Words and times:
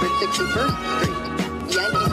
561st 0.00 0.76
Street, 0.96 1.76
Yankee 1.76 2.09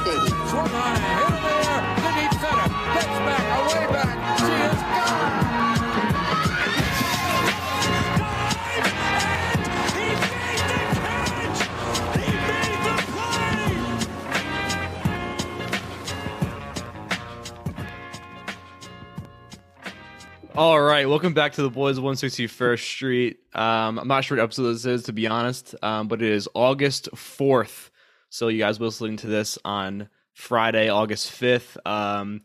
All 20.58 20.82
right, 20.82 21.08
welcome 21.08 21.36
back 21.36 21.54
to 21.54 21.62
the 21.62 21.70
Boys 21.70 22.00
of 22.00 22.04
161st 22.04 22.80
Street. 22.80 23.38
Um, 23.54 24.00
I'm 24.00 24.08
not 24.08 24.24
sure 24.24 24.38
what 24.38 24.44
episode 24.44 24.74
this 24.74 24.86
is, 24.88 25.04
to 25.04 25.14
be 25.14 25.28
honest, 25.28 25.76
um, 25.84 26.08
but 26.08 26.20
it 26.20 26.32
is 26.32 26.50
August 26.56 27.10
4th. 27.14 27.92
So 28.32 28.48
you 28.48 28.58
guys 28.58 28.80
will 28.80 28.86
be 28.86 28.88
listening 28.88 29.18
to 29.18 29.28
this 29.28 29.60
on 29.64 30.10
Friday, 30.34 30.90
August 30.90 31.30
5th. 31.32 31.78
Um, 31.86 32.42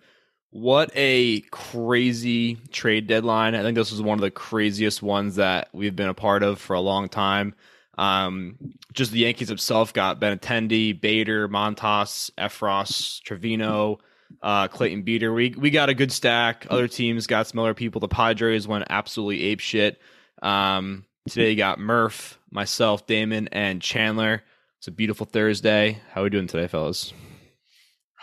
what 0.51 0.91
a 0.95 1.41
crazy 1.41 2.57
trade 2.71 3.07
deadline. 3.07 3.55
I 3.55 3.63
think 3.63 3.77
this 3.77 3.91
was 3.91 4.03
one 4.03 4.19
of 4.19 4.23
the 4.23 4.31
craziest 4.31 5.03
ones 5.03 5.37
that 5.37 5.71
we've 5.73 5.97
been 5.97 6.11
a 6.11 6.15
part 6.15 6.43
of 6.43 6.61
for 6.61 6.75
a 6.75 6.81
long 6.81 7.09
time. 7.09 7.55
Um, 7.97 8.75
just 8.93 9.13
the 9.13 9.21
Yankees 9.21 9.51
itself 9.51 9.95
got 9.95 10.21
Benintendi, 10.21 11.01
Bader, 11.01 11.49
Montas, 11.49 12.31
Effross, 12.37 13.23
Trevino, 13.23 14.01
uh, 14.43 14.69
Clayton 14.69 15.03
Beeter. 15.03 15.33
We 15.33 15.55
we 15.57 15.71
got 15.71 15.89
a 15.89 15.95
good 15.95 16.13
stack. 16.13 16.67
Other 16.71 16.89
teams 16.89 17.27
got 17.27 17.47
some 17.47 17.61
other 17.61 17.75
people. 17.75 18.01
The 18.01 18.09
Padres 18.09 18.67
went 18.67 18.85
absolutely 18.91 19.43
ape 19.45 19.61
shit. 19.61 20.01
Um, 20.43 21.05
today 21.29 21.51
you 21.51 21.57
got 21.57 21.79
Murph, 21.79 22.39
myself, 22.51 23.07
Damon, 23.07 23.49
and 23.49 23.81
Chandler. 23.81 24.43
It's 24.79 24.89
a 24.89 24.93
beautiful 24.93 25.27
Thursday. 25.27 26.01
How 26.11 26.23
are 26.23 26.25
we 26.25 26.31
doing 26.31 26.47
today, 26.47 26.67
fellas? 26.67 27.13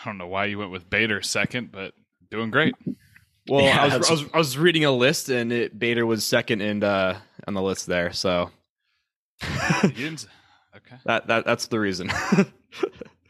I 0.01 0.05
don't 0.05 0.17
know 0.17 0.27
why 0.27 0.45
you 0.45 0.57
went 0.57 0.71
with 0.71 0.89
Bader 0.89 1.21
second, 1.21 1.71
but 1.71 1.93
doing 2.29 2.51
great. 2.51 2.75
Well, 3.47 3.65
Yeah, 3.65 3.81
I, 3.81 3.97
was, 3.97 4.09
I 4.09 4.13
was 4.13 4.25
I 4.33 4.37
was 4.37 4.57
reading 4.57 4.85
a 4.85 4.91
list 4.91 5.29
and 5.29 5.51
it, 5.51 5.77
Bader 5.77 6.05
was 6.05 6.25
second 6.25 6.61
and 6.61 6.83
uh, 6.83 7.15
on 7.47 7.53
the 7.53 7.61
list 7.61 7.85
there. 7.87 8.11
So 8.13 8.51
okay. 9.83 10.15
that 11.05 11.27
that 11.27 11.45
that's 11.45 11.67
the 11.67 11.79
reason. 11.79 12.11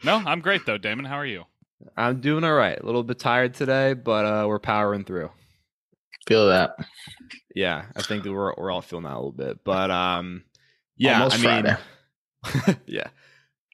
No, 0.02 0.16
I'm 0.16 0.40
great 0.40 0.64
though, 0.66 0.78
Damon. 0.78 1.04
How 1.04 1.16
are 1.16 1.26
you? 1.26 1.44
I'm 1.96 2.20
doing 2.20 2.44
all 2.44 2.52
right. 2.54 2.78
A 2.78 2.84
little 2.84 3.02
bit 3.02 3.18
tired 3.18 3.54
today, 3.54 3.94
but 3.94 4.24
uh, 4.24 4.46
we're 4.48 4.58
powering 4.58 5.04
through. 5.04 5.30
Feel 6.26 6.48
that. 6.48 6.76
Yeah, 7.54 7.86
I 7.96 8.02
think 8.02 8.22
that 8.24 8.32
we're 8.32 8.54
we're 8.56 8.70
all 8.70 8.82
feeling 8.82 9.04
that 9.04 9.14
a 9.14 9.16
little 9.16 9.32
bit, 9.32 9.64
but 9.64 9.90
um, 9.90 10.44
yeah, 10.96 11.18
Almost 11.22 11.44
I 11.44 11.62
mean, 11.62 11.76
Friday. 12.44 12.78
yeah, 12.86 13.08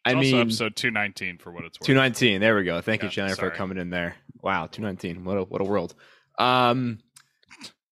I 0.05 0.15
also 0.15 0.21
mean, 0.21 0.41
episode 0.41 0.77
219 0.77 1.39
for 1.39 1.53
what 1.53 1.65
it's 1.65 1.79
worth. 1.79 1.87
two 1.87 1.95
nineteen. 1.95 2.41
There 2.41 2.57
we 2.57 2.65
go. 2.65 2.81
Thank 2.81 3.03
you, 3.03 3.09
Yeah, 3.09 3.13
Chandler, 3.13 3.37
for 3.37 3.51
coming 3.51 3.79
in 3.79 3.91
there. 3.91 4.15
Wow, 4.41 4.67
two 4.67 4.83
nineteen. 4.83 5.25
What 5.25 5.37
a 5.39 5.43
what 5.43 5.61
a 5.61 5.65
world. 5.65 5.95
Um, 6.39 7.01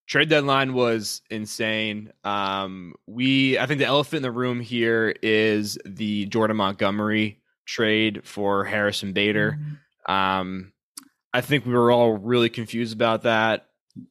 trade 0.07 0.29
deadline 0.29 0.73
was 0.73 1.21
insane. 1.31 2.13
Um, 2.23 2.95
we 3.07 3.59
I 3.59 3.67
think 3.67 3.79
the 3.81 3.87
elephant 3.87 4.19
in 4.19 4.23
the 4.23 4.33
room 4.33 4.61
here 4.61 5.15
is 5.23 5.77
the 5.85 6.27
Jordan 6.27 6.57
Montgomery 6.57 7.41
trade 7.67 8.23
for 8.25 8.65
Harrison 8.65 9.13
Bader. 9.13 9.59
Um, 10.07 10.73
I 11.33 11.41
think 11.41 11.67
we 11.67 11.73
were 11.73 11.91
all 11.91 12.13
really 12.13 12.49
confused 12.49 12.95
about 12.95 13.23
that. 13.23 13.67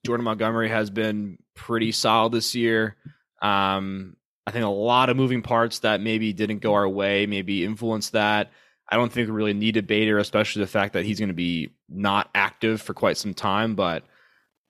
Jordan 0.05 0.25
Montgomery 0.25 0.69
has 0.69 0.89
been 0.89 1.37
pretty 1.55 1.91
solid 1.91 2.33
this 2.33 2.55
year. 2.55 2.95
Um, 3.41 4.15
I 4.45 4.51
think 4.51 4.65
a 4.65 4.69
lot 4.69 5.09
of 5.09 5.17
moving 5.17 5.41
parts 5.41 5.79
that 5.79 6.01
maybe 6.01 6.33
didn't 6.33 6.59
go 6.59 6.73
our 6.73 6.87
way, 6.87 7.25
maybe 7.25 7.63
influenced 7.63 8.13
that. 8.13 8.51
I 8.89 8.97
don't 8.97 9.11
think 9.11 9.27
we 9.27 9.33
really 9.33 9.53
needed 9.53 9.87
Bader, 9.87 10.17
especially 10.17 10.61
the 10.61 10.67
fact 10.67 10.93
that 10.93 11.05
he's 11.05 11.19
going 11.19 11.29
to 11.29 11.33
be 11.33 11.69
not 11.89 12.29
active 12.35 12.81
for 12.81 12.93
quite 12.93 13.17
some 13.17 13.33
time. 13.33 13.75
But 13.75 14.03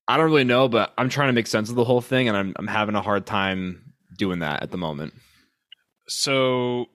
I 0.07 0.17
don't 0.17 0.27
really 0.27 0.43
know. 0.43 0.67
But 0.67 0.93
I'm 0.97 1.09
trying 1.09 1.29
to 1.29 1.33
make 1.33 1.47
sense 1.47 1.69
of 1.69 1.75
the 1.75 1.83
whole 1.83 2.01
thing, 2.01 2.27
and 2.27 2.37
I'm 2.37 2.53
I'm 2.57 2.67
having 2.67 2.95
a 2.95 3.01
hard 3.01 3.25
time 3.25 3.93
doing 4.15 4.39
that 4.39 4.61
at 4.61 4.71
the 4.71 4.77
moment. 4.77 5.13
So 6.07 6.85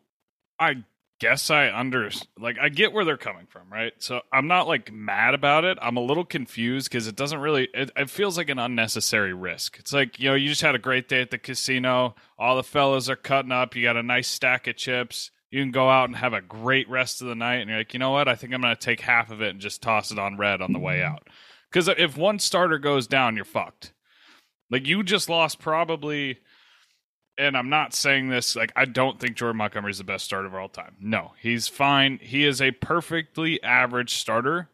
I 0.60 0.84
guess 1.18 1.50
I 1.50 1.70
under 1.70 2.10
like 2.38 2.58
I 2.60 2.68
get 2.68 2.92
where 2.92 3.04
they're 3.04 3.16
coming 3.16 3.46
from, 3.46 3.70
right? 3.70 3.92
So 3.98 4.20
I'm 4.32 4.46
not 4.46 4.68
like 4.68 4.92
mad 4.92 5.34
about 5.34 5.64
it. 5.64 5.78
I'm 5.80 5.96
a 5.96 6.02
little 6.02 6.24
confused 6.24 6.90
because 6.90 7.06
it 7.06 7.16
doesn't 7.16 7.40
really 7.40 7.68
it, 7.74 7.90
it 7.96 8.10
feels 8.10 8.36
like 8.36 8.48
an 8.48 8.58
unnecessary 8.58 9.34
risk. 9.34 9.78
It's 9.78 9.92
like, 9.92 10.18
you 10.18 10.28
know, 10.28 10.34
you 10.34 10.48
just 10.48 10.62
had 10.62 10.74
a 10.74 10.78
great 10.80 11.08
day 11.08 11.20
at 11.20 11.30
the 11.30 11.38
casino, 11.38 12.14
all 12.38 12.56
the 12.56 12.62
fellas 12.62 13.08
are 13.08 13.16
cutting 13.16 13.52
up, 13.52 13.74
you 13.74 13.82
got 13.82 13.96
a 13.96 14.02
nice 14.02 14.28
stack 14.28 14.66
of 14.66 14.76
chips. 14.76 15.30
You 15.50 15.62
can 15.62 15.70
go 15.70 15.88
out 15.88 16.08
and 16.08 16.16
have 16.16 16.34
a 16.34 16.42
great 16.42 16.88
rest 16.90 17.22
of 17.22 17.28
the 17.28 17.34
night 17.34 17.56
and 17.56 17.70
you're 17.70 17.78
like, 17.78 17.94
"You 17.94 17.98
know 17.98 18.10
what? 18.10 18.28
I 18.28 18.34
think 18.34 18.52
I'm 18.52 18.60
going 18.60 18.76
to 18.76 18.80
take 18.80 19.00
half 19.00 19.30
of 19.30 19.40
it 19.40 19.48
and 19.48 19.60
just 19.60 19.80
toss 19.80 20.10
it 20.10 20.18
on 20.18 20.36
red 20.36 20.60
on 20.60 20.74
the 20.74 20.78
way 20.78 21.02
out." 21.02 21.26
Cuz 21.72 21.88
if 21.88 22.18
one 22.18 22.38
starter 22.38 22.78
goes 22.78 23.06
down, 23.06 23.34
you're 23.34 23.46
fucked. 23.46 23.94
Like 24.70 24.86
you 24.86 25.02
just 25.02 25.30
lost 25.30 25.58
probably 25.58 26.40
and 27.38 27.56
I'm 27.56 27.70
not 27.70 27.94
saying 27.94 28.28
this 28.28 28.56
like 28.56 28.72
I 28.76 28.84
don't 28.84 29.18
think 29.18 29.36
Jordan 29.36 29.56
Montgomery 29.58 29.92
is 29.92 29.98
the 29.98 30.04
best 30.04 30.24
starter 30.24 30.48
of 30.48 30.54
all 30.54 30.68
time. 30.68 30.96
No, 31.00 31.32
he's 31.40 31.68
fine. 31.68 32.18
He 32.20 32.44
is 32.44 32.60
a 32.60 32.72
perfectly 32.72 33.62
average 33.62 34.14
starter, 34.14 34.68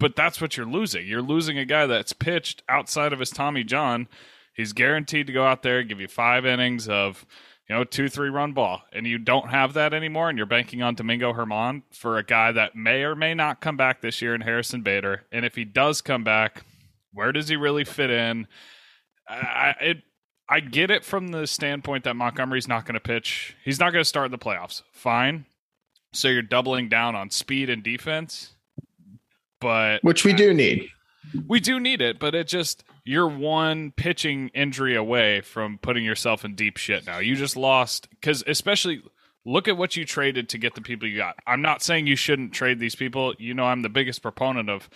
but 0.00 0.16
that's 0.16 0.40
what 0.40 0.56
you're 0.56 0.66
losing. 0.66 1.06
You're 1.06 1.22
losing 1.22 1.58
a 1.58 1.64
guy 1.64 1.86
that's 1.86 2.12
pitched 2.12 2.62
outside 2.68 3.12
of 3.12 3.20
his 3.20 3.30
Tommy 3.30 3.62
John. 3.62 4.08
He's 4.52 4.72
guaranteed 4.72 5.28
to 5.28 5.32
go 5.32 5.46
out 5.46 5.62
there 5.62 5.78
and 5.78 5.88
give 5.88 6.00
you 6.00 6.08
five 6.08 6.44
innings 6.44 6.88
of 6.88 7.24
you 7.68 7.76
know 7.76 7.84
two 7.84 8.08
three 8.08 8.28
run 8.28 8.52
ball, 8.52 8.82
and 8.92 9.06
you 9.06 9.18
don't 9.18 9.50
have 9.50 9.74
that 9.74 9.94
anymore. 9.94 10.28
And 10.28 10.36
you're 10.36 10.46
banking 10.46 10.82
on 10.82 10.96
Domingo 10.96 11.32
Germán 11.32 11.82
for 11.92 12.18
a 12.18 12.24
guy 12.24 12.50
that 12.52 12.74
may 12.74 13.04
or 13.04 13.14
may 13.14 13.32
not 13.32 13.60
come 13.60 13.76
back 13.76 14.00
this 14.00 14.20
year 14.20 14.34
in 14.34 14.40
Harrison 14.40 14.82
Bader. 14.82 15.24
And 15.30 15.44
if 15.44 15.54
he 15.54 15.64
does 15.64 16.00
come 16.00 16.24
back, 16.24 16.64
where 17.12 17.30
does 17.30 17.48
he 17.48 17.56
really 17.56 17.84
fit 17.84 18.10
in? 18.10 18.48
I, 19.28 19.74
it 19.80 20.02
I 20.48 20.60
get 20.60 20.90
it 20.90 21.04
from 21.04 21.28
the 21.28 21.46
standpoint 21.46 22.04
that 22.04 22.14
Montgomery's 22.14 22.68
not 22.68 22.84
going 22.84 22.94
to 22.94 23.00
pitch. 23.00 23.56
He's 23.64 23.78
not 23.80 23.92
going 23.92 24.02
to 24.02 24.08
start 24.08 24.26
in 24.26 24.32
the 24.32 24.38
playoffs. 24.38 24.82
Fine. 24.92 25.46
So 26.12 26.28
you're 26.28 26.42
doubling 26.42 26.88
down 26.88 27.14
on 27.14 27.30
speed 27.30 27.70
and 27.70 27.82
defense. 27.82 28.52
But 29.60 30.02
Which 30.02 30.24
we 30.24 30.32
do 30.32 30.52
need. 30.52 30.88
we 31.46 31.60
do 31.60 31.78
need 31.80 32.02
it, 32.02 32.18
but 32.18 32.34
it 32.34 32.48
just 32.48 32.84
you're 33.04 33.28
one 33.28 33.92
pitching 33.92 34.50
injury 34.54 34.94
away 34.96 35.40
from 35.40 35.78
putting 35.78 36.04
yourself 36.04 36.44
in 36.44 36.54
deep 36.54 36.76
shit 36.76 37.06
now. 37.06 37.18
You 37.18 37.36
just 37.36 37.56
lost 37.56 38.08
cuz 38.20 38.42
especially 38.46 39.02
look 39.44 39.68
at 39.68 39.76
what 39.76 39.96
you 39.96 40.04
traded 40.04 40.48
to 40.50 40.58
get 40.58 40.74
the 40.74 40.80
people 40.80 41.08
you 41.08 41.16
got. 41.16 41.36
I'm 41.46 41.62
not 41.62 41.82
saying 41.82 42.06
you 42.06 42.16
shouldn't 42.16 42.52
trade 42.52 42.78
these 42.78 42.94
people. 42.94 43.34
You 43.38 43.54
know 43.54 43.64
I'm 43.64 43.82
the 43.82 43.88
biggest 43.88 44.20
proponent 44.22 44.68
of 44.68 44.90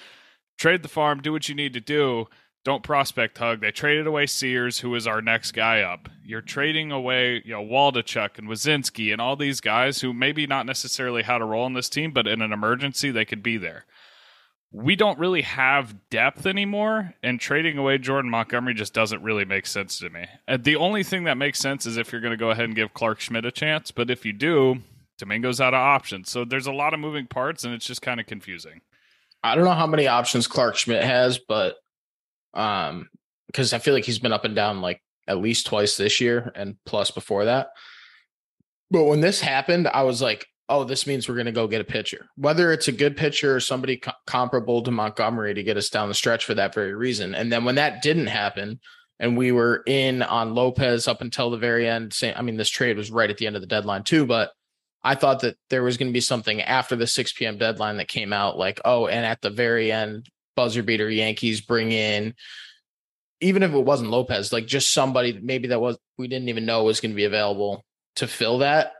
trade 0.58 0.82
the 0.82 0.88
farm, 0.88 1.22
do 1.22 1.32
what 1.32 1.48
you 1.48 1.54
need 1.54 1.72
to 1.74 1.80
do. 1.80 2.28
Don't 2.66 2.82
prospect 2.82 3.38
hug. 3.38 3.60
They 3.60 3.70
traded 3.70 4.08
away 4.08 4.26
Sears, 4.26 4.80
who 4.80 4.92
is 4.96 5.06
our 5.06 5.22
next 5.22 5.52
guy 5.52 5.82
up. 5.82 6.08
You're 6.24 6.42
trading 6.42 6.90
away, 6.90 7.40
you 7.44 7.52
know, 7.52 7.62
Waldichuk 7.62 8.38
and 8.38 8.48
Wesneski 8.48 9.12
and 9.12 9.20
all 9.20 9.36
these 9.36 9.60
guys 9.60 10.00
who 10.00 10.12
maybe 10.12 10.48
not 10.48 10.66
necessarily 10.66 11.22
had 11.22 11.40
a 11.40 11.44
role 11.44 11.66
in 11.66 11.74
this 11.74 11.88
team, 11.88 12.10
but 12.10 12.26
in 12.26 12.42
an 12.42 12.52
emergency 12.52 13.12
they 13.12 13.24
could 13.24 13.42
be 13.42 13.56
there 13.56 13.86
we 14.72 14.96
don't 14.96 15.18
really 15.18 15.42
have 15.42 15.94
depth 16.10 16.44
anymore, 16.44 17.14
and 17.22 17.40
trading 17.40 17.78
away 17.78 17.96
Jordan 17.96 18.30
Montgomery 18.30 18.74
just 18.74 18.92
doesn't 18.92 19.22
really 19.22 19.44
make 19.44 19.66
sense 19.66 19.98
to 20.00 20.10
me. 20.10 20.26
The 20.58 20.76
only 20.76 21.02
thing 21.02 21.24
that 21.24 21.38
makes 21.38 21.58
sense 21.58 21.86
is 21.86 21.96
if 21.96 22.12
you're 22.12 22.20
going 22.20 22.32
to 22.32 22.36
go 22.36 22.50
ahead 22.50 22.66
and 22.66 22.74
give 22.74 22.92
Clarke 22.92 23.20
Schmidt 23.20 23.46
a 23.46 23.50
chance, 23.50 23.90
but 23.90 24.10
if 24.10 24.26
you 24.26 24.34
do, 24.34 24.82
Domingo's 25.18 25.62
out 25.62 25.72
of 25.72 25.78
options. 25.78 26.30
So 26.30 26.44
there's 26.44 26.66
a 26.66 26.72
lot 26.72 26.92
of 26.92 27.00
moving 27.00 27.26
parts, 27.26 27.64
and 27.64 27.72
it's 27.72 27.86
just 27.86 28.02
kind 28.02 28.20
of 28.20 28.26
confusing. 28.26 28.82
I 29.42 29.54
don't 29.54 29.64
know 29.64 29.72
how 29.72 29.86
many 29.86 30.08
options 30.08 30.46
Clarke 30.46 30.76
Schmidt 30.76 31.04
has, 31.04 31.38
but 31.38 31.76
um, 32.56 33.08
because 33.46 33.72
I 33.72 33.78
feel 33.78 33.94
like 33.94 34.04
he's 34.04 34.18
been 34.18 34.32
up 34.32 34.44
and 34.44 34.56
down 34.56 34.80
like 34.80 35.02
at 35.28 35.38
least 35.38 35.66
twice 35.66 35.96
this 35.96 36.20
year 36.20 36.52
and 36.54 36.76
plus 36.84 37.10
before 37.10 37.44
that. 37.46 37.68
But 38.90 39.04
when 39.04 39.20
this 39.20 39.40
happened, 39.40 39.88
I 39.88 40.02
was 40.02 40.22
like, 40.22 40.46
oh, 40.68 40.84
this 40.84 41.06
means 41.06 41.28
we're 41.28 41.34
going 41.34 41.46
to 41.46 41.52
go 41.52 41.68
get 41.68 41.80
a 41.80 41.84
pitcher, 41.84 42.26
whether 42.36 42.72
it's 42.72 42.88
a 42.88 42.92
good 42.92 43.16
pitcher 43.16 43.54
or 43.54 43.60
somebody 43.60 43.98
co- 43.98 44.12
comparable 44.26 44.82
to 44.82 44.90
Montgomery 44.90 45.54
to 45.54 45.62
get 45.62 45.76
us 45.76 45.90
down 45.90 46.08
the 46.08 46.14
stretch 46.14 46.44
for 46.44 46.54
that 46.54 46.74
very 46.74 46.94
reason. 46.94 47.34
And 47.34 47.52
then 47.52 47.64
when 47.64 47.76
that 47.76 48.02
didn't 48.02 48.26
happen, 48.26 48.80
and 49.18 49.36
we 49.36 49.50
were 49.50 49.82
in 49.86 50.22
on 50.22 50.54
Lopez 50.54 51.08
up 51.08 51.22
until 51.22 51.50
the 51.50 51.56
very 51.56 51.88
end, 51.88 52.14
I 52.22 52.42
mean, 52.42 52.56
this 52.56 52.68
trade 52.68 52.96
was 52.96 53.10
right 53.10 53.30
at 53.30 53.38
the 53.38 53.46
end 53.46 53.56
of 53.56 53.62
the 53.62 53.68
deadline 53.68 54.02
too, 54.02 54.26
but 54.26 54.50
I 55.02 55.14
thought 55.14 55.40
that 55.40 55.56
there 55.70 55.82
was 55.82 55.96
going 55.96 56.08
to 56.08 56.12
be 56.12 56.20
something 56.20 56.60
after 56.60 56.96
the 56.96 57.06
6 57.06 57.32
p.m. 57.34 57.58
deadline 57.58 57.96
that 57.96 58.08
came 58.08 58.32
out 58.32 58.58
like, 58.58 58.80
oh, 58.84 59.06
and 59.06 59.24
at 59.24 59.40
the 59.40 59.50
very 59.50 59.90
end, 59.90 60.28
buzzer 60.56 60.82
beater 60.82 61.08
Yankees 61.08 61.60
bring 61.60 61.92
in, 61.92 62.34
even 63.40 63.62
if 63.62 63.72
it 63.72 63.78
wasn't 63.84 64.10
Lopez, 64.10 64.52
like 64.52 64.66
just 64.66 64.92
somebody 64.92 65.32
that 65.32 65.44
maybe 65.44 65.68
that 65.68 65.80
was 65.80 65.98
we 66.18 66.26
didn't 66.28 66.48
even 66.48 66.66
know 66.66 66.84
was 66.84 67.00
going 67.00 67.12
to 67.12 67.16
be 67.16 67.24
available 67.24 67.84
to 68.16 68.26
fill 68.26 68.58
that. 68.58 68.92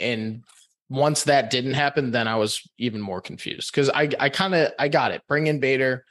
And 0.00 0.42
once 0.88 1.24
that 1.24 1.50
didn't 1.50 1.74
happen, 1.74 2.10
then 2.10 2.28
I 2.28 2.36
was 2.36 2.62
even 2.78 3.00
more 3.00 3.20
confused 3.20 3.70
because 3.70 3.90
I 3.90 4.10
I 4.18 4.28
kind 4.30 4.54
of 4.54 4.72
I 4.78 4.88
got 4.88 5.12
it. 5.12 5.22
Bring 5.28 5.46
in 5.46 5.60
Bader. 5.60 6.04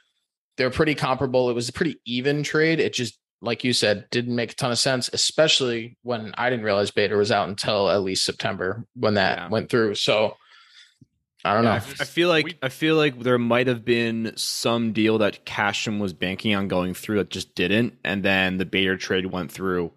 They're 0.56 0.70
pretty 0.70 0.94
comparable. 0.94 1.50
It 1.50 1.54
was 1.54 1.68
a 1.68 1.72
pretty 1.72 1.96
even 2.06 2.42
trade. 2.42 2.80
It 2.80 2.94
just 2.94 3.18
like 3.42 3.64
you 3.64 3.72
said, 3.74 4.06
didn't 4.10 4.34
make 4.34 4.52
a 4.52 4.54
ton 4.54 4.72
of 4.72 4.78
sense, 4.78 5.10
especially 5.12 5.98
when 6.02 6.34
I 6.38 6.48
didn't 6.48 6.64
realize 6.64 6.90
Bader 6.90 7.18
was 7.18 7.30
out 7.30 7.48
until 7.48 7.90
at 7.90 8.02
least 8.02 8.24
September 8.24 8.84
when 8.94 9.14
that 9.14 9.38
Yeah. 9.38 9.48
went 9.48 9.68
through. 9.70 9.96
So 9.96 10.36
I 11.46 11.54
don't 11.54 11.64
Yeah, 11.64 11.70
know. 11.70 11.74
I, 11.74 11.78
f- 11.78 12.00
I 12.00 12.04
feel 12.04 12.28
like 12.28 12.44
We- 12.44 12.58
I 12.62 12.68
feel 12.68 12.96
like 12.96 13.20
there 13.20 13.38
might 13.38 13.66
have 13.66 13.84
been 13.84 14.32
some 14.36 14.92
deal 14.92 15.18
that 15.18 15.44
Cashman 15.44 15.98
was 15.98 16.12
banking 16.12 16.54
on 16.54 16.68
going 16.68 16.94
through 16.94 17.16
that 17.18 17.30
just 17.30 17.54
didn't, 17.54 17.94
and 18.04 18.22
then 18.22 18.58
the 18.58 18.64
Bader 18.66 18.96
trade 18.96 19.26
went 19.26 19.50
through, 19.52 19.92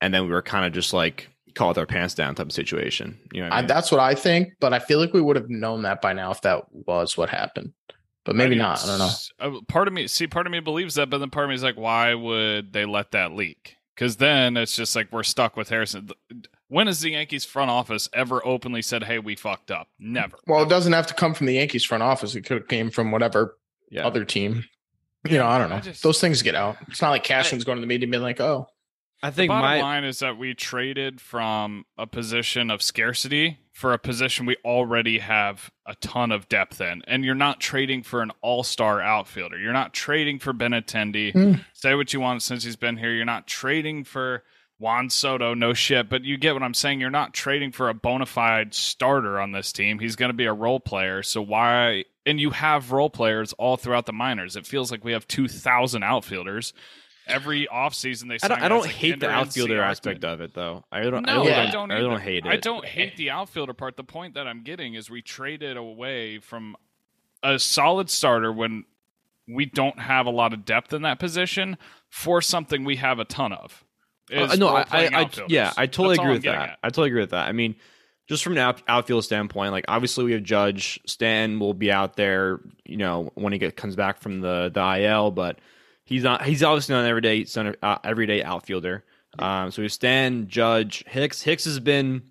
and 0.00 0.12
then 0.12 0.24
we 0.24 0.30
were 0.30 0.42
kind 0.42 0.66
of 0.66 0.72
just 0.72 0.92
like 0.92 1.28
caught 1.54 1.68
with 1.68 1.78
our 1.78 1.86
pants 1.86 2.14
down 2.14 2.34
type 2.34 2.46
of 2.46 2.52
situation. 2.52 3.18
You 3.32 3.42
know, 3.42 3.48
what 3.48 3.54
I 3.54 3.58
I, 3.58 3.62
that's 3.62 3.90
what 3.90 4.00
I 4.00 4.14
think, 4.14 4.54
but 4.60 4.72
I 4.72 4.78
feel 4.78 4.98
like 5.00 5.12
we 5.12 5.20
would 5.20 5.36
have 5.36 5.50
known 5.50 5.82
that 5.82 6.00
by 6.00 6.12
now 6.12 6.30
if 6.30 6.40
that 6.42 6.64
was 6.72 7.16
what 7.16 7.28
happened. 7.28 7.72
But 8.24 8.36
maybe 8.36 8.54
not. 8.54 8.84
I 8.84 8.86
don't 8.86 8.98
know. 8.98 9.10
know. 9.40 9.60
Part 9.68 9.88
of 9.88 9.94
me, 9.94 10.06
see, 10.06 10.28
part 10.28 10.46
of 10.46 10.52
me 10.52 10.60
believes 10.60 10.94
that, 10.94 11.10
but 11.10 11.18
then 11.18 11.30
part 11.30 11.44
of 11.44 11.48
me 11.48 11.56
is 11.56 11.62
like, 11.64 11.76
why 11.76 12.14
would 12.14 12.72
they 12.72 12.84
let 12.84 13.10
that 13.10 13.32
leak? 13.32 13.74
Because 13.96 14.16
then 14.16 14.56
it's 14.56 14.76
just 14.76 14.94
like 14.94 15.10
we're 15.10 15.24
stuck 15.24 15.56
with 15.56 15.68
Harrison. 15.68 16.08
When 16.72 16.86
has 16.86 17.00
the 17.00 17.10
Yankees 17.10 17.44
front 17.44 17.70
office 17.70 18.08
ever 18.14 18.40
openly 18.46 18.80
said, 18.80 19.04
"Hey, 19.04 19.18
we 19.18 19.36
fucked 19.36 19.70
up"? 19.70 19.88
Never. 19.98 20.38
Well, 20.46 20.62
it 20.62 20.70
doesn't 20.70 20.94
have 20.94 21.06
to 21.08 21.14
come 21.14 21.34
from 21.34 21.46
the 21.46 21.52
Yankees 21.52 21.84
front 21.84 22.02
office. 22.02 22.34
It 22.34 22.46
could 22.46 22.56
have 22.56 22.68
came 22.68 22.90
from 22.90 23.10
whatever 23.10 23.58
yeah. 23.90 24.06
other 24.06 24.24
team. 24.24 24.64
You 25.28 25.36
know, 25.36 25.46
I 25.46 25.58
don't 25.58 25.68
know. 25.68 25.76
I 25.76 25.80
just- 25.80 26.02
Those 26.02 26.18
things 26.18 26.40
get 26.40 26.54
out. 26.54 26.78
It's 26.88 27.02
not 27.02 27.10
like 27.10 27.24
Cashman's 27.24 27.64
going 27.64 27.76
to 27.76 27.82
the 27.82 27.86
media 27.86 28.06
and 28.06 28.10
being 28.10 28.22
like, 28.22 28.40
"Oh, 28.40 28.68
I 29.22 29.28
The 29.28 29.36
think 29.36 29.48
bottom 29.50 29.62
my 29.62 29.82
line 29.82 30.04
is 30.04 30.20
that 30.20 30.38
we 30.38 30.54
traded 30.54 31.20
from 31.20 31.84
a 31.98 32.06
position 32.06 32.70
of 32.70 32.80
scarcity 32.80 33.58
for 33.74 33.92
a 33.92 33.98
position 33.98 34.46
we 34.46 34.56
already 34.64 35.18
have 35.18 35.70
a 35.86 35.94
ton 35.96 36.32
of 36.32 36.48
depth 36.48 36.80
in. 36.80 37.02
And 37.06 37.22
you're 37.22 37.34
not 37.34 37.60
trading 37.60 38.02
for 38.02 38.22
an 38.22 38.32
all 38.40 38.62
star 38.62 39.02
outfielder. 39.02 39.58
You're 39.58 39.74
not 39.74 39.92
trading 39.92 40.38
for 40.38 40.54
Benintendi. 40.54 41.32
Hmm. 41.32 41.60
Say 41.74 41.94
what 41.94 42.14
you 42.14 42.20
want 42.20 42.40
since 42.42 42.64
he's 42.64 42.76
been 42.76 42.96
here. 42.96 43.12
You're 43.12 43.26
not 43.26 43.46
trading 43.46 44.04
for 44.04 44.42
Juan 44.82 45.10
Soto, 45.10 45.54
no 45.54 45.74
shit. 45.74 46.08
But 46.08 46.24
you 46.24 46.36
get 46.36 46.54
what 46.54 46.62
I'm 46.64 46.74
saying. 46.74 47.00
You're 47.00 47.08
not 47.08 47.32
trading 47.32 47.70
for 47.70 47.88
a 47.88 47.94
bona 47.94 48.26
fide 48.26 48.74
starter 48.74 49.40
on 49.40 49.52
this 49.52 49.70
team. 49.70 50.00
He's 50.00 50.16
going 50.16 50.30
to 50.30 50.36
be 50.36 50.46
a 50.46 50.52
role 50.52 50.80
player. 50.80 51.22
So 51.22 51.40
why? 51.40 52.04
And 52.26 52.40
you 52.40 52.50
have 52.50 52.90
role 52.90 53.08
players 53.08 53.52
all 53.52 53.76
throughout 53.76 54.06
the 54.06 54.12
minors. 54.12 54.56
It 54.56 54.66
feels 54.66 54.90
like 54.90 55.04
we 55.04 55.12
have 55.12 55.28
2,000 55.28 56.02
outfielders. 56.02 56.74
Every 57.28 57.68
offseason 57.72 58.28
they 58.28 58.38
I 58.42 58.48
don't, 58.48 58.62
I 58.62 58.68
don't 58.68 58.80
like 58.80 58.90
hate 58.90 59.20
the 59.20 59.30
outfielder 59.30 59.80
aspect 59.80 60.24
of 60.24 60.40
it 60.40 60.54
though. 60.54 60.84
I 60.90 61.02
don't. 61.02 61.24
No, 61.24 61.42
I 61.42 61.44
don't, 61.44 61.52
I 61.52 61.68
I 61.68 61.70
don't, 61.70 61.92
I 61.92 62.00
don't 62.00 62.20
hate 62.20 62.44
it. 62.44 62.48
I 62.48 62.56
don't 62.56 62.84
hate 62.84 63.16
the 63.16 63.30
outfielder 63.30 63.74
part. 63.74 63.96
The 63.96 64.02
point 64.02 64.34
that 64.34 64.48
I'm 64.48 64.64
getting 64.64 64.94
is 64.94 65.08
we 65.08 65.22
traded 65.22 65.76
away 65.76 66.40
from 66.40 66.74
a 67.44 67.60
solid 67.60 68.10
starter 68.10 68.52
when 68.52 68.86
we 69.46 69.66
don't 69.66 70.00
have 70.00 70.26
a 70.26 70.30
lot 70.30 70.52
of 70.52 70.64
depth 70.64 70.92
in 70.92 71.02
that 71.02 71.20
position 71.20 71.78
for 72.08 72.42
something 72.42 72.84
we 72.84 72.96
have 72.96 73.20
a 73.20 73.24
ton 73.24 73.52
of. 73.52 73.84
Uh, 74.32 74.56
no, 74.56 74.68
I, 74.68 74.84
I, 74.90 75.30
yeah, 75.48 75.72
I 75.76 75.86
totally 75.86 76.16
That's 76.16 76.24
agree 76.24 76.32
with 76.34 76.42
that. 76.44 76.68
at. 76.70 76.78
I 76.82 76.88
totally 76.88 77.08
agree 77.08 77.20
with 77.20 77.30
that. 77.30 77.48
I 77.48 77.52
mean, 77.52 77.76
just 78.28 78.44
from 78.44 78.54
an 78.54 78.58
out, 78.58 78.82
outfield 78.88 79.24
standpoint, 79.24 79.72
like 79.72 79.84
obviously 79.88 80.24
we 80.24 80.32
have 80.32 80.42
Judge 80.42 81.00
Stan 81.06 81.58
will 81.58 81.74
be 81.74 81.90
out 81.92 82.16
there, 82.16 82.60
you 82.84 82.96
know, 82.96 83.30
when 83.34 83.52
he 83.52 83.58
get, 83.58 83.76
comes 83.76 83.96
back 83.96 84.18
from 84.18 84.40
the 84.40 84.70
the 84.72 85.02
IL, 85.02 85.30
but 85.30 85.58
he's 86.04 86.22
not. 86.22 86.44
He's 86.44 86.62
obviously 86.62 86.94
not 86.94 87.02
an 87.02 87.10
everyday 87.10 87.44
center, 87.44 87.76
uh, 87.82 87.98
everyday 88.04 88.42
outfielder. 88.42 89.04
Um, 89.38 89.70
so 89.70 89.82
we 89.82 89.86
have 89.86 89.92
Stan, 89.92 90.48
Judge, 90.48 91.04
Hicks. 91.06 91.42
Hicks 91.42 91.64
has 91.64 91.80
been, 91.80 92.22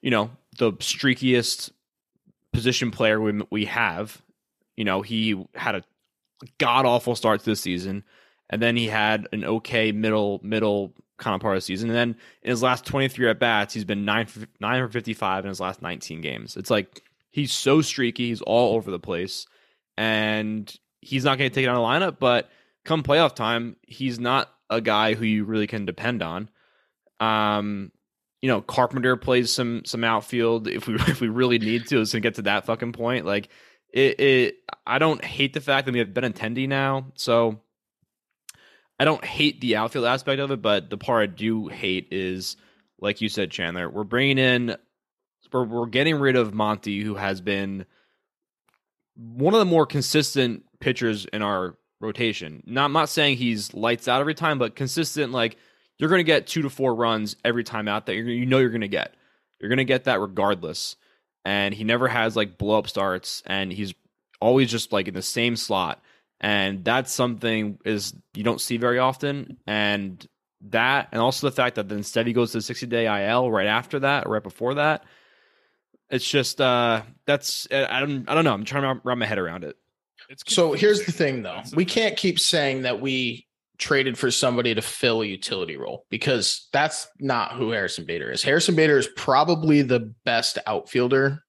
you 0.00 0.10
know, 0.10 0.30
the 0.58 0.72
streakiest 0.74 1.70
position 2.52 2.90
player 2.90 3.20
we 3.20 3.42
we 3.50 3.64
have. 3.66 4.22
You 4.76 4.84
know, 4.84 5.02
he 5.02 5.44
had 5.54 5.74
a 5.74 5.82
god 6.58 6.86
awful 6.86 7.14
start 7.14 7.40
to 7.40 7.46
the 7.46 7.56
season, 7.56 8.04
and 8.50 8.60
then 8.60 8.76
he 8.76 8.86
had 8.86 9.28
an 9.32 9.44
okay 9.44 9.92
middle 9.92 10.40
middle 10.42 10.92
kind 11.22 11.34
of 11.34 11.40
part 11.40 11.54
of 11.54 11.58
the 11.58 11.64
season. 11.64 11.88
And 11.88 11.96
then 11.96 12.16
in 12.42 12.50
his 12.50 12.62
last 12.62 12.84
23 12.84 13.30
at 13.30 13.38
bats, 13.38 13.72
he's 13.72 13.84
been 13.84 14.04
nine 14.04 14.26
for, 14.26 14.46
nine 14.60 14.84
for 14.84 14.92
55 14.92 15.44
in 15.44 15.48
his 15.48 15.60
last 15.60 15.80
19 15.80 16.20
games. 16.20 16.56
It's 16.56 16.70
like 16.70 17.02
he's 17.30 17.52
so 17.52 17.80
streaky, 17.80 18.28
he's 18.28 18.42
all 18.42 18.74
over 18.74 18.90
the 18.90 18.98
place, 18.98 19.46
and 19.96 20.74
he's 21.00 21.24
not 21.24 21.38
going 21.38 21.48
to 21.50 21.54
take 21.54 21.64
it 21.64 21.68
of 21.68 21.76
the 21.76 21.80
lineup. 21.80 22.18
But 22.18 22.50
come 22.84 23.02
playoff 23.02 23.34
time, 23.34 23.76
he's 23.82 24.18
not 24.18 24.50
a 24.68 24.80
guy 24.80 25.14
who 25.14 25.24
you 25.24 25.44
really 25.44 25.66
can 25.66 25.86
depend 25.86 26.22
on. 26.22 26.50
Um, 27.20 27.92
you 28.40 28.48
know, 28.48 28.60
Carpenter 28.60 29.16
plays 29.16 29.52
some 29.52 29.84
some 29.84 30.02
outfield 30.04 30.66
if 30.66 30.88
we 30.88 30.94
if 31.08 31.20
we 31.20 31.28
really 31.28 31.58
need 31.58 31.86
to. 31.88 32.00
It's 32.00 32.12
gonna 32.12 32.20
get 32.20 32.34
to 32.34 32.42
that 32.42 32.66
fucking 32.66 32.92
point. 32.92 33.24
Like 33.24 33.48
it, 33.94 34.20
it 34.20 34.56
I 34.86 34.98
don't 34.98 35.24
hate 35.24 35.54
the 35.54 35.60
fact 35.60 35.86
that 35.86 35.92
we 35.92 36.00
have 36.00 36.08
Benintendi 36.08 36.68
now, 36.68 37.06
so 37.14 37.60
I 39.02 39.04
don't 39.04 39.24
hate 39.24 39.60
the 39.60 39.74
outfield 39.74 40.04
aspect 40.04 40.38
of 40.40 40.52
it, 40.52 40.62
but 40.62 40.88
the 40.88 40.96
part 40.96 41.24
I 41.24 41.26
do 41.26 41.66
hate 41.66 42.06
is, 42.12 42.56
like 43.00 43.20
you 43.20 43.28
said, 43.28 43.50
Chandler, 43.50 43.90
we're 43.90 44.04
bringing 44.04 44.38
in, 44.38 44.76
we're, 45.52 45.64
we're 45.64 45.86
getting 45.86 46.20
rid 46.20 46.36
of 46.36 46.54
Monty, 46.54 47.00
who 47.00 47.16
has 47.16 47.40
been 47.40 47.84
one 49.16 49.54
of 49.54 49.58
the 49.58 49.66
more 49.66 49.86
consistent 49.86 50.62
pitchers 50.78 51.26
in 51.32 51.42
our 51.42 51.76
rotation. 52.00 52.62
Not, 52.64 52.84
I'm 52.84 52.92
not 52.92 53.08
saying 53.08 53.38
he's 53.38 53.74
lights 53.74 54.06
out 54.06 54.20
every 54.20 54.36
time, 54.36 54.60
but 54.60 54.76
consistent. 54.76 55.32
Like 55.32 55.56
you're 55.98 56.08
going 56.08 56.20
to 56.20 56.22
get 56.22 56.46
two 56.46 56.62
to 56.62 56.70
four 56.70 56.94
runs 56.94 57.34
every 57.44 57.64
time 57.64 57.88
out 57.88 58.06
that 58.06 58.14
you 58.14 58.46
know 58.46 58.58
you're 58.58 58.70
going 58.70 58.82
to 58.82 58.88
get. 58.88 59.16
You're 59.58 59.68
going 59.68 59.78
to 59.78 59.84
get 59.84 60.04
that 60.04 60.20
regardless. 60.20 60.94
And 61.44 61.74
he 61.74 61.82
never 61.82 62.06
has 62.06 62.36
like 62.36 62.56
blow 62.56 62.78
up 62.78 62.88
starts, 62.88 63.42
and 63.46 63.72
he's 63.72 63.94
always 64.40 64.70
just 64.70 64.92
like 64.92 65.08
in 65.08 65.14
the 65.14 65.22
same 65.22 65.56
slot 65.56 66.00
and 66.42 66.84
that's 66.84 67.12
something 67.12 67.78
is 67.84 68.14
you 68.34 68.42
don't 68.42 68.60
see 68.60 68.76
very 68.76 68.98
often. 68.98 69.58
And 69.66 70.26
that 70.68 71.08
and 71.12 71.20
also 71.20 71.48
the 71.48 71.54
fact 71.54 71.76
that 71.76 71.88
then 71.88 71.98
instead 71.98 72.26
he 72.26 72.32
goes 72.32 72.52
to 72.52 72.58
the 72.58 72.62
60 72.62 72.86
day 72.86 73.06
il 73.06 73.50
right 73.50 73.66
after 73.66 73.98
that 73.98 74.26
or 74.26 74.34
right 74.34 74.44
before 74.44 74.74
that 74.74 75.04
it's 76.12 76.28
just 76.28 76.60
uh 76.60 77.02
that's 77.26 77.66
i 77.72 77.98
don't 77.98 78.28
i 78.28 78.34
don't 78.34 78.44
know. 78.44 78.52
I'm 78.52 78.64
trying 78.64 78.82
to 78.82 79.00
wrap 79.02 79.18
my 79.18 79.26
head 79.26 79.38
around 79.38 79.64
it. 79.64 79.76
It's 80.28 80.42
So 80.46 80.74
here's 80.74 81.04
the 81.04 81.10
thing, 81.10 81.42
though. 81.42 81.56
That's 81.56 81.74
We 81.74 81.84
can't 81.84 82.16
keep 82.16 82.38
saying 82.38 82.82
that 82.82 83.00
we 83.00 83.46
traded 83.78 84.16
for 84.16 84.30
somebody 84.30 84.74
to 84.74 84.82
fill 84.82 85.22
a 85.22 85.26
utility 85.26 85.76
role 85.76 86.06
because 86.10 86.68
that's 86.72 87.08
not 87.18 87.52
who 87.52 87.70
Harrison 87.70 88.04
Bader 88.04 88.30
is. 88.30 88.42
Harrison 88.42 88.76
Bader 88.76 88.98
is 88.98 89.08
probably 89.16 89.82
the 89.82 90.14
best 90.24 90.58
outfielder 90.66 91.42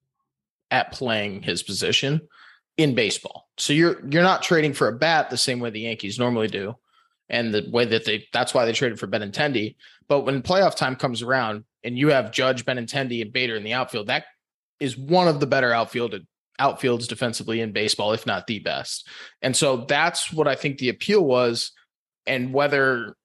at 0.72 0.92
playing 0.92 1.44
his 1.44 1.62
position 1.62 2.22
in 2.78 2.96
baseball. 2.96 3.50
So 3.58 3.74
you're 3.74 4.06
you're 4.10 4.24
not 4.24 4.44
trading 4.44 4.74
for 4.74 4.88
a 4.88 4.98
bat 4.98 5.30
the 5.30 5.38
same 5.38 5.60
way 5.60 5.70
the 5.70 5.81
Yankees 5.81 6.20
normally 6.20 6.48
do, 6.48 6.75
and 7.30 7.54
the 7.54 7.68
way 7.72 7.86
that 7.86 8.06
they 8.06 8.28
that's 8.34 8.54
why 8.54 8.66
they 8.66 8.74
traded 8.74 9.00
for 9.00 9.08
Benintendi. 9.08 9.75
But 10.08 10.22
when 10.22 10.42
playoff 10.42 10.75
time 10.75 10.96
comes 10.96 11.22
around 11.22 11.65
and 11.84 11.98
you 11.98 12.10
have 12.10 12.32
Judge 12.32 12.65
Benintendi 12.65 13.22
and 13.22 13.32
Bader 13.32 13.56
in 13.56 13.63
the 13.63 13.74
outfield, 13.74 14.08
that 14.08 14.25
is 14.80 14.98
one 14.98 15.27
of 15.27 15.39
the 15.39 15.48
better 15.48 15.74
outfielded 15.74 16.27
outfields 16.60 17.08
defensively 17.08 17.62
in 17.62 17.72
baseball, 17.72 18.13
if 18.13 18.25
not 18.25 18.48
the 18.48 18.60
best. 18.60 19.08
And 19.42 19.56
so 19.56 19.86
that's 19.86 20.32
what 20.32 20.48
I 20.48 20.56
think 20.56 20.77
the 20.77 20.89
appeal 20.89 21.24
was. 21.24 21.72
And 22.25 22.53
whether 22.53 23.15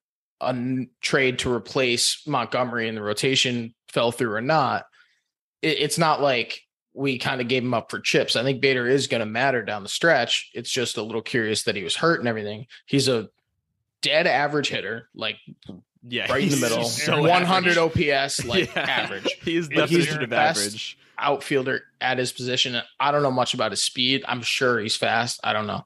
a 0.41 0.57
trade 1.01 1.41
to 1.41 1.53
replace 1.53 2.23
Montgomery 2.27 2.89
in 2.89 2.95
the 2.95 3.03
rotation 3.03 3.75
fell 3.89 4.13
through 4.13 4.35
or 4.35 4.41
not, 4.41 4.87
it, 5.63 5.79
it's 5.81 5.99
not 5.99 6.21
like 6.21 6.63
we 6.99 7.19
kind 7.19 7.41
of 7.41 7.49
gave 7.49 7.63
him 7.63 7.73
up 7.75 7.91
for 7.91 8.01
chips. 8.01 8.35
I 8.37 8.43
think 8.43 8.61
Bader 8.61 8.87
is 8.89 9.07
going 9.07 9.21
to 9.21 9.27
matter 9.27 9.63
down 9.65 9.83
the 9.85 9.89
stretch. 9.89 10.51
It's 10.53 10.71
just 10.71 10.97
a 10.97 11.03
little 11.03 11.23
curious 11.23 11.63
that 11.63 11.77
he 11.77 11.85
was 11.85 11.95
hurt 11.97 12.19
and 12.19 12.29
everything. 12.29 12.67
He's 12.87 13.07
a 13.09 13.29
dead 14.03 14.27
average 14.27 14.69
hitter, 14.69 15.09
like 15.15 15.37
yeah 16.07 16.31
right 16.31 16.43
in 16.43 16.49
the 16.51 16.57
middle, 16.57 16.85
so 16.85 17.23
100 17.23 17.77
OPS, 17.79 18.45
like 18.47 18.75
Yeah. 18.75 18.81
average 18.83 19.37
he's 19.43 19.69
But 19.69 19.89
he's 19.91 20.07
the 20.17 20.27
best. 20.27 20.61
average 20.61 20.99
outfielder 21.19 21.83
at 22.01 22.19
his 22.19 22.33
position. 22.33 22.81
I 23.01 23.11
don't 23.11 23.23
know 23.23 23.31
much 23.31 23.55
about 23.55 23.73
his 23.73 23.83
speed. 23.83 24.25
I'm 24.27 24.43
sure 24.43 24.79
he's 24.81 24.97
fast. 24.97 25.41
I 25.43 25.53
don't 25.53 25.67
know. 25.67 25.85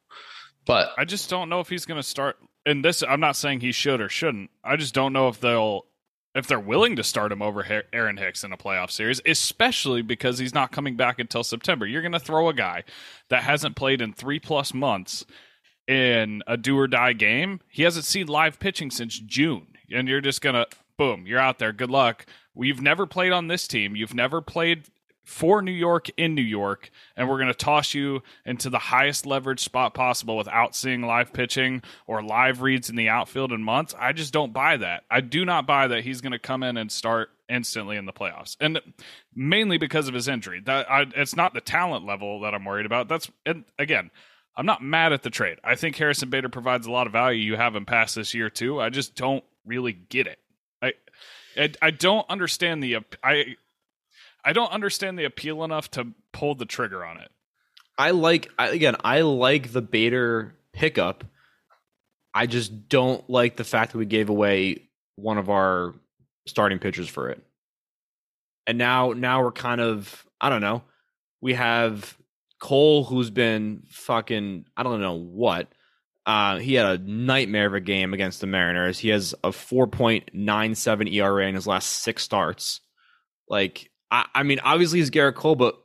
But 0.67 0.91
I 0.99 1.05
just 1.05 1.29
don't 1.31 1.49
know 1.49 1.61
if 1.61 1.69
he's 1.69 1.87
going 1.87 1.99
to 2.01 2.07
start. 2.07 2.37
And 2.67 2.85
this, 2.85 3.03
I'm 3.03 3.21
not 3.21 3.37
saying 3.37 3.61
he 3.61 3.73
should 3.73 4.01
or 4.01 4.09
shouldn't. 4.09 4.51
I 4.63 4.77
just 4.77 4.95
don't 4.95 5.13
know 5.13 5.29
if 5.29 5.41
they'll, 5.41 5.87
if 6.35 6.47
they're 6.47 6.59
willing 6.59 6.97
to 6.97 7.05
start 7.05 7.33
him 7.33 7.43
over 7.43 7.85
Aaron 7.93 8.17
Hicks 8.17 8.45
in 8.45 8.53
a 8.53 8.57
playoff 8.57 8.91
series, 8.91 9.21
especially 9.27 10.03
because 10.03 10.39
he's 10.39 10.55
not 10.55 10.73
coming 10.73 10.97
back 10.97 11.19
until 11.19 11.45
September. 11.45 11.87
You're 11.87 12.03
going 12.03 12.13
to 12.13 12.19
throw 12.19 12.49
a 12.49 12.55
guy 12.55 12.85
that 13.29 13.43
hasn't 13.43 13.77
played 13.77 14.01
in 14.01 14.13
three 14.13 14.39
plus 14.39 14.73
months 14.73 15.25
in 15.87 16.43
a 16.47 16.57
do 16.57 16.79
or 16.79 16.87
die 16.87 17.13
game. 17.13 17.61
He 17.69 17.83
hasn't 17.83 18.07
seen 18.07 18.27
live 18.29 18.59
pitching 18.59 18.91
since 18.91 19.19
June, 19.19 19.69
and 19.91 20.09
you're 20.09 20.21
just 20.21 20.41
going 20.41 20.55
to 20.55 20.67
boom, 20.97 21.27
you're 21.27 21.39
out 21.39 21.59
there. 21.59 21.73
Good 21.73 21.91
luck. 21.91 22.27
We've 22.55 22.81
never 22.81 23.07
played 23.07 23.33
on 23.33 23.49
this 23.49 23.67
team. 23.67 23.97
You've 23.97 24.15
never 24.15 24.41
played 24.41 24.85
for 25.25 25.63
New 25.63 25.73
York 25.73 26.09
in 26.17 26.35
New 26.35 26.43
York, 26.43 26.91
and 27.17 27.29
we're 27.29 27.39
going 27.39 27.49
to 27.49 27.55
toss 27.55 27.95
you 27.95 28.23
into 28.45 28.69
the 28.69 28.79
highest 28.79 29.25
leverage 29.25 29.61
spot 29.61 29.95
possible 29.95 30.37
without 30.37 30.75
seeing 30.75 31.03
live 31.03 31.33
pitching 31.33 31.83
or 32.07 32.23
live 32.23 32.61
reads 32.61 32.91
in 32.91 32.97
the 32.97 33.09
outfield 33.09 33.53
in 33.53 33.63
months. 33.63 33.95
I 33.99 34.13
just 34.13 34.33
don't 34.33 34.53
buy 34.53 34.77
that. 34.79 35.05
I 35.11 35.21
do 35.21 35.45
not 35.45 35.67
buy 35.67 35.87
that 35.89 36.05
he's 36.05 36.21
going 36.21 36.33
to 36.33 36.39
come 36.39 36.63
in 36.63 36.77
and 36.77 36.91
start 36.91 37.31
instantly 37.49 37.97
in 37.97 38.07
the 38.07 38.13
playoffs, 38.13 38.57
and 38.61 38.81
mainly 39.35 39.79
because 39.79 40.09
of 40.09 40.15
his 40.15 40.29
injury. 40.29 40.61
That 40.61 40.91
I, 40.91 41.07
it's 41.15 41.37
not 41.37 41.55
the 41.55 41.61
talent 41.61 42.05
level 42.05 42.41
that 42.41 42.55
I'm 42.55 42.65
worried 42.65 42.87
about. 42.87 43.09
That's 43.09 43.31
and 43.47 43.65
again. 43.79 44.11
I'm 44.55 44.67
not 44.67 44.83
mad 44.83 45.15
at 45.15 45.23
the 45.23 45.31
trade. 45.31 45.57
I 45.65 45.77
think 45.77 45.97
Harrison 45.97 46.29
Bader 46.29 46.51
provides 46.51 46.87
a 46.87 46.91
lot 46.91 47.07
of 47.07 47.13
value. 47.15 47.41
You 47.41 47.57
have 47.57 47.75
him 47.75 47.87
past 47.87 48.15
this 48.15 48.35
year 48.35 48.51
too. 48.51 48.83
I 48.83 48.91
just 48.91 49.15
don't 49.15 49.43
really 49.65 49.95
get 49.95 50.27
it. 50.27 50.39
I 50.83 50.93
I, 51.57 51.73
I 51.81 51.91
don't 51.91 52.29
understand 52.29 52.83
the 52.83 52.99
I 53.23 53.57
I 54.45 54.53
don't 54.53 54.73
understand 54.73 55.19
the 55.19 55.25
appeal 55.25 55.65
enough 55.65 55.91
to 55.93 56.09
pull 56.33 56.55
the 56.55 56.67
trigger 56.67 57.05
on 57.05 57.19
it. 57.19 57.31
I 57.99 58.11
like 58.11 58.51
again. 58.59 58.97
I 59.05 59.21
like 59.21 59.73
the 59.73 59.83
Bader 59.83 60.55
pickup. 60.73 61.25
I 62.35 62.47
just 62.47 62.89
don't 62.89 63.29
like 63.29 63.57
the 63.57 63.65
fact 63.65 63.93
that 63.93 63.99
we 63.99 64.07
gave 64.07 64.31
away 64.31 64.89
one 65.17 65.39
of 65.39 65.51
our 65.51 65.95
starting 66.47 66.79
pitchers 66.79 67.09
for 67.09 67.29
it. 67.29 67.43
And 68.67 68.79
now, 68.79 69.13
now 69.13 69.43
we're 69.43 69.53
kind 69.53 69.81
of 69.81 70.27
I 70.41 70.49
don't 70.49 70.63
know. 70.63 70.83
We 71.41 71.55
have 71.55 72.17
Cole, 72.61 73.05
who's 73.05 73.31
been 73.31 73.83
fucking 73.89 74.67
I 74.77 74.83
don't 74.83 75.01
know 75.01 75.15
what. 75.15 75.69
Uh, 76.25 76.59
he 76.59 76.75
had 76.75 76.87
a 76.87 77.03
nightmare 77.03 77.67
of 77.67 77.75
a 77.75 77.81
game 77.81 78.15
against 78.15 78.41
the 78.41 78.47
Mariners. 78.47 78.99
He 78.99 79.09
has 79.09 79.35
a 79.43 79.49
4.97 79.49 81.13
ERA 81.13 81.49
in 81.49 81.57
his 81.57 81.67
last 81.67 81.87
six 81.89 82.23
starts. 82.23 82.81
Like, 83.49 83.91
I, 84.13 84.27
I 84.35 84.43
mean, 84.45 84.61
obviously 84.63 84.99
he's 85.01 85.11
Gerrit 85.11 85.35
Cole, 85.35 85.57
but 85.57 85.77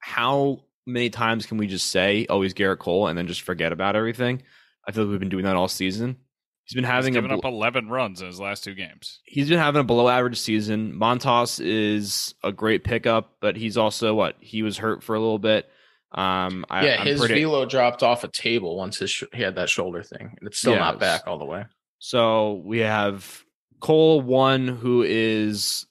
how 0.00 0.64
many 0.86 1.08
times 1.08 1.46
can 1.46 1.56
we 1.56 1.66
just 1.66 1.90
say, 1.90 2.26
"Oh, 2.28 2.42
he's 2.42 2.52
Gerrit 2.52 2.78
Cole," 2.80 3.06
and 3.06 3.16
then 3.16 3.26
just 3.28 3.42
forget 3.42 3.72
about 3.72 3.96
everything? 3.96 4.42
I 4.86 4.92
feel 4.92 5.04
like 5.04 5.12
we've 5.12 5.20
been 5.20 5.28
doing 5.30 5.44
that 5.44 5.56
all 5.56 5.68
season. 5.68 6.16
He's 6.64 6.74
been 6.74 6.84
having 6.84 7.12
He's 7.14 7.18
a 7.18 7.22
given 7.22 7.30
bl- 7.40 7.46
up 7.46 7.52
11 7.52 7.88
runs 7.88 8.20
in 8.20 8.26
his 8.26 8.40
last 8.40 8.64
two 8.64 8.74
games. 8.74 9.20
he's 9.24 9.48
been 9.48 9.58
having 9.58 9.80
a 9.80 9.84
below 9.84 10.08
average 10.08 10.36
season. 10.38 10.94
Montas 10.94 11.64
is 11.64 12.34
a 12.42 12.50
great 12.50 12.82
pickup, 12.82 13.36
but 13.40 13.56
he's 13.56 13.76
also 13.76 14.14
what 14.14 14.34
he 14.40 14.62
was 14.64 14.76
hurt 14.76 15.04
for 15.04 15.14
a 15.14 15.20
little 15.20 15.38
bit. 15.38 15.68
Um, 16.12 16.64
I, 16.68 16.86
yeah, 16.86 17.00
I'm 17.00 17.06
his 17.06 17.20
pretty- 17.20 17.34
velo 17.44 17.66
dropped 17.66 18.02
off 18.02 18.24
a 18.24 18.28
table 18.28 18.76
once 18.76 18.98
his 18.98 19.10
sh- 19.10 19.24
he 19.32 19.42
had 19.42 19.54
that 19.56 19.68
shoulder 19.68 20.02
thing, 20.02 20.34
and 20.38 20.48
it's 20.48 20.58
still 20.58 20.72
Yeah, 20.72 20.78
not 20.80 20.98
back 20.98 21.22
all 21.28 21.38
the 21.38 21.44
way. 21.44 21.64
So 21.98 22.62
we 22.64 22.78
have 22.80 23.44
Cole 23.80 24.20
one 24.20 24.66
who 24.66 25.02
is 25.06 25.86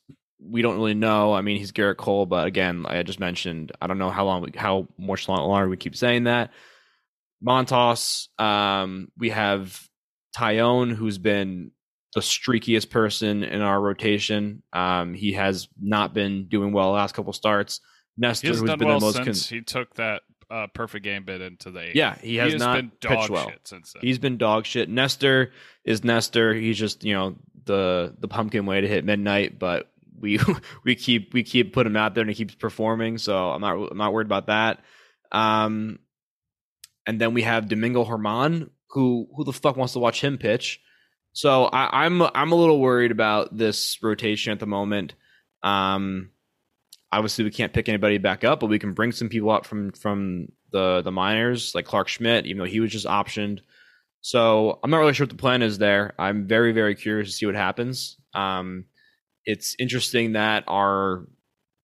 we 0.50 0.62
don't 0.62 0.76
really 0.76 0.94
know. 0.94 1.34
I 1.34 1.42
mean, 1.42 1.58
he's 1.58 1.72
Gerrit 1.72 1.98
Cole, 1.98 2.26
but 2.26 2.48
again, 2.48 2.84
like 2.84 2.96
I 2.96 3.04
just 3.04 3.20
mentioned, 3.20 3.72
I 3.82 3.88
don't 3.88 3.98
know 3.98 4.10
how 4.10 4.26
long 4.26 4.42
we, 4.42 4.52
how 4.56 4.88
much 4.98 5.28
longer 5.28 5.68
we 5.70 5.78
keep 5.78 5.96
saying 5.96 6.26
that. 6.26 6.52
Montas, 7.46 8.28
um, 8.40 9.10
we 9.18 9.30
have 9.30 9.88
Taillon, 10.36 10.94
who's 10.96 11.18
been 11.18 11.72
the 12.14 12.22
streakiest 12.22 12.90
person 12.90 13.44
in 13.44 13.62
our 13.62 13.80
rotation. 13.80 14.64
Um, 14.74 15.14
he 15.14 15.34
has 15.34 15.68
not 15.80 16.14
been 16.14 16.48
doing 16.48 16.72
well 16.72 16.88
the 16.88 16.94
last 16.98 17.14
couple 17.14 17.34
starts. 17.34 17.82
Nestor, 18.18 18.48
He 18.48 18.52
has 18.52 18.60
who's 18.62 18.70
been 18.70 18.88
well 18.88 19.00
the 19.00 19.06
most 19.06 19.16
since 19.24 19.50
con- 19.50 19.58
he 19.58 19.64
took 19.64 19.94
that 19.96 20.22
uh, 20.50 20.68
perfect 20.74 21.04
game 21.04 21.26
bid 21.26 21.42
into 21.42 21.72
the 21.72 21.82
eighth. 21.82 21.96
yeah, 21.96 22.16
he 22.20 22.38
has 22.38 22.56
not 22.56 22.78
been 22.78 22.92
pitched 22.92 23.02
dog 23.02 23.30
well. 23.30 23.50
shit 23.50 23.68
since 23.68 23.94
then. 23.94 24.02
He's 24.02 24.20
been 24.20 24.38
dog 24.38 24.66
shit. 24.66 24.90
Nestor 24.90 25.52
is 25.84 26.04
Nestor. 26.04 26.54
He's 26.54 26.78
just 26.78 27.04
you 27.04 27.14
know 27.14 27.36
the 27.66 28.16
the 28.20 28.28
pumpkin 28.28 28.66
way 28.66 28.80
to 28.80 28.88
hit 28.88 29.04
midnight, 29.04 29.60
but 29.60 29.92
we 30.20 30.40
we 30.84 30.96
keep 30.96 31.34
we 31.34 31.44
keep 31.44 31.74
putting 31.74 31.94
him 31.94 31.98
out 31.98 32.14
there 32.14 32.22
and 32.22 32.30
he 32.30 32.36
keeps 32.36 32.56
performing. 32.56 33.18
So 33.18 33.52
I'm 33.52 33.62
not 33.62 33.92
I'm 33.92 33.98
not 33.98 34.14
worried 34.14 34.28
about 34.28 34.48
that. 34.48 34.80
Um, 35.32 36.00
and 37.06 37.20
then 37.20 37.34
we 37.34 37.44
have 37.44 37.68
Domingo 37.68 38.06
Germán, 38.06 38.70
who 38.90 39.28
who 39.36 39.44
the 39.44 39.54
fuck 39.54 39.78
wants 39.78 39.94
to 39.94 40.00
watch 40.00 40.22
him 40.22 40.38
pitch? 40.38 40.82
So 41.34 41.66
I, 41.66 42.06
I'm 42.06 42.22
I'm 42.22 42.52
a 42.52 42.56
little 42.56 42.80
worried 42.80 43.12
about 43.12 43.56
this 43.56 44.02
rotation 44.02 44.52
at 44.52 44.60
the 44.60 44.66
moment. 44.66 45.16
Um, 45.64 46.32
obviously 47.12 47.46
we 47.46 47.52
can't 47.52 47.74
pick 47.74 47.90
anybody 47.90 48.18
back 48.18 48.44
up, 48.44 48.60
but 48.60 48.68
we 48.68 48.80
can 48.80 48.94
bring 48.94 49.12
some 49.12 49.30
people 49.30 49.50
up 49.50 49.66
from 49.66 49.92
from 49.92 50.52
the 50.72 51.02
the 51.02 51.12
minors, 51.12 51.74
like 51.74 51.86
Clarke 51.86 52.08
Schmidt, 52.08 52.46
even 52.46 52.60
though 52.60 52.70
he 52.70 52.80
was 52.80 52.92
just 52.92 53.06
optioned. 53.06 53.60
So 54.22 54.80
I'm 54.84 54.90
not 54.90 54.98
really 54.98 55.14
sure 55.14 55.26
what 55.26 55.32
the 55.32 55.42
plan 55.42 55.62
is 55.62 55.78
there. 55.78 56.14
I'm 56.20 56.48
very 56.48 56.72
very 56.72 56.96
curious 56.96 57.30
to 57.30 57.36
see 57.36 57.46
what 57.46 57.56
happens. 57.56 58.18
Um, 58.34 58.86
it's 59.46 59.76
interesting 59.80 60.34
that 60.34 60.64
our 60.68 61.26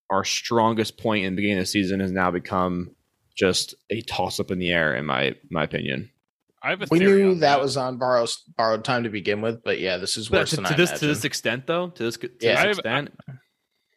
our 0.10 0.24
strongest 0.26 0.98
point 0.98 1.26
in 1.26 1.34
the 1.34 1.38
beginning 1.38 1.60
of 1.60 1.64
the 1.64 1.68
season 1.68 2.00
has 2.02 2.12
now 2.12 2.32
become 2.32 2.92
just 3.38 3.76
a 3.90 4.02
toss 4.02 4.40
up 4.40 4.52
in 4.52 4.60
the 4.60 4.72
air, 4.72 4.96
in 4.96 5.06
my 5.06 5.36
my 5.50 5.64
opinion. 5.64 6.10
I 6.64 6.70
have 6.72 6.82
a 6.82 6.88
We 6.92 7.00
knew 7.00 7.32
on 7.32 7.40
that 7.40 7.60
was 7.62 7.78
on 7.78 7.98
borrowed 7.98 8.30
borrowed 8.58 8.84
time 8.84 9.04
to 9.04 9.10
begin 9.10 9.42
with, 9.42 9.64
but 9.64 9.80
yeah, 9.80 9.98
this 9.98 10.18
is 10.18 10.30
But 10.30 10.42
worse 10.42 10.50
to, 10.52 10.56
than 10.58 10.66
to 10.66 10.74
I 10.74 10.78
this 10.78 11.00
to 11.00 11.08
this 11.08 11.24
extent, 11.26 11.66
though, 11.68 11.90
to 11.90 12.04
this 12.04 12.18
to 12.18 12.30
Yeah. 12.42 12.52
this 12.52 12.58
I 12.58 12.62
have- 12.68 12.70
extent, 12.78 13.10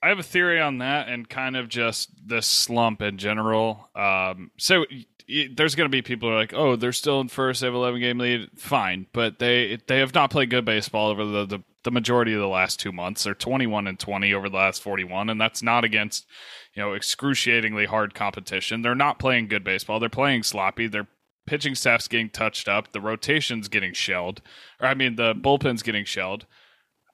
I 0.02 0.08
have 0.08 0.18
a 0.18 0.22
theory 0.22 0.60
on 0.60 0.78
that 0.78 1.08
and 1.08 1.28
kind 1.28 1.56
of 1.56 1.68
just 1.68 2.10
this 2.26 2.46
slump 2.46 3.00
in 3.02 3.16
general. 3.18 3.88
Um, 3.96 4.50
so 4.58 4.84
y- 4.90 5.06
y- 5.28 5.48
there's 5.54 5.74
going 5.74 5.86
to 5.90 5.94
be 5.94 6.02
people 6.02 6.28
who 6.28 6.34
are 6.34 6.38
like, 6.38 6.52
"Oh, 6.54 6.76
they're 6.76 6.92
still 6.92 7.20
in 7.22 7.28
first. 7.28 7.60
They 7.62 7.66
have 7.66 7.74
11 7.74 8.00
game 8.00 8.18
lead. 8.18 8.50
Fine, 8.56 9.06
but 9.12 9.38
they 9.38 9.78
they 9.86 9.98
have 10.00 10.14
not 10.14 10.30
played 10.30 10.50
good 10.50 10.64
baseball 10.66 11.08
over 11.10 11.24
the, 11.24 11.46
the 11.46 11.58
the 11.84 11.90
majority 11.90 12.32
of 12.32 12.40
the 12.40 12.48
last 12.48 12.80
two 12.80 12.92
months. 12.92 13.24
They're 13.24 13.34
21 13.34 13.86
and 13.86 13.98
20 13.98 14.34
over 14.34 14.48
the 14.48 14.56
last 14.56 14.82
41, 14.82 15.30
and 15.30 15.40
that's 15.40 15.62
not 15.62 15.84
against 15.84 16.26
you 16.74 16.82
know 16.82 16.94
excruciatingly 16.94 17.86
hard 17.86 18.14
competition. 18.14 18.82
They're 18.82 18.94
not 18.94 19.18
playing 19.18 19.48
good 19.48 19.64
baseball. 19.64 20.00
They're 20.00 20.08
playing 20.08 20.42
sloppy. 20.42 20.86
Their 20.86 21.06
pitching 21.46 21.74
staff's 21.74 22.08
getting 22.08 22.30
touched 22.30 22.68
up. 22.68 22.92
The 22.92 23.00
rotation's 23.00 23.68
getting 23.68 23.92
shelled, 23.92 24.40
or 24.80 24.88
I 24.88 24.94
mean, 24.94 25.16
the 25.16 25.34
bullpen's 25.34 25.82
getting 25.82 26.04
shelled. 26.04 26.46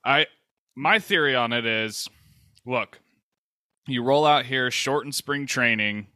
I 0.04 0.26
my 0.76 0.98
theory 0.98 1.34
on 1.34 1.52
it 1.52 1.66
is 1.66 2.08
look, 2.64 3.00
you 3.86 4.02
roll 4.02 4.24
out 4.24 4.46
here 4.46 4.70
shortened 4.70 5.14
spring 5.14 5.46
training 5.46 6.06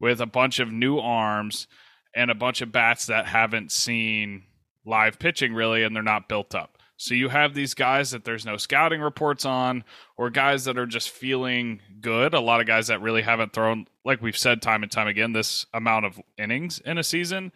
with 0.00 0.20
a 0.20 0.26
bunch 0.26 0.58
of 0.58 0.72
new 0.72 0.98
arms 0.98 1.68
and 2.14 2.30
a 2.30 2.34
bunch 2.34 2.60
of 2.60 2.72
bats 2.72 3.06
that 3.06 3.26
haven't 3.26 3.70
seen 3.70 4.42
live 4.84 5.18
pitching 5.18 5.54
really 5.54 5.82
and 5.84 5.94
they're 5.94 6.02
not 6.02 6.28
built 6.28 6.54
up. 6.54 6.71
So 7.02 7.14
you 7.14 7.30
have 7.30 7.52
these 7.52 7.74
guys 7.74 8.12
that 8.12 8.24
there's 8.24 8.46
no 8.46 8.56
scouting 8.56 9.00
reports 9.00 9.44
on 9.44 9.82
or 10.16 10.30
guys 10.30 10.66
that 10.66 10.78
are 10.78 10.86
just 10.86 11.10
feeling 11.10 11.80
good. 12.00 12.32
A 12.32 12.38
lot 12.38 12.60
of 12.60 12.68
guys 12.68 12.86
that 12.86 13.02
really 13.02 13.22
haven't 13.22 13.52
thrown 13.52 13.88
like 14.04 14.22
we've 14.22 14.36
said 14.36 14.62
time 14.62 14.84
and 14.84 14.92
time 14.92 15.08
again 15.08 15.32
this 15.32 15.66
amount 15.74 16.06
of 16.06 16.20
innings 16.38 16.78
in 16.78 16.98
a 16.98 17.02
season. 17.02 17.50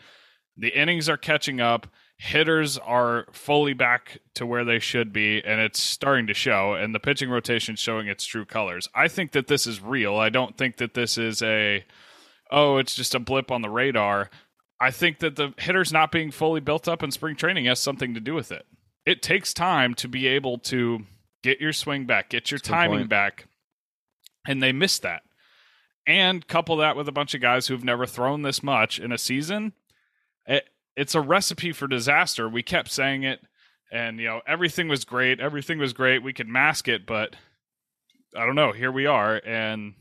The 0.57 0.77
innings 0.77 1.09
are 1.09 1.17
catching 1.17 1.61
up. 1.61 1.87
Hitters 2.17 2.77
are 2.77 3.27
fully 3.31 3.73
back 3.73 4.19
to 4.35 4.45
where 4.45 4.65
they 4.65 4.81
should 4.81 5.13
be 5.13 5.41
and 5.45 5.61
it's 5.61 5.81
starting 5.81 6.27
to 6.27 6.35
show 6.35 6.75
and 6.75 6.93
the 6.93 6.99
pitching 6.99 7.31
rotation 7.31 7.77
showing 7.77 8.09
its 8.09 8.25
true 8.25 8.47
colors. 8.47 8.89
I 8.97 9.07
think 9.07 9.31
that 9.31 9.47
this 9.47 9.65
is 9.65 9.81
real. 9.81 10.17
I 10.17 10.29
don't 10.29 10.59
think 10.59 10.79
that 10.79 10.95
this 10.95 11.17
is 11.17 11.41
a 11.41 11.85
oh 12.51 12.79
it's 12.79 12.97
just 12.97 13.15
a 13.15 13.21
blip 13.21 13.53
on 13.53 13.63
the 13.63 13.71
radar. 13.71 14.29
I 14.81 14.91
think 14.91 15.21
that 15.21 15.37
the 15.37 15.55
hitters 15.57 15.93
not 15.93 16.11
being 16.11 16.33
fully 16.33 16.59
built 16.59 16.89
up 16.89 17.05
in 17.05 17.13
spring 17.13 17.37
training. 17.37 17.67
Has 17.67 17.79
something 17.79 18.13
to 18.15 18.21
do 18.21 18.35
with 18.35 18.51
it 18.51 18.67
it 19.07 19.23
takes 19.23 19.55
time 19.55 19.95
to 19.95 20.09
be 20.09 20.27
able 20.27 20.59
to 20.59 21.01
get 21.43 21.61
your 21.61 21.73
swing 21.73 22.05
back 22.05 22.29
get 22.29 22.51
your 22.51 22.59
That's 22.59 22.69
timing 22.69 23.07
back 23.07 23.47
and 24.47 24.63
they 24.63 24.73
missed 24.73 25.03
that 25.03 25.23
and 26.07 26.47
couple 26.47 26.77
that 26.77 26.97
with 26.97 27.09
a 27.09 27.13
bunch 27.13 27.35
of 27.35 27.41
guys 27.41 27.67
who've 27.69 27.85
never 27.85 28.05
thrown 28.05 28.43
this 28.43 28.63
much 28.63 28.99
in 28.99 29.13
a 29.13 29.19
season 29.19 29.73
it, 30.47 30.69
it's 30.97 31.15
a 31.15 31.21
recipe 31.21 31.73
for 31.73 31.87
disaster. 31.87 32.49
We 32.49 32.63
kept 32.63 32.91
saying 32.91 33.25
it, 33.25 33.41
and 33.93 34.19
you 34.19 34.27
know 34.27 34.41
everything 34.47 34.89
was 34.89 35.05
great. 35.05 35.41
Everything 35.41 35.79
was 35.79 35.93
great. 35.93 36.23
We 36.23 36.33
could 36.33 36.49
mask 36.49 36.89
it, 36.89 37.07
but 37.07 37.37
I 38.37 38.47
don't 38.47 38.55
know. 38.55 38.73
Here 38.73 38.93
we 38.93 39.07
are, 39.07 39.41
and 39.45 39.95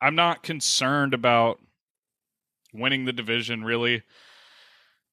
I'm 0.00 0.14
not 0.14 0.42
concerned 0.42 1.14
about 1.14 1.60
winning 2.72 3.04
the 3.04 3.12
division. 3.12 3.64
Really, 3.64 4.02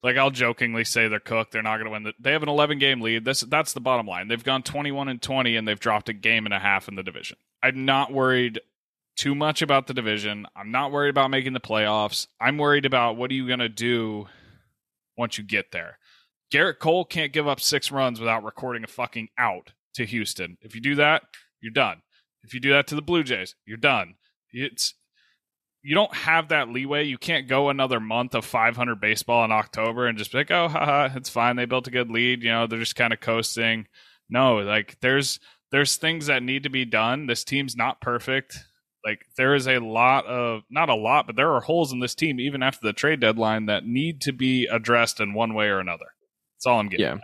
like 0.07 0.15
I'll 0.15 0.31
jokingly 0.31 0.85
say 0.85 1.09
they're 1.09 1.19
cooked. 1.19 1.51
They're 1.51 1.61
not 1.61 1.75
going 1.75 1.85
to 1.85 1.91
win. 1.91 2.03
The, 2.03 2.13
they 2.17 2.31
have 2.31 2.41
an 2.41 2.47
11 2.47 2.79
game 2.79 3.01
lead. 3.01 3.25
This 3.25 3.41
that's 3.41 3.73
the 3.73 3.81
bottom 3.81 4.07
line. 4.07 4.29
They've 4.29 4.43
gone 4.43 4.63
21 4.63 5.09
and 5.09 5.21
20, 5.21 5.57
and 5.57 5.67
they've 5.67 5.77
dropped 5.77 6.07
a 6.07 6.13
game 6.13 6.45
and 6.45 6.53
a 6.53 6.59
half 6.59 6.87
in 6.87 6.95
the 6.95 7.03
division. 7.03 7.35
I'm 7.61 7.83
not 7.83 8.13
worried 8.13 8.61
too 9.17 9.35
much 9.35 9.61
about 9.61 9.87
the 9.87 9.93
division. 9.93 10.45
I'm 10.55 10.71
not 10.71 10.93
worried 10.93 11.09
about 11.09 11.29
making 11.29 11.51
the 11.51 11.59
playoffs. 11.59 12.27
I'm 12.39 12.57
worried 12.57 12.85
about 12.85 13.17
what 13.17 13.31
are 13.31 13.33
you 13.33 13.47
going 13.47 13.59
to 13.59 13.67
do 13.67 14.27
once 15.17 15.37
you 15.37 15.43
get 15.43 15.73
there. 15.73 15.97
Gerrit 16.53 16.79
Cole 16.79 17.03
can't 17.03 17.33
give 17.33 17.45
up 17.45 17.59
six 17.59 17.91
runs 17.91 18.17
without 18.17 18.45
recording 18.45 18.85
a 18.85 18.87
fucking 18.87 19.27
out 19.37 19.73
to 19.95 20.05
Houston. 20.05 20.57
If 20.61 20.73
you 20.73 20.79
do 20.79 20.95
that, 20.95 21.23
you're 21.59 21.73
done. 21.73 22.01
If 22.43 22.53
you 22.53 22.61
do 22.61 22.71
that 22.71 22.87
to 22.87 22.95
the 22.95 23.01
Blue 23.01 23.25
Jays, 23.25 23.55
you're 23.65 23.75
done. 23.75 24.15
It's 24.53 24.93
you 25.81 25.95
don't 25.95 26.13
have 26.13 26.49
that 26.49 26.69
leeway. 26.69 27.05
You 27.05 27.17
can't 27.17 27.47
go 27.47 27.69
another 27.69 27.99
month 27.99 28.35
of 28.35 28.45
500 28.45 28.99
baseball 28.99 29.45
in 29.45 29.51
October 29.51 30.07
and 30.07 30.17
just 30.17 30.31
be 30.31 30.39
like, 30.39 30.51
oh, 30.51 30.67
haha, 30.67 31.09
it's 31.15 31.29
fine. 31.29 31.55
They 31.55 31.65
built 31.65 31.87
a 31.87 31.91
good 31.91 32.09
lead. 32.09 32.43
You 32.43 32.49
know, 32.49 32.67
they're 32.67 32.79
just 32.79 32.95
kind 32.95 33.13
of 33.13 33.19
coasting. 33.19 33.87
No, 34.29 34.57
like 34.57 34.97
there's 35.01 35.39
there's 35.71 35.95
things 35.95 36.27
that 36.27 36.43
need 36.43 36.63
to 36.63 36.69
be 36.69 36.85
done. 36.85 37.27
This 37.27 37.43
team's 37.43 37.75
not 37.75 38.01
perfect. 38.01 38.59
Like 39.05 39.25
there 39.37 39.55
is 39.55 39.67
a 39.67 39.79
lot 39.79 40.25
of 40.25 40.63
not 40.69 40.89
a 40.89 40.95
lot, 40.95 41.27
but 41.27 41.35
there 41.35 41.53
are 41.53 41.61
holes 41.61 41.93
in 41.93 41.99
this 41.99 42.15
team 42.15 42.39
even 42.39 42.61
after 42.61 42.79
the 42.83 42.93
trade 42.93 43.21
deadline 43.21 43.67
that 43.67 43.85
need 43.85 44.21
to 44.21 44.33
be 44.33 44.65
addressed 44.65 45.19
in 45.19 45.33
one 45.33 45.53
way 45.53 45.67
or 45.67 45.79
another. 45.79 46.07
That's 46.55 46.65
all 46.65 46.79
I'm 46.79 46.89
getting. 46.89 47.05
Yeah. 47.05 47.17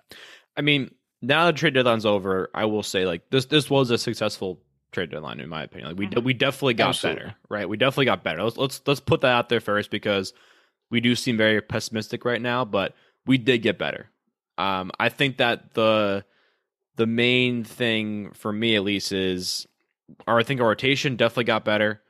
I 0.55 0.61
mean, 0.61 0.93
now 1.21 1.47
the 1.47 1.53
trade 1.53 1.73
deadline's 1.73 2.05
over, 2.05 2.49
I 2.53 2.65
will 2.65 2.83
say 2.83 3.05
like 3.05 3.29
this 3.29 3.45
this 3.45 3.69
was 3.69 3.91
a 3.91 3.97
successful 3.97 4.61
trade 4.93 5.09
deadline 5.11 5.39
in 5.39 5.49
my 5.49 5.63
opinion. 5.63 5.89
Like 5.89 5.97
we 6.15 6.21
we 6.21 6.33
definitely 6.33 6.75
got 6.75 6.89
Absolutely. 6.89 7.23
better, 7.23 7.35
right? 7.49 7.67
We 7.67 7.77
definitely 7.77 8.05
got 8.05 8.23
better. 8.23 8.43
Let's 8.43 8.57
let's 8.57 8.81
let's 8.85 8.99
put 8.99 9.21
that 9.21 9.31
out 9.33 9.49
there 9.49 9.59
first 9.59 9.89
because 9.91 10.33
we 10.89 10.99
do 11.01 11.15
seem 11.15 11.37
very 11.37 11.61
pessimistic 11.61 12.23
right 12.25 12.41
now, 12.41 12.65
but 12.65 12.93
we 13.25 13.37
did 13.37 13.59
get 13.63 13.77
better. 13.77 14.09
Um, 14.57 14.91
I 14.99 15.09
think 15.09 15.37
that 15.37 15.73
the 15.73 16.23
the 16.95 17.07
main 17.07 17.63
thing 17.63 18.31
for 18.33 18.53
me 18.53 18.75
at 18.75 18.83
least 18.83 19.11
is, 19.11 19.65
or 20.27 20.39
I 20.39 20.43
think 20.43 20.61
our 20.61 20.67
rotation 20.67 21.15
definitely 21.15 21.45
got 21.45 21.65
better. 21.65 22.01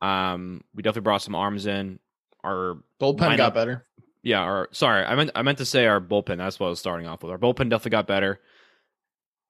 Um, 0.00 0.62
we 0.74 0.82
definitely 0.82 1.02
brought 1.04 1.22
some 1.22 1.34
arms 1.34 1.66
in. 1.66 1.98
Our 2.42 2.78
Bullpen 3.00 3.18
lineup- 3.18 3.36
got 3.36 3.54
better. 3.54 3.84
yeah, 4.22 4.40
our 4.40 4.68
sorry, 4.72 5.04
I 5.04 5.14
meant 5.14 5.30
I 5.34 5.42
meant 5.42 5.58
to 5.58 5.64
say 5.66 5.86
our 5.86 6.00
bullpen. 6.00 6.38
That's 6.38 6.58
what 6.58 6.66
I 6.68 6.70
was 6.70 6.78
starting 6.78 7.06
off 7.06 7.22
with. 7.22 7.30
Our 7.32 7.38
bullpen 7.38 7.68
definitely 7.70 7.90
got 7.90 8.06
better. 8.06 8.40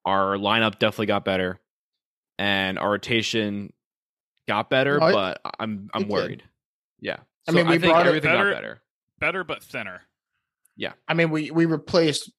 Our 0.04 0.36
lineup 0.36 0.78
definitely 0.78 1.06
got 1.06 1.24
better, 1.24 1.60
and 2.38 2.78
our 2.78 2.90
rotation 2.92 3.72
got 4.48 4.70
better. 4.70 4.98
No, 4.98 5.06
it- 5.08 5.12
but 5.12 5.40
I'm 5.58 5.88
I'm 5.94 6.02
it 6.02 6.04
did. 6.04 6.12
worried. 6.12 6.42
Yeah, 7.00 7.18
I 7.48 7.52
mean, 7.52 7.66
we 7.66 7.74
I 7.74 7.78
think 7.78 7.92
brought 7.92 8.06
everything 8.06 8.30
better- 8.32 8.50
got 8.50 8.56
better. 8.56 8.82
Better 9.18 9.44
but 9.44 9.62
thinner. 9.62 10.02
Yeah, 10.76 10.92
I 11.06 11.14
mean, 11.14 11.30
we 11.30 11.50
we 11.50 11.66
replaced 11.66 12.30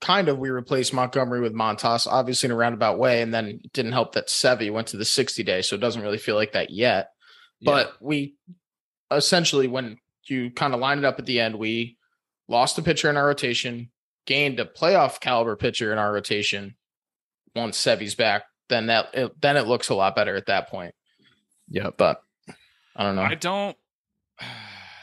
kind 0.00 0.28
of 0.28 0.38
we 0.38 0.50
replaced 0.50 0.92
Montgomery 0.92 1.40
with 1.40 1.54
Montas, 1.54 2.06
obviously 2.06 2.48
in 2.48 2.52
a 2.52 2.56
roundabout 2.56 2.98
way, 2.98 3.22
and 3.22 3.32
then 3.32 3.46
it 3.46 3.72
didn't 3.72 3.92
help 3.92 4.12
that 4.12 4.28
Sevy 4.28 4.70
went 4.72 4.88
to 4.88 4.96
the 4.96 5.04
60 5.04 5.42
day, 5.42 5.62
so 5.62 5.74
it 5.74 5.80
doesn't 5.80 6.02
really 6.02 6.18
feel 6.18 6.34
like 6.36 6.52
that 6.52 6.70
yet. 6.70 7.08
But 7.62 7.94
we 8.00 8.34
essentially, 9.10 9.66
when 9.68 9.96
you 10.28 10.50
kind 10.50 10.74
of 10.74 10.80
line 10.80 10.98
it 10.98 11.04
up 11.04 11.18
at 11.18 11.24
the 11.26 11.40
end, 11.40 11.58
we 11.58 11.96
lost 12.48 12.76
a 12.78 12.82
pitcher 12.82 13.08
in 13.08 13.16
our 13.16 13.26
rotation, 13.26 13.90
gained 14.26 14.60
a 14.60 14.66
playoff 14.66 15.20
caliber 15.20 15.56
pitcher 15.56 15.90
in 15.92 15.98
our 15.98 16.12
rotation. 16.12 16.76
Once 17.56 17.82
Sevy's 17.82 18.14
back, 18.14 18.44
then 18.68 18.86
that 18.86 19.06
it, 19.14 19.40
then 19.40 19.56
it 19.56 19.66
looks 19.66 19.88
a 19.88 19.94
lot 19.94 20.14
better 20.14 20.36
at 20.36 20.46
that 20.46 20.68
point. 20.68 20.94
yeah, 21.68 21.90
But 21.96 22.20
I 22.94 23.02
don't 23.02 23.16
know. 23.16 23.22
I 23.22 23.34
don't. 23.34 23.76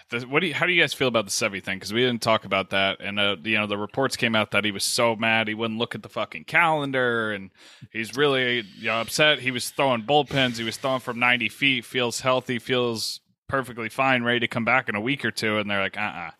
The, 0.10 0.20
what 0.28 0.42
do 0.42 0.48
you, 0.48 0.54
how 0.54 0.68
do 0.68 0.74
you 0.74 0.80
guys 0.80 0.94
feel 0.94 1.08
about 1.08 1.26
the 1.26 1.32
Sevy 1.32 1.64
thing? 1.64 1.78
Because 1.80 1.92
we 1.92 2.02
didn't 2.02 2.22
talk 2.22 2.46
about 2.46 2.70
that, 2.70 3.00
and 3.00 3.20
uh, 3.20 3.38
you 3.44 3.58
know 3.58 3.66
the 3.66 3.80
reports 3.80 4.16
came 4.16 4.36
out 4.36 4.52
that 4.52 4.64
he 4.64 4.72
was 4.72 4.84
so 4.84 5.16
mad 5.16 5.48
he 5.48 5.56
wouldn't 5.56 5.80
look 5.80 5.96
at 5.96 6.04
the 6.04 6.10
fucking 6.10 6.44
calendar, 6.44 7.32
and 7.32 7.50
he's 7.92 8.16
really 8.16 8.64
you 8.78 8.88
know 8.88 9.02
upset. 9.02 9.40
He 9.40 9.50
was 9.50 9.72
throwing 9.72 10.04
bullpens, 10.04 10.58
he 10.58 10.64
was 10.64 10.78
throwing 10.78 11.00
from 11.00 11.18
ninety 11.18 11.50
feet, 11.50 11.84
feels 11.84 12.20
healthy, 12.20 12.60
feels 12.60 13.22
perfectly 13.48 13.90
fine, 13.90 14.22
ready 14.22 14.42
to 14.42 14.48
come 14.48 14.66
back 14.66 14.88
in 14.88 14.94
a 14.94 15.02
week 15.02 15.26
or 15.26 15.32
two, 15.32 15.58
and 15.58 15.68
they're 15.68 15.82
like, 15.82 15.98
uh, 15.98 16.02
uh 16.02 16.32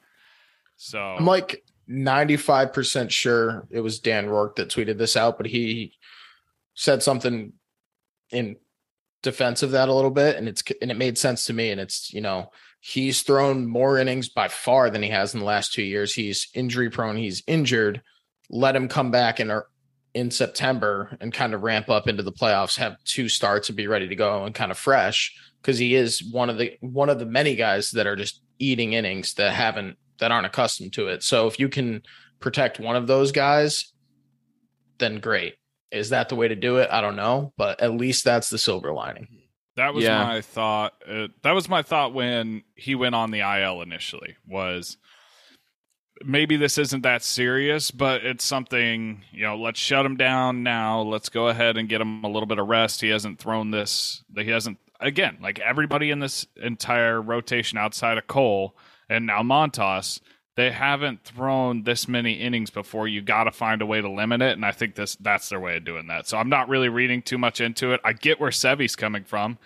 So 0.75 1.00
I'm 1.00 1.25
like 1.25 1.63
95% 1.89 3.09
sure 3.09 3.67
it 3.69 3.81
was 3.81 3.99
Dan 3.99 4.27
Rourke 4.27 4.55
that 4.55 4.69
tweeted 4.69 4.97
this 4.97 5.15
out, 5.17 5.37
but 5.37 5.47
he 5.47 5.93
said 6.73 7.03
something 7.03 7.53
in 8.31 8.55
defense 9.21 9.63
of 9.63 9.71
that 9.71 9.89
a 9.89 9.93
little 9.93 10.11
bit 10.11 10.35
and 10.35 10.49
it's 10.49 10.63
and 10.81 10.91
it 10.91 10.97
made 10.97 11.17
sense 11.17 11.45
to 11.45 11.53
me 11.53 11.71
and 11.71 11.79
it's, 11.79 12.13
you 12.13 12.21
know, 12.21 12.51
he's 12.79 13.21
thrown 13.21 13.65
more 13.65 13.97
innings 13.97 14.27
by 14.27 14.47
far 14.47 14.89
than 14.89 15.01
he 15.03 15.09
has 15.09 15.33
in 15.33 15.39
the 15.39 15.45
last 15.45 15.73
2 15.73 15.81
years. 15.81 16.13
He's 16.13 16.49
injury 16.53 16.89
prone, 16.89 17.15
he's 17.15 17.43
injured. 17.47 18.01
Let 18.49 18.75
him 18.75 18.87
come 18.87 19.11
back 19.11 19.39
in 19.39 19.51
in 20.13 20.29
September 20.29 21.17
and 21.21 21.33
kind 21.33 21.53
of 21.53 21.63
ramp 21.63 21.89
up 21.89 22.07
into 22.07 22.21
the 22.21 22.31
playoffs, 22.31 22.77
have 22.77 23.03
two 23.03 23.27
starts 23.27 23.69
and 23.69 23.75
be 23.75 23.87
ready 23.87 24.07
to 24.07 24.15
go 24.15 24.43
and 24.45 24.53
kind 24.53 24.71
of 24.71 24.77
fresh 24.77 25.35
because 25.61 25.77
he 25.77 25.95
is 25.95 26.23
one 26.31 26.49
of 26.49 26.57
the 26.57 26.77
one 26.81 27.09
of 27.09 27.19
the 27.19 27.25
many 27.25 27.55
guys 27.55 27.91
that 27.91 28.07
are 28.07 28.15
just 28.15 28.41
eating 28.59 28.93
innings 28.93 29.33
that 29.35 29.53
haven't 29.53 29.97
that 30.20 30.32
aren't 30.32 30.46
accustomed 30.46 30.93
to 30.93 31.08
it. 31.08 31.24
So 31.24 31.48
if 31.48 31.60
you 31.60 31.70
can 31.70 32.03
protect 32.39 32.79
one 32.79 32.96
of 32.96 33.08
those 33.08 33.32
guys, 33.32 33.93
then 35.00 35.20
great. 35.20 35.55
Is 35.91 36.10
that 36.10 36.29
the 36.29 36.36
way 36.36 36.48
to 36.48 36.55
do 36.55 36.77
it? 36.77 36.89
I 36.91 37.01
don't 37.01 37.15
know, 37.15 37.53
but 37.58 37.82
at 37.82 37.93
least 37.93 38.24
that's 38.25 38.50
the 38.50 38.58
silver 38.58 38.93
lining. 38.93 39.27
That 39.75 39.93
was 39.93 40.03
Yeah. 40.03 40.24
my 40.24 40.41
thought. 40.41 40.93
Uh, 41.08 41.27
that 41.41 41.51
was 41.51 41.67
my 41.70 41.82
thought 41.82 42.13
when 42.13 42.63
he 42.75 42.96
went 42.96 43.15
on 43.15 43.32
the 43.32 43.41
IL 43.41 43.82
initially. 43.82 44.36
Was 44.48 44.98
maybe 46.24 46.55
this 46.58 46.77
isn't 46.77 47.01
that 47.01 47.24
serious, 47.24 47.91
but 47.91 48.24
it's 48.25 48.43
something. 48.43 49.24
You 49.32 49.43
know, 49.43 49.58
let's 49.58 49.79
shut 49.79 50.05
him 50.05 50.15
down 50.15 50.63
now. 50.63 51.01
Let's 51.01 51.29
go 51.29 51.48
ahead 51.48 51.77
and 51.77 51.89
get 51.89 52.01
him 52.01 52.24
a 52.24 52.29
little 52.29 52.46
bit 52.46 52.60
of 52.60 52.67
rest. 52.67 53.02
He 53.02 53.10
hasn't 53.10 53.39
thrown 53.39 53.71
this. 53.71 54.23
He 54.36 54.49
hasn't 54.49 54.78
again 54.99 55.38
like 55.41 55.60
everybody 55.60 56.12
in 56.12 56.19
this 56.19 56.45
entire 56.62 57.21
rotation 57.21 57.78
outside 57.78 58.17
of 58.17 58.26
Cole 58.28 58.78
and 59.09 59.25
now 59.25 59.41
Montas. 59.41 60.19
They 60.55 60.69
haven't 60.69 61.23
thrown 61.23 61.81
this 61.81 62.07
many 62.07 62.33
innings 62.33 62.69
before. 62.69 63.07
You 63.07 63.23
got 63.23 63.45
to 63.45 63.51
find 63.51 63.81
a 63.81 63.87
way 63.87 64.01
to 64.01 64.09
limit 64.09 64.43
it, 64.43 64.51
and 64.51 64.63
I 64.63 64.71
think 64.71 64.93
this 64.93 65.15
that's 65.15 65.49
their 65.49 65.59
way 65.59 65.77
of 65.77 65.85
doing 65.85 66.07
that. 66.07 66.27
So 66.27 66.37
I'm 66.37 66.49
not 66.49 66.69
really 66.69 66.89
reading 66.89 67.23
too 67.23 67.39
much 67.39 67.59
into 67.59 67.91
it. 67.91 68.01
I 68.03 68.13
get 68.13 68.39
where 68.39 68.51
Sevy's 68.51 68.95
coming 68.95 69.23
from 69.23 69.57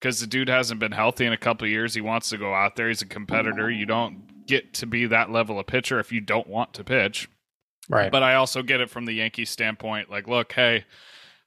because 0.00 0.20
the 0.20 0.26
dude 0.26 0.48
hasn't 0.48 0.80
been 0.80 0.92
healthy 0.92 1.24
in 1.24 1.32
a 1.32 1.38
couple 1.38 1.66
of 1.66 1.70
years. 1.70 1.94
He 1.94 2.00
wants 2.00 2.30
to 2.30 2.36
go 2.36 2.52
out 2.52 2.74
there. 2.74 2.88
He's 2.88 3.00
a 3.00 3.06
competitor. 3.06 3.70
You 3.70 3.86
don't 3.86 4.46
get 4.46 4.74
to 4.74 4.86
be 4.86 5.06
that 5.06 5.30
level 5.30 5.58
of 5.58 5.66
pitcher 5.66 6.00
if 6.00 6.12
you 6.12 6.20
don't 6.20 6.48
want 6.48 6.74
to 6.74 6.84
pitch. 6.84 7.28
Right. 7.88 8.10
But 8.10 8.22
I 8.22 8.34
also 8.34 8.62
get 8.62 8.80
it 8.80 8.90
from 8.90 9.04
the 9.04 9.12
Yankees 9.12 9.50
standpoint. 9.50 10.10
Like, 10.10 10.26
look, 10.26 10.52
hey, 10.52 10.84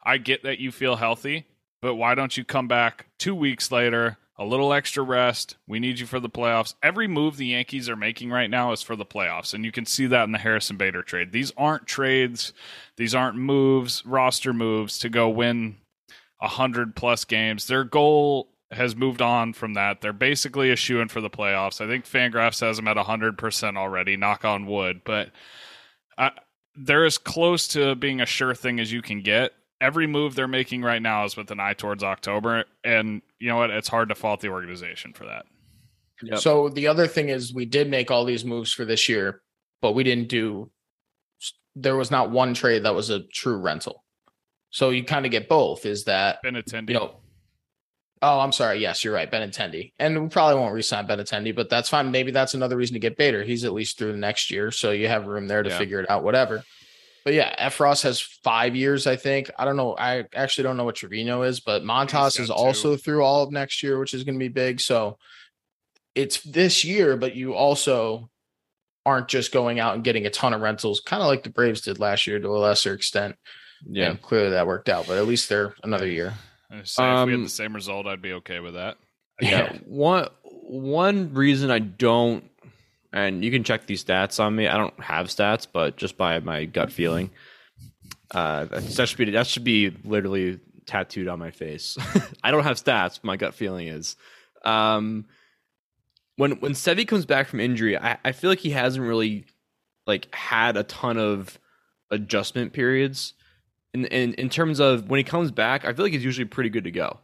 I 0.04 0.18
get 0.18 0.44
that 0.44 0.60
you 0.60 0.72
feel 0.72 0.96
healthy, 0.96 1.46
but 1.82 1.96
why 1.96 2.16
don't 2.16 2.38
you 2.38 2.44
come 2.44 2.68
back 2.68 3.08
two 3.20 3.36
weeks 3.36 3.72
later, 3.72 4.18
a 4.40 4.46
little 4.46 4.74
extra 4.74 5.04
rest? 5.04 5.58
We 5.68 5.80
need 5.80 6.00
you 6.00 6.06
for 6.06 6.20
the 6.20 6.30
playoffs. 6.30 6.76
Every 6.84 7.08
move 7.08 7.38
the 7.38 7.48
Yankees 7.48 7.90
are 7.90 7.96
making 7.96 8.30
right 8.30 8.50
now 8.50 8.72
is 8.72 8.82
for 8.82 8.96
the 8.96 9.06
playoffs, 9.06 9.54
and 9.54 9.66
you 9.66 9.72
can 9.72 9.86
see 9.86 10.08
that 10.08 10.24
in 10.24 10.32
the 10.32 10.38
Harrison 10.38 10.78
Bader 10.78 11.02
trade. 11.04 11.32
These 11.32 11.52
aren't 11.58 11.88
trades, 11.88 12.54
these 12.98 13.16
aren't 13.16 13.38
moves, 13.38 14.06
roster 14.06 14.54
moves 14.54 15.00
to 15.00 15.10
go 15.10 15.30
win 15.30 15.78
a 16.42 16.48
hundred 16.48 16.96
plus 16.96 17.26
games. 17.26 17.68
Their 17.68 17.84
goal 17.84 18.50
has 18.72 18.96
moved 18.96 19.22
on 19.22 19.54
from 19.54 19.74
that. 19.76 20.02
They're 20.02 20.14
basically 20.14 20.72
a 20.72 20.76
shoe 20.76 21.00
in 21.00 21.08
for 21.08 21.22
the 21.22 21.30
playoffs. 21.30 21.82
I 21.82 21.88
think 21.88 22.06
Fangraphs 22.06 22.62
has 22.62 22.78
them 22.78 22.88
at 22.88 22.98
hundred 22.98 23.38
percent 23.38 23.78
already. 23.78 24.18
Knock 24.18 24.46
on 24.46 24.66
wood, 24.68 25.02
but 25.04 25.32
I, 26.18 26.32
they're 26.76 27.06
as 27.06 27.18
close 27.18 27.68
to 27.70 27.96
being 27.96 28.22
a 28.22 28.26
sure 28.26 28.54
thing 28.54 28.80
as 28.80 28.92
you 28.92 29.02
can 29.02 29.22
get. 29.22 29.54
Every 29.80 30.08
move 30.08 30.34
they're 30.36 30.48
making 30.48 30.82
right 30.82 31.02
now 31.02 31.26
is 31.26 31.38
with 31.38 31.52
an 31.52 31.60
eye 31.60 31.74
towards 31.74 32.04
October, 32.04 32.66
and 32.84 33.22
you 33.40 33.48
know 33.50 33.58
what? 33.58 33.70
It's 33.70 33.88
hard 33.88 34.10
to 34.10 34.16
fault 34.16 34.42
the 34.42 34.50
organization 34.50 35.14
for 35.14 35.26
that. 35.26 35.46
Yep. 36.24 36.40
So 36.40 36.70
the 36.70 36.88
other 36.88 37.06
thing 37.08 37.30
is 37.30 37.54
we 37.54 37.66
did 37.66 37.90
make 37.90 38.10
all 38.10 38.26
these 38.26 38.44
moves 38.44 38.74
for 38.74 38.86
this 38.86 39.08
year, 39.08 39.42
but 39.82 39.92
we 39.94 40.04
didn't 40.04 40.30
do 40.30 40.72
there 41.76 41.96
was 41.96 42.10
not 42.10 42.32
one 42.32 42.56
trade 42.56 42.84
that 42.84 42.96
was 42.96 43.12
a 43.12 43.20
true 43.20 43.58
rental. 43.58 44.04
So 44.72 44.90
you 44.90 45.04
kind 45.04 45.26
of 45.28 45.32
get 45.32 45.48
both 45.48 45.86
is 45.86 46.06
that 46.06 46.44
Benintendi. 46.44 46.90
you 46.90 46.96
know 46.96 47.18
Oh, 48.20 48.40
I'm 48.40 48.52
sorry. 48.52 48.80
Yes, 48.80 49.04
you're 49.04 49.14
right. 49.14 49.32
Benintendi. 49.32 49.94
And 50.00 50.24
we 50.24 50.28
probably 50.28 50.60
won't 50.60 50.74
resign 50.74 51.06
Benintendi, 51.08 51.56
but 51.56 51.70
that's 51.70 51.88
fine. 51.88 52.10
Maybe 52.10 52.32
that's 52.32 52.56
another 52.56 52.76
reason 52.76 52.96
to 52.96 53.00
get 53.00 53.16
Bader. 53.16 53.44
He's 53.44 53.64
at 53.64 53.74
least 53.74 54.00
through 54.00 54.14
the 54.14 54.18
next 54.18 54.50
year. 54.50 54.72
So 54.72 54.90
you 54.90 55.08
have 55.08 55.28
room 55.28 55.48
there 55.48 55.62
to 55.62 55.70
Yeah. 55.70 55.78
figure 55.78 56.00
it 56.00 56.10
out, 56.10 56.24
whatever. 56.24 56.64
But 57.28 57.34
yeah, 57.34 57.54
Effross 57.68 58.04
has 58.04 58.22
five 58.22 58.74
years, 58.74 59.06
I 59.06 59.18
think. 59.18 59.52
I 59.60 59.66
don't 59.66 59.76
know. 59.76 59.98
I 59.98 60.24
actually 60.34 60.64
don't 60.64 60.78
know 60.78 60.86
what 60.86 60.96
Trevino 60.96 61.42
is, 61.42 61.60
but 61.60 61.84
Montas 61.84 62.10
got 62.10 62.40
is 62.40 62.48
two. 62.48 62.54
also 62.54 62.96
through 62.96 63.22
all 63.22 63.44
of 63.44 63.52
next 63.52 63.84
year, 63.84 64.00
which 64.00 64.14
is 64.14 64.24
going 64.24 64.36
to 64.36 64.40
be 64.40 64.48
big. 64.48 64.80
So 64.80 65.18
it's 66.16 66.40
this 66.44 66.86
year, 66.86 67.18
but 67.18 67.36
you 67.36 67.54
also 67.54 68.30
aren't 69.06 69.28
just 69.28 69.52
going 69.52 69.78
out 69.78 69.96
and 69.96 70.06
getting 70.06 70.26
a 70.26 70.30
ton 70.30 70.54
of 70.54 70.62
rentals, 70.62 71.02
kind 71.02 71.22
of 71.22 71.28
like 71.28 71.44
the 71.44 71.50
Braves 71.50 71.82
did 71.82 72.00
last 72.00 72.28
year 72.28 72.40
to 72.40 72.48
a 72.48 72.60
lesser 72.60 72.94
extent. 72.94 73.36
yeah. 73.86 74.12
And 74.12 74.22
clearly 74.22 74.52
that 74.52 74.66
worked 74.66 74.88
out, 74.88 75.06
but 75.06 75.18
at 75.18 75.28
least 75.28 75.50
they're 75.50 75.76
another 75.84 76.08
year. 76.08 76.34
I 76.72 76.84
say 76.84 77.04
if 77.04 77.26
we 77.26 77.32
had 77.32 77.40
Um, 77.40 77.44
the 77.44 77.50
same 77.50 77.76
result, 77.76 78.08
I'd 78.08 78.22
be 78.22 78.32
okay 78.36 78.62
with 78.62 78.76
that. 78.76 78.96
Yeah. 79.42 79.74
One 79.84 80.30
one 80.42 81.34
reason 81.34 81.72
I 81.72 81.80
don't 81.80 82.50
and 83.14 83.44
you 83.44 83.52
can 83.52 83.64
check 83.64 83.88
these 83.88 84.04
stats 84.04 84.40
on 84.40 84.56
me. 84.56 84.68
I 84.68 84.78
don't 84.78 85.00
have 85.00 85.28
stats, 85.28 85.68
but 85.72 85.98
just 85.98 86.18
by 86.18 86.40
my 86.40 86.66
gut 86.66 86.92
feeling. 86.92 87.30
Uh 88.32 88.66
that 88.66 89.08
should 89.08 89.18
be 89.18 89.32
that 89.32 89.48
should 89.48 89.64
be 89.64 89.90
literally 90.04 90.60
tattooed 90.86 91.28
on 91.28 91.40
my 91.40 91.52
face. 91.52 91.98
I 92.44 92.52
don't 92.52 92.64
have 92.64 92.78
stats, 92.78 93.16
but 93.16 93.26
my 93.26 93.38
gut 93.38 93.54
feeling 93.54 93.88
is. 93.88 94.16
Um 94.66 95.26
when 96.38 96.60
when 96.60 96.74
Sevi 96.74 97.08
comes 97.08 97.26
back 97.26 97.48
from 97.48 97.60
injury, 97.60 97.98
I, 97.98 98.18
I 98.24 98.32
feel 98.32 98.50
like 98.50 98.60
he 98.60 98.70
hasn't 98.70 99.06
really 99.06 99.46
like 100.06 100.34
had 100.34 100.78
a 100.78 100.84
ton 100.84 101.18
of 101.18 101.60
adjustment 102.12 102.74
periods. 102.74 103.34
In, 103.94 104.06
in 104.06 104.34
in 104.36 104.50
terms 104.50 104.80
of 104.80 105.10
when 105.10 105.18
he 105.18 105.24
comes 105.24 105.52
back, 105.52 105.86
I 105.86 105.94
feel 105.94 106.06
like 106.06 106.14
he's 106.14 106.24
usually 106.24 106.46
pretty 106.46 106.70
good 106.70 106.86
to 106.86 106.92
go. 106.92 107.20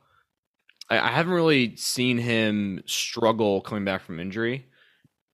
I, 0.90 1.00
I 1.00 1.12
haven't 1.12 1.34
really 1.34 1.76
seen 1.76 2.18
him 2.18 2.84
struggle 2.86 3.62
coming 3.62 3.86
back 3.86 4.02
from 4.02 4.20
injury, 4.20 4.66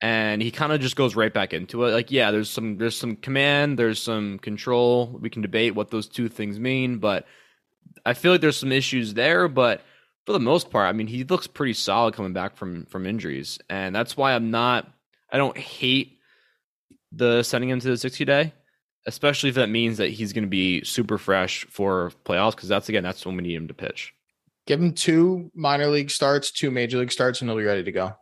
and 0.02 0.42
he 0.42 0.52
kind 0.52 0.72
of 0.72 0.80
just 0.80 0.96
goes 0.96 1.16
right 1.16 1.34
back 1.34 1.54
into 1.54 1.84
it. 1.86 1.92
Like, 1.92 2.12
yeah, 2.12 2.32
there's 2.32 2.50
some 2.50 2.78
there's 2.78 2.98
some 2.98 3.16
command, 3.16 3.78
there's 3.78 4.02
some 4.02 4.40
control. 4.40 5.18
We 5.20 5.30
can 5.30 5.42
debate 5.42 5.76
what 5.76 5.92
those 5.92 6.08
two 6.08 6.30
things 6.30 6.60
mean, 6.60 7.00
but 7.00 7.26
I 8.06 8.14
feel 8.14 8.32
like 8.32 8.42
there's 8.42 8.58
some 8.58 8.72
issues 8.72 9.14
there. 9.14 9.48
But 9.48 9.82
for 10.26 10.34
the 10.34 10.40
most 10.40 10.70
part, 10.70 10.88
I 10.88 10.94
mean, 10.94 11.08
he 11.08 11.24
looks 11.26 11.48
pretty 11.48 11.74
solid 11.74 12.14
coming 12.14 12.34
back 12.34 12.56
from 12.56 12.86
from 12.86 13.06
injuries, 13.06 13.60
and 13.70 13.94
that's 13.96 14.16
why 14.16 14.34
I'm 14.34 14.52
not. 14.52 14.90
I 15.32 15.38
don't 15.38 15.58
hate 15.58 16.20
the 17.12 17.44
sending 17.44 17.70
him 17.70 17.80
to 17.80 17.88
the 17.90 17.98
60 17.98 18.26
day, 18.26 18.54
especially 19.06 19.50
if 19.50 19.56
that 19.56 19.70
means 19.70 19.98
that 19.98 20.10
he's 20.10 20.34
going 20.34 20.44
to 20.44 20.50
be 20.50 20.84
super 20.84 21.18
fresh 21.18 21.66
for 21.66 22.12
playoffs. 22.26 22.56
Because 22.56 22.70
that's 22.70 22.88
again, 22.88 23.04
that's 23.04 23.26
when 23.26 23.36
we 23.36 23.44
need 23.44 23.56
him 23.56 23.68
to 23.68 23.74
pitch. 23.74 24.14
Give 24.66 24.80
him 24.80 24.94
two 24.94 25.52
minor 25.54 25.88
league 25.88 26.12
starts, 26.12 26.52
two 26.52 26.72
major 26.72 27.00
league 27.00 27.12
starts, 27.12 27.42
and 27.42 27.50
he'll 27.50 27.58
be 27.58 27.66
ready 27.66 27.84
to 27.84 27.92
go. 27.92 28.14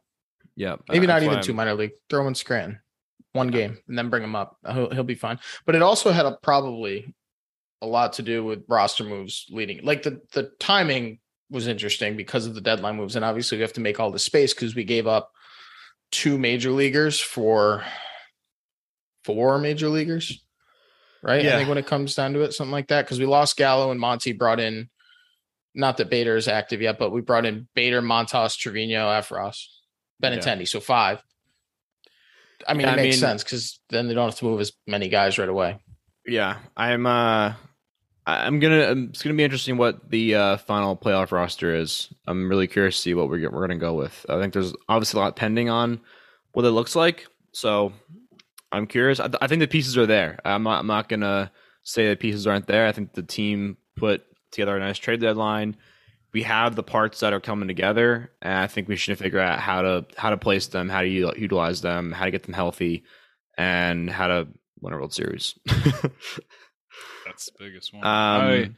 Yeah, 0.57 0.75
Maybe 0.89 1.05
uh, 1.05 1.09
not 1.13 1.23
even 1.23 1.41
two 1.41 1.51
I'm- 1.51 1.55
minor 1.57 1.75
league. 1.75 1.91
Throw 2.09 2.21
him 2.21 2.27
in 2.27 2.35
Scranton, 2.35 2.79
one 3.33 3.47
game, 3.49 3.77
and 3.87 3.97
then 3.97 4.09
bring 4.09 4.23
him 4.23 4.35
up. 4.35 4.57
He'll, 4.65 4.89
he'll 4.89 5.03
be 5.03 5.15
fine. 5.15 5.39
But 5.65 5.75
it 5.75 5.81
also 5.83 6.11
had 6.11 6.25
a, 6.25 6.35
probably 6.41 7.13
a 7.81 7.85
lot 7.87 8.13
to 8.13 8.23
do 8.23 8.43
with 8.43 8.63
roster 8.67 9.03
moves 9.03 9.45
leading. 9.51 9.85
Like 9.85 10.01
the 10.03 10.19
the 10.33 10.51
timing 10.59 11.19
was 11.51 11.67
interesting 11.67 12.17
because 12.17 12.45
of 12.47 12.55
the 12.55 12.61
deadline 12.61 12.97
moves, 12.97 13.15
and 13.15 13.23
obviously 13.23 13.57
we 13.57 13.61
have 13.61 13.73
to 13.73 13.81
make 13.81 13.99
all 13.99 14.11
the 14.11 14.19
space 14.19 14.53
because 14.53 14.75
we 14.75 14.83
gave 14.83 15.05
up 15.07 15.31
two 16.11 16.37
major 16.39 16.71
leaguers 16.71 17.19
for 17.19 17.83
four 19.23 19.57
major 19.59 19.89
leaguers. 19.89 20.43
Right. 21.23 21.41
I 21.41 21.43
Yeah. 21.43 21.57
think 21.57 21.69
when 21.69 21.77
it 21.77 21.85
comes 21.87 22.15
down 22.15 22.33
to 22.33 22.41
it, 22.41 22.53
something 22.53 22.71
like 22.71 22.87
that. 22.87 23.05
Because 23.05 23.19
we 23.19 23.25
lost 23.25 23.57
Gallo 23.57 23.91
and 23.91 23.99
Monty 23.99 24.31
brought 24.33 24.59
in 24.59 24.89
not 25.75 25.97
that 25.97 26.09
Bader 26.09 26.35
is 26.35 26.47
active 26.47 26.81
yet, 26.81 26.97
but 26.97 27.11
we 27.11 27.21
brought 27.21 27.45
in 27.45 27.67
Bader, 27.75 28.01
Montas, 28.01 28.57
Trevino, 28.57 29.07
Effross, 29.09 29.65
Benintendi. 30.23 30.67
So 30.67 30.79
five. 30.79 31.21
I 32.67 32.73
mean, 32.73 32.87
Yeah, 32.87 32.93
it 32.93 32.93
I 32.93 32.95
makes 33.03 33.15
mean- 33.15 33.19
sense 33.21 33.43
because 33.43 33.79
then 33.89 34.07
they 34.07 34.13
don't 34.13 34.29
have 34.29 34.39
to 34.39 34.45
move 34.45 34.59
as 34.59 34.73
many 34.87 35.09
guys 35.09 35.37
right 35.37 35.49
away. 35.49 35.79
Yeah, 36.25 36.57
I'm. 36.75 37.05
uh 37.05 37.53
I'm 38.25 38.59
gonna. 38.59 38.91
um, 38.91 39.07
It's 39.11 39.23
gonna 39.23 39.35
be 39.37 39.43
interesting 39.45 39.77
what 39.77 40.09
the 40.09 40.35
uh, 40.35 40.57
final 40.57 40.97
playoff 40.97 41.31
roster 41.31 41.73
is. 41.73 42.11
I'm 42.27 42.49
really 42.49 42.67
curious 42.67 42.95
to 42.97 43.01
see 43.01 43.13
what 43.13 43.29
we're 43.29 43.49
we're 43.49 43.61
gonna 43.65 43.77
go 43.79 43.93
with. 43.93 44.25
I 44.27 44.37
think 44.41 44.51
there's 44.53 44.73
obviously 44.89 45.19
a 45.21 45.23
lot 45.23 45.37
pending 45.37 45.69
on 45.69 46.01
what 46.51 46.65
it 46.65 46.71
looks 46.71 46.93
like. 46.93 47.25
So 47.53 47.93
I'm 48.73 48.85
curious. 48.85 49.21
I, 49.21 49.29
I 49.39 49.47
think 49.47 49.61
the 49.61 49.67
pieces 49.67 49.97
are 49.97 50.05
there. 50.05 50.39
I'm 50.43 50.63
not. 50.63 50.79
I'm 50.81 50.87
not 50.87 51.07
gonna 51.07 51.51
say 51.83 52.09
the 52.09 52.17
pieces 52.17 52.45
aren't 52.47 52.67
there. 52.67 52.85
I 52.85 52.91
think 52.91 53.13
the 53.13 53.23
team 53.23 53.77
put 53.95 54.23
together 54.51 54.75
a 54.75 54.79
nice 54.81 54.97
trade 54.97 55.21
deadline. 55.21 55.77
We 56.37 56.43
have 56.43 56.75
the 56.75 56.83
parts 56.83 57.21
that 57.21 57.33
are 57.33 57.39
coming 57.39 57.67
together, 57.67 58.31
and 58.43 58.53
I 58.53 58.67
think 58.67 58.87
we 58.87 58.95
should 58.95 59.17
figure 59.17 59.39
out 59.39 59.59
how 59.59 59.81
to 59.81 60.05
how 60.17 60.29
to 60.29 60.37
place 60.37 60.67
them, 60.67 60.87
how 60.87 61.01
to 61.01 61.07
utilize 61.07 61.81
them, 61.81 62.11
how 62.11 62.25
to 62.25 62.31
get 62.31 62.43
them 62.43 62.53
healthy, 62.53 63.05
and 63.57 64.07
how 64.07 64.27
to 64.27 64.47
win 64.79 64.93
a 64.93 64.97
World 64.97 65.15
Series. 65.15 65.55
That's 65.65 67.45
the 67.45 67.53
biggest 67.57 67.91
one. 67.91 68.05
Um, 68.05 68.11
I, 68.11 68.69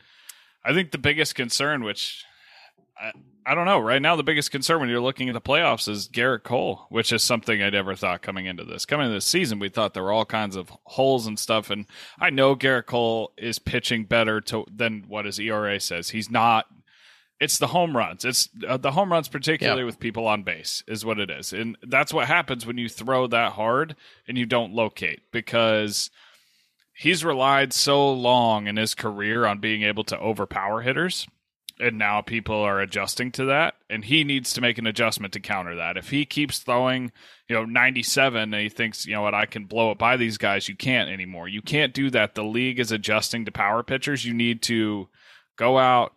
I 0.63 0.73
think 0.73 0.91
the 0.91 0.97
biggest 0.99 1.35
concern, 1.35 1.83
which 1.83 2.23
I, 2.97 3.11
I 3.45 3.55
don't 3.55 3.65
know, 3.65 3.79
right 3.79 4.01
now 4.01 4.15
the 4.15 4.23
biggest 4.23 4.51
concern 4.51 4.79
when 4.79 4.87
you're 4.87 5.01
looking 5.01 5.27
at 5.27 5.33
the 5.33 5.41
playoffs 5.41 5.89
is 5.89 6.07
Gerrit 6.07 6.43
Cole, 6.43 6.85
which 6.87 7.11
is 7.11 7.23
something 7.23 7.61
I 7.61 7.69
never 7.69 7.93
thought 7.93 8.21
coming 8.21 8.45
into 8.45 8.63
this. 8.63 8.85
Coming 8.85 9.07
into 9.07 9.15
this 9.15 9.25
season, 9.25 9.59
we 9.59 9.67
thought 9.67 9.93
there 9.93 10.03
were 10.03 10.13
all 10.13 10.23
kinds 10.23 10.55
of 10.55 10.71
holes 10.85 11.27
and 11.27 11.37
stuff, 11.37 11.69
and 11.69 11.87
I 12.19 12.29
know 12.29 12.55
Gerrit 12.55 12.85
Cole 12.85 13.33
is 13.37 13.59
pitching 13.59 14.05
better 14.05 14.39
to 14.39 14.65
than 14.73 15.03
what 15.09 15.25
his 15.25 15.39
ERA 15.39 15.77
says. 15.81 16.11
He's 16.11 16.31
not. 16.31 16.67
It's 17.39 17.57
the 17.57 17.67
home 17.67 17.95
runs. 17.95 18.25
It's 18.25 18.49
uh, 18.67 18.77
the 18.77 18.91
home 18.91 19.11
runs, 19.11 19.27
particularly 19.29 19.81
Yeah. 19.81 19.85
with 19.85 19.99
people 19.99 20.27
on 20.27 20.43
base, 20.43 20.83
is 20.87 21.05
what 21.05 21.19
it 21.19 21.29
is, 21.29 21.53
and 21.53 21.77
that's 21.81 22.13
what 22.13 22.27
happens 22.27 22.65
when 22.65 22.77
you 22.77 22.89
throw 22.89 23.27
that 23.27 23.53
hard 23.53 23.95
and 24.27 24.37
you 24.37 24.45
don't 24.45 24.73
locate 24.73 25.21
because 25.31 26.09
he's 26.93 27.23
relied 27.23 27.71
so 27.71 28.11
long 28.11 28.67
in 28.67 28.75
his 28.75 28.93
career 28.93 29.45
on 29.45 29.59
being 29.59 29.83
able 29.83 30.03
to 30.03 30.19
overpower 30.19 30.81
hitters 30.81 31.27
and 31.81 31.97
now 31.97 32.19
people 32.19 32.57
are 32.57 32.81
adjusting 32.81 33.31
to 33.31 33.45
that 33.45 33.73
and 33.89 34.03
he 34.03 34.25
needs 34.25 34.51
to 34.51 34.59
make 34.59 34.77
an 34.77 34.85
adjustment 34.85 35.31
to 35.31 35.39
counter 35.39 35.77
that. 35.77 35.95
If 35.95 36.09
he 36.09 36.25
keeps 36.25 36.59
throwing 36.59 37.09
you 37.47 37.55
know 37.55 37.63
97 37.63 38.53
and 38.53 38.61
he 38.61 38.67
thinks 38.67 39.05
you 39.05 39.13
know 39.15 39.21
what? 39.21 39.33
I 39.33 39.45
can 39.45 39.63
blow 39.63 39.91
it 39.91 39.97
by 39.97 40.17
these 40.17 40.37
guys 40.37 40.67
you 40.67 40.75
can't 40.75 41.09
anymore. 41.09 41.47
You 41.47 41.61
can't 41.61 41.93
do 41.93 42.09
that. 42.09 42.35
The 42.35 42.43
league 42.43 42.79
is 42.81 42.91
adjusting 42.91 43.45
to 43.45 43.51
power 43.53 43.81
pitchers. 43.81 44.25
You 44.25 44.33
need 44.33 44.61
to 44.63 45.07
go 45.55 45.77
out 45.77 46.13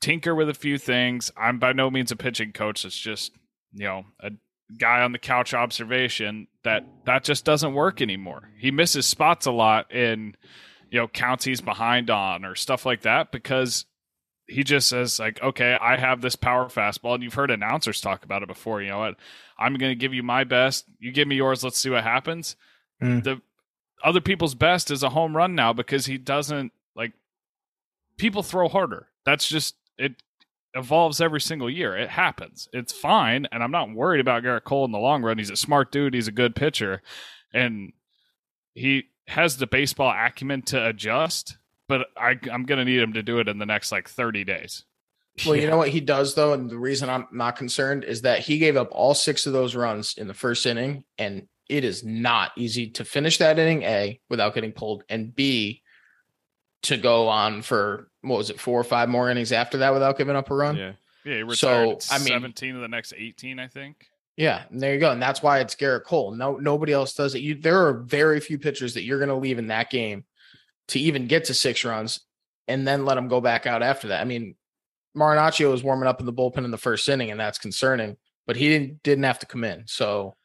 tinker 0.00 0.34
with 0.34 0.48
a 0.48 0.54
few 0.54 0.78
things. 0.78 1.30
I'm 1.36 1.58
by 1.58 1.72
no 1.72 1.90
means 1.90 2.12
a 2.12 2.16
pitching 2.16 2.52
coach. 2.52 2.84
It's 2.84 2.96
just 2.96 3.32
you 3.72 3.84
know 3.84 4.04
a 4.20 4.30
guy 4.78 5.00
on 5.00 5.12
the 5.12 5.18
couch 5.18 5.54
observation 5.54 6.48
that 6.64 6.84
that 7.04 7.24
just 7.24 7.44
doesn't 7.44 7.74
work 7.74 8.00
anymore. 8.00 8.50
He 8.58 8.70
misses 8.70 9.06
spots 9.06 9.46
a 9.46 9.52
lot 9.52 9.92
in 9.92 10.36
you 10.90 11.00
know 11.00 11.08
counts 11.08 11.44
he's 11.44 11.60
behind 11.60 12.10
on 12.10 12.44
or 12.44 12.54
stuff 12.54 12.86
like 12.86 13.02
that 13.02 13.32
because 13.32 13.84
he 14.48 14.62
just 14.62 14.88
says 14.88 15.18
like 15.18 15.42
okay 15.42 15.76
I 15.80 15.96
have 15.96 16.20
this 16.20 16.36
power 16.36 16.66
fastball 16.66 17.14
and 17.14 17.22
you've 17.22 17.34
heard 17.34 17.50
announcers 17.50 18.00
talk 18.00 18.24
about 18.24 18.42
it 18.42 18.48
before 18.48 18.82
you 18.82 18.90
know 18.90 18.98
what? 18.98 19.16
I'm 19.58 19.74
going 19.74 19.90
to 19.90 19.96
give 19.96 20.14
you 20.14 20.22
my 20.22 20.44
best. 20.44 20.84
You 20.98 21.12
give 21.12 21.26
me 21.26 21.36
yours. 21.36 21.64
Let's 21.64 21.78
see 21.78 21.90
what 21.90 22.04
happens. 22.04 22.56
Mm. 23.02 23.24
the 23.24 23.42
other 24.02 24.20
people's 24.20 24.54
best 24.54 24.90
is 24.90 25.02
a 25.02 25.10
home 25.10 25.36
run 25.36 25.54
now 25.54 25.72
because 25.72 26.06
he 26.06 26.16
doesn't 26.16 26.72
like 26.94 27.12
people 28.16 28.42
throw 28.42 28.68
harder. 28.68 29.08
That's 29.24 29.48
just 29.48 29.74
it 29.98 30.22
evolves 30.74 31.20
every 31.20 31.40
single 31.40 31.70
year. 31.70 31.96
It 31.96 32.10
happens. 32.10 32.68
It's 32.72 32.92
fine, 32.92 33.46
and 33.50 33.62
I'm 33.62 33.70
not 33.70 33.90
worried 33.90 34.20
about 34.20 34.42
Gerrit 34.42 34.64
Cole 34.64 34.84
in 34.84 34.92
the 34.92 34.98
long 34.98 35.22
run. 35.22 35.38
He's 35.38 35.50
a 35.50 35.56
smart 35.56 35.90
dude. 35.90 36.14
He's 36.14 36.28
a 36.28 36.32
good 36.32 36.54
pitcher, 36.54 37.02
and 37.52 37.92
he 38.74 39.04
has 39.28 39.56
the 39.56 39.66
baseball 39.66 40.10
acumen 40.10 40.62
to 40.62 40.86
adjust. 40.86 41.56
But 41.88 42.08
I, 42.16 42.38
I'm 42.50 42.64
going 42.64 42.78
to 42.78 42.84
need 42.84 43.00
him 43.00 43.12
to 43.14 43.22
do 43.22 43.38
it 43.38 43.48
in 43.48 43.58
the 43.58 43.66
next 43.66 43.92
like 43.92 44.08
30 44.08 44.44
days. 44.44 44.84
Well, 45.44 45.56
you 45.56 45.68
know 45.68 45.76
what 45.78 45.90
he 45.90 46.00
does 46.00 46.34
though, 46.34 46.52
and 46.52 46.68
the 46.68 46.78
reason 46.78 47.08
I'm 47.08 47.26
not 47.32 47.56
concerned 47.56 48.04
is 48.04 48.22
that 48.22 48.40
he 48.40 48.58
gave 48.58 48.76
up 48.76 48.88
all 48.90 49.14
six 49.14 49.46
of 49.46 49.52
those 49.52 49.74
runs 49.74 50.14
in 50.16 50.28
the 50.28 50.34
first 50.34 50.66
inning, 50.66 51.04
and 51.18 51.48
it 51.68 51.84
is 51.84 52.04
not 52.04 52.52
easy 52.56 52.90
to 52.90 53.04
finish 53.04 53.38
that 53.38 53.58
inning 53.58 53.82
A 53.82 54.20
without 54.28 54.54
getting 54.54 54.72
pulled, 54.72 55.04
and 55.08 55.34
B 55.34 55.82
to 56.82 56.96
go 56.96 57.28
on 57.28 57.62
for 57.62 58.08
what 58.22 58.36
was 58.38 58.50
it, 58.50 58.60
four 58.60 58.80
or 58.80 58.84
five 58.84 59.08
more 59.08 59.30
innings 59.30 59.52
after 59.52 59.78
that 59.78 59.92
without 59.92 60.18
giving 60.18 60.36
up 60.36 60.50
a 60.50 60.54
run. 60.54 60.76
yeah. 60.76 60.92
Yeah, 61.24 61.42
So, 61.54 61.98
I 62.12 62.18
mean- 62.18 62.28
17 62.28 62.76
of 62.76 62.82
the 62.82 62.88
next 62.88 63.12
18, 63.16 63.58
I 63.58 63.66
think. 63.66 64.06
Yeah, 64.36 64.62
and 64.70 64.80
there 64.80 64.94
you 64.94 65.00
go. 65.00 65.10
And 65.10 65.20
that's 65.20 65.42
why 65.42 65.58
it's 65.58 65.74
Gerrit 65.74 66.04
Cole. 66.04 66.30
No, 66.32 66.56
nobody 66.56 66.92
else 66.92 67.14
does 67.14 67.34
it. 67.34 67.40
You 67.40 67.54
there 67.56 67.86
are 67.86 67.94
very 67.94 68.38
few 68.38 68.58
pitchers 68.58 68.94
that 68.94 69.02
you're 69.02 69.18
gonna 69.18 69.36
leave 69.36 69.58
in 69.58 69.66
that 69.68 69.90
game 69.90 70.24
to 70.88 71.00
even 71.00 71.26
get 71.26 71.46
to 71.46 71.54
six 71.54 71.84
runs 71.84 72.20
and 72.68 72.86
then 72.86 73.04
let 73.06 73.14
them 73.16 73.26
go 73.28 73.40
back 73.40 73.66
out 73.66 73.82
after 73.82 74.08
that. 74.08 74.20
I 74.20 74.24
mean, 74.24 74.54
Marinaccio 75.16 75.70
was 75.70 75.82
warming 75.82 76.06
up 76.06 76.20
in 76.20 76.26
the 76.26 76.32
bullpen 76.32 76.64
in 76.64 76.70
the 76.70 76.76
first 76.78 77.08
inning, 77.08 77.30
and 77.30 77.40
that's 77.40 77.58
concerning, 77.58 78.18
but 78.46 78.56
he 78.56 78.68
didn't 78.68 79.02
didn't 79.02 79.24
have 79.24 79.38
to 79.40 79.46
come 79.46 79.64
in. 79.64 79.84
So 79.86 80.36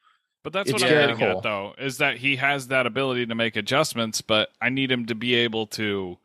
But 0.43 0.53
that's 0.53 0.69
It's 0.71 0.81
what 0.81 0.89
I'm 0.89 0.95
Gerrit 0.97 1.01
getting 1.07 1.17
Cole. 1.17 1.37
at, 1.37 1.43
though, 1.43 1.73
is 1.77 1.97
that 1.99 2.17
he 2.17 2.37
has 2.37 2.67
that 2.69 2.87
ability 2.87 3.27
to 3.27 3.35
make 3.35 3.55
adjustments, 3.55 4.21
but 4.21 4.49
I 4.59 4.69
need 4.69 4.91
him 4.91 5.05
to 5.05 5.15
be 5.15 5.35
able 5.35 5.67
to 5.67 6.17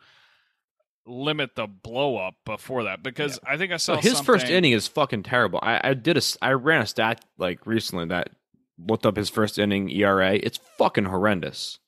limit 1.06 1.54
the 1.54 1.66
blow 1.66 2.16
up 2.16 2.34
before 2.44 2.84
that 2.84 3.02
because 3.02 3.38
I 3.46 3.56
think 3.56 3.72
I 3.72 3.76
saw 3.76 3.94
So 3.96 4.00
his 4.00 4.20
first 4.20 4.46
inning 4.48 4.72
is 4.72 4.88
fucking 4.88 5.22
terrible. 5.22 5.60
I, 5.62 5.80
I 5.90 5.94
did 5.94 6.16
a 6.16 6.18
s- 6.18 6.36
I 6.42 6.52
ran 6.52 6.80
a 6.82 6.86
stat 6.86 7.24
like 7.38 7.64
recently 7.66 8.06
that 8.06 8.30
looked 8.78 9.06
up 9.06 9.16
his 9.16 9.28
first 9.30 9.58
inning 9.58 9.88
ERA. 9.90 10.34
It's 10.34 10.58
fucking 10.78 11.04
horrendous. 11.04 11.78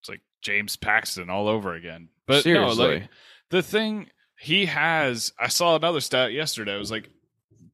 It's 0.00 0.08
like 0.08 0.20
James 0.42 0.76
Paxton 0.76 1.28
all 1.28 1.48
over 1.48 1.74
again. 1.74 2.08
But 2.26 2.42
Seriously, 2.44 2.84
no, 2.84 2.90
like 2.94 3.08
the 3.50 3.62
thing 3.62 4.10
he 4.38 4.66
has, 4.66 5.32
I 5.40 5.48
saw 5.48 5.74
another 5.74 6.00
stat 6.00 6.32
yesterday. 6.32 6.74
It 6.76 6.78
was 6.78 6.90
like 6.90 7.08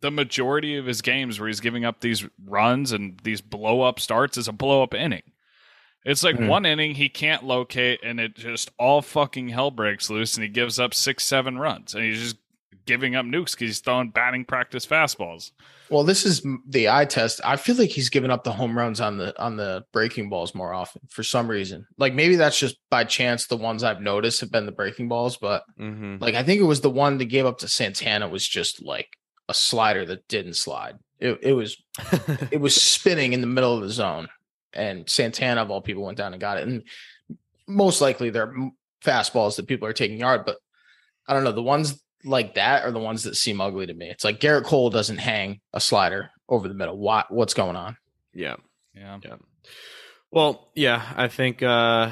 the 0.00 0.10
majority 0.10 0.76
of 0.76 0.86
his 0.86 1.02
games 1.02 1.38
where 1.40 1.48
he's 1.48 1.60
giving 1.60 1.84
up 1.84 2.00
these 2.00 2.24
runs 2.44 2.92
and 2.92 3.18
these 3.24 3.40
blow 3.40 3.80
up 3.82 3.98
starts 4.00 4.36
is 4.36 4.48
a 4.48 4.52
blow 4.52 4.82
up 4.82 4.94
inning. 4.94 5.22
It's 6.04 6.22
like 6.22 6.36
Mhm. 6.36 6.48
one 6.48 6.64
inning 6.66 6.94
he 6.94 7.08
can't 7.08 7.44
locate 7.44 8.00
and 8.02 8.20
it 8.20 8.34
just 8.36 8.70
all 8.78 9.02
fucking 9.02 9.48
hell 9.48 9.70
breaks 9.70 10.08
loose 10.08 10.36
and 10.36 10.42
he 10.44 10.48
gives 10.48 10.78
up 10.78 10.94
six, 10.94 11.24
seven 11.24 11.58
runs 11.58 11.94
and 11.94 12.04
he's 12.04 12.20
just 12.22 12.36
giving 12.86 13.14
up 13.16 13.26
nukes 13.26 13.50
because 13.52 13.58
he's 13.68 13.80
throwing 13.80 14.08
batting 14.08 14.44
practice 14.46 14.86
fastballs. 14.86 15.50
well, 15.90 16.04
this 16.04 16.24
is 16.24 16.42
the 16.66 16.88
eye 16.88 17.04
test. 17.04 17.40
I 17.44 17.56
feel 17.56 17.76
like 17.76 17.90
he's 17.90 18.08
giving 18.08 18.30
up 18.30 18.44
the 18.44 18.52
home 18.52 18.78
runs 18.78 18.98
on 19.00 19.18
the 19.18 19.38
on 19.42 19.56
the 19.56 19.84
breaking 19.92 20.30
balls 20.30 20.54
more 20.54 20.72
often 20.72 21.02
for 21.10 21.22
some 21.22 21.48
reason. 21.50 21.86
Like 21.98 22.14
maybe 22.14 22.36
that's 22.36 22.58
just 22.58 22.76
by 22.88 23.04
chance 23.04 23.46
the 23.46 23.56
ones 23.58 23.82
I've 23.82 24.00
noticed 24.00 24.40
have 24.40 24.50
been 24.52 24.64
the 24.66 24.72
breaking 24.72 25.08
balls, 25.08 25.36
but 25.36 25.64
mm-hmm. 25.78 26.16
Like 26.20 26.34
I 26.34 26.42
think 26.42 26.60
it 26.60 26.64
was 26.64 26.80
the 26.80 26.88
one 26.90 27.18
that 27.18 27.26
gave 27.26 27.44
up 27.44 27.58
to 27.58 27.68
Santana 27.68 28.26
was 28.28 28.46
just 28.48 28.82
like 28.82 29.08
a 29.48 29.54
slider 29.54 30.04
that 30.06 30.28
didn't 30.28 30.54
slide. 30.54 30.98
It 31.18 31.38
it 31.42 31.52
was 31.52 31.76
it 32.50 32.60
was 32.60 32.80
spinning 32.80 33.32
in 33.32 33.40
the 33.40 33.46
middle 33.46 33.74
of 33.74 33.82
the 33.82 33.90
zone, 33.90 34.28
and 34.72 35.08
Santana 35.08 35.62
of 35.62 35.70
all 35.70 35.80
people 35.80 36.04
went 36.04 36.18
down 36.18 36.32
and 36.32 36.40
got 36.40 36.58
it. 36.58 36.68
And 36.68 36.82
most 37.66 38.00
likely 38.00 38.30
they're 38.30 38.54
fastballs 39.04 39.56
that 39.56 39.66
people 39.66 39.88
are 39.88 39.92
taking 39.92 40.18
yard, 40.18 40.44
but 40.44 40.58
I 41.26 41.34
don't 41.34 41.44
know 41.44 41.52
the 41.52 41.62
ones 41.62 42.00
like 42.24 42.54
that 42.54 42.84
are 42.84 42.90
the 42.90 42.98
ones 42.98 43.24
that 43.24 43.36
seem 43.36 43.60
ugly 43.60 43.86
to 43.86 43.94
me. 43.94 44.08
It's 44.10 44.24
like 44.24 44.40
Gerrit 44.40 44.64
Cole 44.64 44.90
doesn't 44.90 45.18
hang 45.18 45.60
a 45.72 45.80
slider 45.80 46.30
over 46.48 46.68
the 46.68 46.74
middle. 46.74 46.98
What 46.98 47.30
what's 47.30 47.54
going 47.54 47.76
on? 47.76 47.96
yeah. 48.34 48.56
Yeah. 48.94 49.18
Well, 50.30 50.70
yeah, 50.74 51.02
I 51.16 51.28
think. 51.28 51.62
uh 51.62 52.10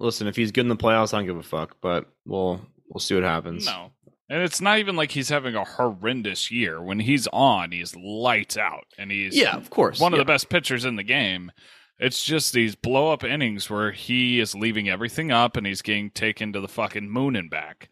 Listen, 0.00 0.28
if 0.28 0.36
he's 0.36 0.52
good 0.52 0.60
in 0.60 0.68
the 0.68 0.76
playoffs, 0.76 1.12
I 1.12 1.18
don't 1.18 1.26
give 1.26 1.36
a 1.36 1.42
fuck. 1.42 1.76
But 1.80 2.06
we'll 2.24 2.60
we'll 2.88 3.00
see 3.00 3.14
what 3.14 3.24
happens. 3.24 3.66
No. 3.66 3.90
And 4.30 4.42
it's 4.42 4.60
not 4.60 4.78
even 4.78 4.94
like 4.94 5.12
he's 5.12 5.30
having 5.30 5.54
a 5.54 5.64
horrendous 5.64 6.50
year. 6.50 6.82
When 6.82 7.00
he's 7.00 7.26
on, 7.28 7.72
he's 7.72 7.96
lights 7.96 8.56
out 8.58 8.84
and 8.98 9.10
he's 9.10 9.34
Yeah, 9.36 9.56
of 9.56 9.70
course. 9.70 9.98
one 10.00 10.12
of 10.12 10.18
the 10.18 10.24
best 10.24 10.48
pitchers 10.50 10.84
in 10.84 10.96
the 10.96 11.02
game. 11.02 11.50
It's 11.98 12.22
just 12.24 12.52
these 12.52 12.74
blow 12.76 13.10
up 13.12 13.24
innings 13.24 13.68
where 13.70 13.90
he 13.90 14.38
is 14.38 14.54
leaving 14.54 14.88
everything 14.88 15.32
up 15.32 15.56
and 15.56 15.66
he's 15.66 15.82
getting 15.82 16.10
taken 16.10 16.52
to 16.52 16.60
the 16.60 16.68
fucking 16.68 17.08
moon 17.10 17.36
and 17.36 17.50
back. 17.50 17.88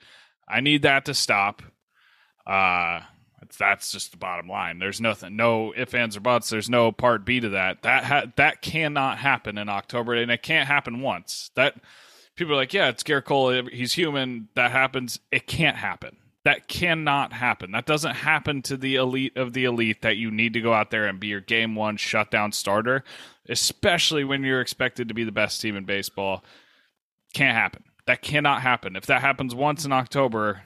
I 0.49 0.61
need 0.61 0.83
that 0.83 1.07
to 1.07 1.15
stop. 1.15 1.63
Uh 2.47 3.01
that's 3.59 3.93
just 3.93 4.11
the 4.11 4.17
bottom 4.19 4.49
line. 4.49 4.79
There's 4.79 5.01
nothing, 5.01 5.37
no 5.37 5.73
ifs, 5.77 5.95
ands, 5.95 6.17
or 6.17 6.21
buts. 6.21 6.51
There's 6.51 6.69
no 6.71 6.91
part 6.93 7.25
B 7.25 7.41
to 7.41 7.51
that. 7.51 7.83
That 7.83 8.05
ha- 8.05 8.27
that 8.37 8.61
cannot 8.61 9.19
happen 9.19 9.57
in 9.57 9.69
October, 9.69 10.15
and 10.15 10.31
it 10.31 10.43
can't 10.43 10.67
happen 10.67 11.01
once. 11.01 11.51
That 11.55 11.75
people 12.35 12.55
are 12.55 12.57
like, 12.57 12.73
yeah, 12.75 12.89
it's 12.89 13.03
Gerrit 13.05 13.25
Cole. 13.25 13.67
He's 13.73 13.93
human. 13.93 14.49
That 14.57 14.73
happens. 14.73 15.21
It 15.31 15.47
can't 15.47 15.77
happen. 15.77 16.17
That 16.47 16.69
cannot 16.69 17.33
happen. 17.33 17.73
That 17.73 17.87
doesn't 17.87 18.15
happen 18.15 18.63
to 18.63 18.77
the 18.77 18.95
elite 18.95 19.37
of 19.37 19.53
the 19.53 19.65
elite 19.65 20.03
that 20.03 20.17
you 20.17 20.31
need 20.31 20.53
to 20.53 20.61
go 20.61 20.73
out 20.73 20.93
there 20.93 21.07
and 21.07 21.19
be 21.19 21.27
your 21.27 21.41
game 21.41 21.75
one 21.75 21.97
shutdown 21.97 22.53
starter, 22.53 23.03
especially 23.49 24.23
when 24.23 24.45
you're 24.45 24.61
expected 24.61 25.09
to 25.09 25.15
be 25.15 25.25
the 25.25 25.33
best 25.33 25.61
team 25.61 25.75
in 25.75 25.85
baseball. 25.85 26.45
Can't 27.35 27.57
happen. 27.57 27.83
That 28.07 28.23
cannot 28.23 28.63
happen. 28.63 28.95
If 28.95 29.07
that 29.07 29.23
happens 29.23 29.57
once 29.57 29.85
in 29.85 29.91
October, 29.91 30.63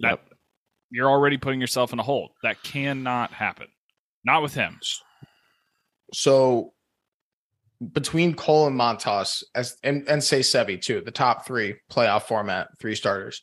that 0.00 0.20
Yep. 0.20 0.34
you're 0.90 1.08
already 1.08 1.38
putting 1.38 1.62
yourself 1.62 1.94
in 1.94 1.98
a 1.98 2.02
hole. 2.02 2.34
That 2.42 2.62
cannot 2.62 3.32
happen. 3.32 3.68
Not 4.22 4.42
with 4.42 4.52
him. 4.52 4.80
So 6.12 6.74
between 7.94 8.34
Cole 8.34 8.66
and 8.66 8.78
Montas 8.78 9.42
as 9.54 9.78
and, 9.82 10.06
and 10.10 10.22
say 10.22 10.40
Sevi 10.40 10.78
too, 10.78 11.00
the 11.00 11.10
top 11.10 11.46
three 11.46 11.76
playoff 11.90 12.24
format, 12.24 12.68
three 12.78 12.94
starters. 12.94 13.42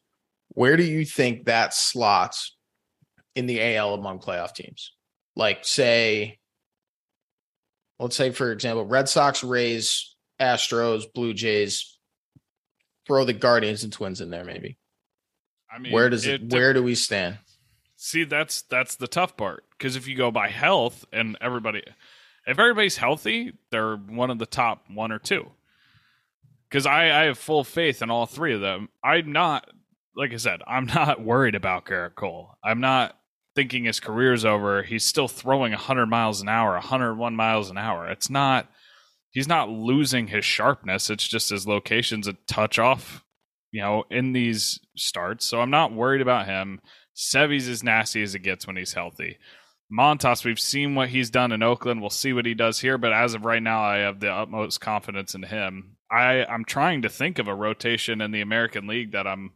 Where 0.55 0.75
do 0.77 0.83
you 0.83 1.05
think 1.05 1.45
that 1.45 1.73
slots 1.73 2.55
in 3.35 3.45
the 3.45 3.75
AL 3.75 3.93
among 3.93 4.19
playoff 4.19 4.53
teams? 4.55 4.93
Like 5.35 5.63
say, 5.63 6.39
let's 7.99 8.15
say 8.15 8.31
for 8.31 8.51
example, 8.51 8.85
Red 8.85 9.07
Sox, 9.07 9.43
Rays, 9.43 10.15
Astros, 10.39 11.05
Blue 11.13 11.33
Jays. 11.33 11.91
Throw 13.05 13.23
the 13.23 13.33
Guardians 13.33 13.83
and 13.83 13.93
Twins 13.93 14.19
in 14.19 14.31
there, 14.31 14.43
maybe. 14.43 14.79
I 15.71 15.77
mean, 15.77 15.91
Where 15.91 16.09
does 16.09 16.25
it? 16.25 16.51
Where 16.51 16.73
do 16.73 16.81
we 16.81 16.95
stand? 16.95 17.37
See, 17.97 18.23
that's 18.23 18.63
that's 18.63 18.95
the 18.95 19.07
tough 19.07 19.37
part 19.37 19.63
because 19.77 19.95
if 19.95 20.07
you 20.07 20.15
go 20.15 20.31
by 20.31 20.49
health 20.49 21.05
and 21.13 21.37
everybody, 21.39 21.83
if 22.47 22.59
everybody's 22.59 22.97
healthy, 22.97 23.53
they're 23.71 23.95
one 23.95 24.31
of 24.31 24.39
the 24.39 24.45
top 24.45 24.85
one 24.89 25.11
or 25.11 25.19
two. 25.19 25.47
Because 26.69 26.85
I, 26.85 27.05
I 27.05 27.23
have 27.25 27.37
full 27.37 27.63
faith 27.63 28.01
in 28.01 28.09
all 28.09 28.25
three 28.25 28.53
of 28.53 28.61
them. 28.61 28.89
I'm 29.03 29.31
not, 29.31 29.69
like 30.15 30.34
I 30.34 30.38
said, 30.38 30.62
I'm 30.67 30.86
not 30.86 31.21
worried 31.21 31.56
about 31.56 31.86
Gerrit 31.86 32.15
Cole. 32.15 32.58
I'm 32.63 32.80
not 32.80 33.17
thinking 33.56 33.86
his 33.86 33.99
career's 33.99 34.45
over. 34.45 34.84
He's 34.84 35.06
still 35.06 35.28
throwing 35.28 35.71
100 35.71 36.08
miles 36.08 36.41
an 36.41 36.49
hour, 36.49 36.73
101 36.73 37.36
miles 37.36 37.69
an 37.69 37.78
hour. 37.78 38.08
It's 38.08 38.30
not, 38.30 38.69
he's 39.32 39.47
not 39.47 39.69
losing 39.69 40.28
his 40.28 40.43
sharpness. 40.43 41.10
It's 41.10 41.28
just 41.28 41.49
his 41.49 41.67
location's 41.67 42.28
a 42.28 42.34
touch 42.47 42.80
off, 42.80 43.23
you 43.71 43.82
know, 43.82 44.04
in 44.10 44.34
these 44.34 44.80
starts. 44.97 45.45
So 45.45 45.62
I'm 45.62 45.69
not 45.69 45.93
worried 45.93 46.21
about 46.21 46.47
him. 46.47 46.82
Sevy's 47.13 47.69
as 47.69 47.84
nasty 47.84 48.21
as 48.21 48.36
it 48.36 48.39
gets 48.39 48.67
when 48.67 48.75
he's 48.75 48.93
healthy. 48.93 49.38
Montas, 49.91 50.43
we've 50.43 50.60
seen 50.60 50.95
what 50.95 51.10
he's 51.10 51.30
done 51.30 51.51
in 51.51 51.62
Oakland. 51.62 52.01
We'll 52.01 52.10
see 52.10 52.34
what 52.34 52.45
he 52.45 52.56
does 52.56 52.80
here, 52.80 52.97
but 52.97 53.13
as 53.13 53.36
of 53.36 53.45
right 53.45 53.62
now, 53.62 53.84
I 53.84 53.97
have 53.97 54.19
the 54.19 54.32
utmost 54.32 54.82
confidence 54.82 55.36
in 55.36 55.43
him. 55.43 55.97
I 56.12 56.43
I'm 56.45 56.65
trying 56.65 57.04
to 57.04 57.10
think 57.10 57.39
of 57.39 57.47
a 57.47 57.56
rotation 57.56 58.19
in 58.21 58.32
the 58.32 58.41
American 58.41 58.88
League 58.88 59.12
that 59.12 59.28
I'm 59.28 59.51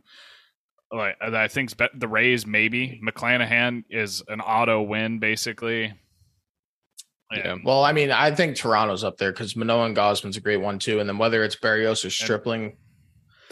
like 0.91 1.15
I 1.21 1.47
think 1.47 1.73
the 1.93 2.07
Rays 2.07 2.45
maybe 2.47 2.99
McClanahan 3.05 3.83
is 3.89 4.23
an 4.27 4.41
auto 4.41 4.81
win 4.81 5.19
basically. 5.19 5.93
Yeah. 7.31 7.57
Well, 7.63 7.83
I 7.83 7.91
mean, 7.93 8.09
I 8.11 8.31
think 8.33 8.55
Toronto's 8.55 9.03
up 9.03 9.17
there 9.17 9.31
because 9.31 9.55
Manoah 9.55 9.85
and 9.85 9.95
Gausman's 9.95 10.37
a 10.37 10.41
great 10.41 10.57
one 10.61 10.79
too. 10.79 10.99
And 10.99 11.07
then 11.07 11.19
whether 11.19 11.43
it's 11.43 11.55
Berríos 11.55 12.03
or 12.03 12.09
Stripling, 12.09 12.77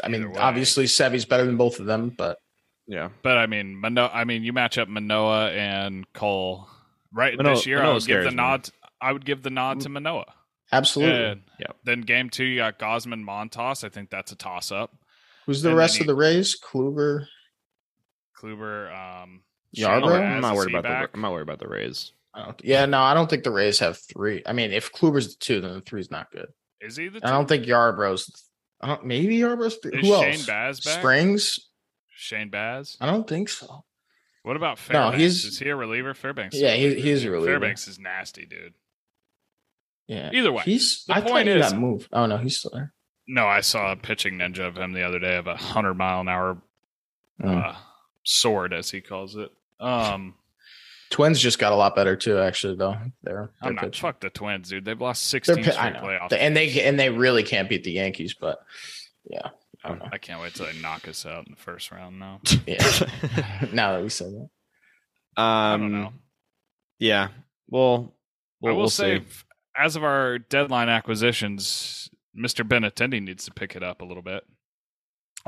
I 0.03 0.07
mean, 0.07 0.31
way. 0.31 0.39
obviously 0.39 0.87
Sevy's 0.87 1.25
better 1.25 1.45
than 1.45 1.57
both 1.57 1.79
of 1.79 1.85
them, 1.85 2.09
but 2.17 2.39
Yeah. 2.87 3.09
But 3.21 3.37
I 3.37 3.45
mean, 3.45 3.75
Mano- 3.75 4.09
I 4.11 4.23
mean, 4.23 4.43
you 4.43 4.51
match 4.51 4.79
up 4.79 4.87
Manoah 4.87 5.51
and 5.51 6.11
Cole 6.13 6.67
right 7.13 7.37
Manoah- 7.37 7.53
this 7.55 7.67
year. 7.67 7.77
I 7.77 7.81
Manoah 7.81 7.93
would 7.95 8.05
give 8.07 8.17
the 8.17 8.21
scares 8.23 8.31
me. 8.33 8.35
nod. 8.35 8.69
I 8.99 9.11
would 9.11 9.25
give 9.25 9.43
the 9.43 9.49
nod 9.51 9.81
to 9.81 9.89
mm. 9.89 9.93
Manoah. 9.93 10.33
absolutely. 10.71 11.23
And 11.23 11.41
Yeah. 11.59 11.67
Then 11.83 12.01
game 12.01 12.31
two, 12.31 12.45
you 12.45 12.57
got 12.57 12.79
Gausman 12.79 13.23
Montas. 13.23 13.83
I 13.83 13.89
think 13.89 14.09
that's 14.09 14.31
a 14.31 14.35
toss 14.35 14.71
up. 14.71 14.95
Who's 15.47 15.61
the 15.63 15.69
and 15.69 15.77
rest 15.77 15.95
then 15.95 16.01
of 16.03 16.07
the 16.07 16.15
Rays? 16.15 16.59
Kluber. 16.59 17.25
Kluber, 18.39 18.93
um, 19.23 19.41
Yarbrough? 19.75 20.35
I'm 20.35 20.41
not 20.41 20.55
worried 20.55 20.69
about 20.75 20.83
back? 20.83 21.11
the. 21.11 21.17
I'm 21.17 21.21
not 21.21 21.31
worried 21.31 21.43
about 21.43 21.59
the 21.59 21.67
Rays. 21.67 22.11
I 22.33 22.43
don't, 22.45 22.61
yeah, 22.63 22.85
no, 22.85 22.99
I 23.01 23.15
don't 23.15 23.27
think 23.29 23.43
the 23.43 23.51
Rays 23.51 23.79
have 23.79 23.97
three. 23.97 24.43
I 24.45 24.53
mean, 24.53 24.71
if 24.71 24.91
Kluber's 24.93 25.29
the 25.29 25.39
two, 25.39 25.59
then 25.61 25.73
the 25.73 25.81
three's 25.81 26.11
not 26.11 26.29
good. 26.31 26.47
Is 26.81 26.95
he 26.97 27.07
the? 27.09 27.21
I 27.25 27.31
don't 27.31 27.47
think 27.47 27.65
Yarbrough's. 27.65 28.47
I 28.79 28.87
don't. 28.87 29.05
Maybe 29.05 29.37
Yarbrough's. 29.39 29.77
Three. 29.81 29.93
Is 29.99 30.07
Who 30.07 30.13
Shane 30.13 30.33
else? 30.33 30.45
Baz 30.45 30.79
back? 30.81 30.99
Springs. 30.99 31.59
Shane 32.09 32.49
Baz. 32.49 32.97
I 33.01 33.07
don't 33.07 33.27
think 33.27 33.49
so. 33.49 33.83
What 34.43 34.55
about 34.55 34.77
No, 34.77 34.83
Fairbanks? 35.11 35.17
he's- 35.17 35.43
is 35.45 35.59
he 35.59 35.67
a 35.69 35.75
reliever? 35.75 36.13
Fairbanks. 36.13 36.55
Yeah, 36.55 36.73
he, 36.75 36.93
he 37.01 37.09
is 37.09 37.25
a 37.25 37.31
reliever. 37.31 37.51
Fairbanks 37.53 37.87
is 37.87 37.99
nasty, 37.99 38.45
dude. 38.45 38.73
Yeah. 40.07 40.29
Either 40.33 40.51
way, 40.53 40.63
he's. 40.63 41.03
the 41.05 41.15
I 41.15 41.21
thought 41.21 41.29
point 41.31 41.47
he 41.47 41.53
is- 41.55 41.71
got 41.71 41.79
moved. 41.81 42.07
Oh 42.13 42.25
no, 42.27 42.37
he's 42.37 42.57
still 42.57 42.71
there. 42.73 42.93
No, 43.27 43.45
I 43.47 43.61
saw 43.61 43.91
a 43.91 43.95
pitching 43.95 44.35
ninja 44.37 44.67
of 44.67 44.77
him 44.77 44.93
the 44.93 45.03
other 45.03 45.19
day 45.19 45.35
of 45.35 45.47
a 45.47 45.55
hundred 45.57 45.95
mile 45.95 46.21
an 46.21 46.29
hour 46.29 46.57
Mm. 47.41 47.65
uh, 47.71 47.75
sword, 48.23 48.73
as 48.73 48.89
he 48.89 48.99
calls 48.99 49.35
it. 49.35 49.51
Um, 49.79 50.33
Twins 51.11 51.39
just 51.39 51.59
got 51.59 51.71
a 51.71 51.75
lot 51.75 51.95
better 51.95 52.15
too. 52.15 52.39
Actually, 52.39 52.75
though, 52.77 52.97
they're, 53.21 53.43
I'm 53.43 53.49
they're 53.61 53.73
not 53.73 53.83
pitching. 53.85 54.01
fuck 54.01 54.19
the 54.21 54.29
Twins, 54.31 54.69
dude. 54.69 54.85
They've 54.85 54.99
lost 54.99 55.31
They're 55.31 55.41
sixteen 55.41 55.63
pi- 55.63 55.69
straight 55.71 55.93
playoffs. 56.03 56.33
and 56.33 56.57
they 56.57 56.81
and 56.81 56.99
they 56.99 57.09
really 57.09 57.43
can't 57.43 57.69
beat 57.69 57.83
the 57.83 57.91
Yankees. 57.91 58.33
But 58.33 58.59
yeah, 59.29 59.49
I 59.83 59.89
don't 59.89 59.99
know. 59.99 60.09
I 60.11 60.17
can't 60.17 60.41
wait 60.41 60.55
till 60.55 60.65
they 60.65 60.79
knock 60.81 61.07
us 61.07 61.25
out 61.27 61.45
in 61.45 61.51
the 61.51 61.61
first 61.61 61.91
round. 61.91 62.17
Now 62.17 62.41
Yeah. 62.65 62.83
now 63.71 63.93
that 63.93 64.01
we 64.01 64.09
said 64.09 64.31
that, 64.33 64.49
I 65.37 65.73
Um, 65.73 65.81
don't 65.81 65.91
know. 65.91 66.13
Yeah. 66.97 67.27
Well, 67.69 67.93
I 67.93 68.65
we'll, 68.65 68.73
will 68.73 68.77
we'll 68.81 68.89
say, 68.89 69.19
see. 69.19 69.25
as 69.77 69.95
of 69.95 70.03
our 70.03 70.39
deadline 70.39 70.89
acquisitions, 70.89 72.09
Mr. 72.37 72.67
Benintendi 72.67 73.21
needs 73.21 73.45
to 73.45 73.51
pick 73.51 73.75
it 73.75 73.83
up 73.83 74.01
a 74.01 74.05
little 74.05 74.23
bit. 74.23 74.43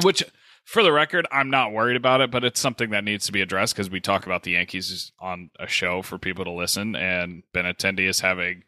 Which, 0.03 0.23
for 0.63 0.83
the 0.83 0.91
record, 0.91 1.27
I'm 1.31 1.49
not 1.49 1.73
worried 1.73 1.97
about 1.97 2.21
it, 2.21 2.31
but 2.31 2.43
it's 2.43 2.59
something 2.59 2.91
that 2.91 3.03
needs 3.03 3.25
to 3.25 3.31
be 3.31 3.41
addressed 3.41 3.75
because 3.75 3.89
we 3.89 3.99
talk 3.99 4.25
about 4.25 4.43
the 4.43 4.51
Yankees 4.51 5.11
on 5.19 5.49
a 5.59 5.67
show 5.67 6.01
for 6.01 6.17
people 6.17 6.45
to 6.45 6.51
listen, 6.51 6.95
and 6.95 7.43
Benintendi 7.53 8.07
is 8.07 8.21
having 8.21 8.63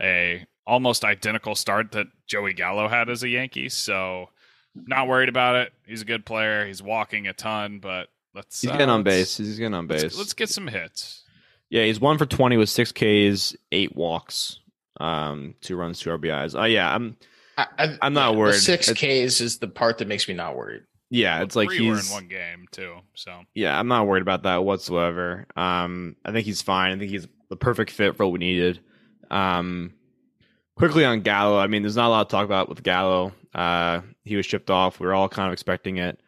a 0.00 0.46
almost 0.66 1.04
identical 1.04 1.54
start 1.54 1.92
that 1.92 2.06
Joey 2.26 2.52
Gallo 2.52 2.88
had 2.88 3.08
as 3.08 3.22
a 3.22 3.28
Yankee. 3.28 3.68
So, 3.68 4.30
not 4.74 5.08
worried 5.08 5.28
about 5.28 5.56
it. 5.56 5.72
He's 5.86 6.02
a 6.02 6.06
good 6.06 6.26
player. 6.26 6.66
He's 6.66 6.82
walking 6.82 7.28
a 7.28 7.32
ton, 7.32 7.78
but 7.78 8.08
let's 8.34 8.60
He's 8.60 8.70
uh, 8.70 8.74
getting 8.74 8.90
on 8.90 9.04
base. 9.04 9.36
He's 9.36 9.58
getting 9.58 9.74
on 9.74 9.86
base. 9.86 10.02
Let's, 10.02 10.18
let's 10.18 10.32
get 10.34 10.48
some 10.50 10.66
hits. 10.68 11.22
Yeah, 11.70 11.84
he's 11.84 12.00
one 12.00 12.18
for 12.18 12.26
twenty 12.26 12.56
with 12.56 12.68
six 12.68 12.92
Ks, 12.92 13.56
eight 13.72 13.96
walks, 13.96 14.60
um, 15.00 15.54
two 15.60 15.76
runs, 15.76 16.00
two 16.00 16.10
RBIs. 16.10 16.58
Uh, 16.58 16.64
yeah, 16.64 16.94
I'm. 16.94 17.16
I, 17.56 17.66
I, 17.78 17.98
I'm 18.02 18.14
not 18.14 18.32
the 18.32 18.38
worried. 18.38 18.54
Six 18.56 18.88
It's- 18.88 19.28
Ks 19.30 19.40
is 19.40 19.58
the 19.58 19.68
part 19.68 19.98
that 19.98 20.08
makes 20.08 20.26
me 20.28 20.34
not 20.34 20.56
worried. 20.56 20.82
Yeah, 21.10 21.42
it's 21.42 21.54
like 21.54 21.70
he's 21.70 21.80
were 21.82 21.98
in 21.98 22.04
one 22.06 22.28
game 22.28 22.66
too. 22.72 22.96
So 23.14 23.42
Yeah, 23.54 23.78
I'm 23.78 23.86
not 23.86 24.06
worried 24.08 24.22
about 24.22 24.42
that 24.44 24.64
whatsoever. 24.64 25.46
Um, 25.54 26.16
I 26.24 26.32
think 26.32 26.44
he's 26.44 26.62
fine. 26.62 26.92
I 26.92 26.98
think 26.98 27.10
he's 27.10 27.28
the 27.50 27.56
perfect 27.56 27.92
fit 27.92 28.16
for 28.16 28.24
what 28.24 28.32
we 28.32 28.38
needed. 28.40 28.80
Um, 29.30 29.92
quickly 30.76 31.04
on 31.04 31.20
Gallo, 31.20 31.58
I 31.58 31.68
mean, 31.68 31.82
there's 31.82 31.94
not 31.94 32.08
a 32.08 32.10
lot 32.10 32.28
to 32.28 32.32
talk 32.32 32.44
about 32.46 32.68
with 32.68 32.82
Gallo. 32.82 33.32
Uh, 33.54 34.00
he 34.24 34.34
was 34.34 34.44
shipped 34.46 34.70
off. 34.70 34.98
We 34.98 35.06
were 35.06 35.14
all 35.14 35.28
kind 35.28 35.46
of 35.46 35.52
expecting 35.52 35.98
it. 35.98 36.18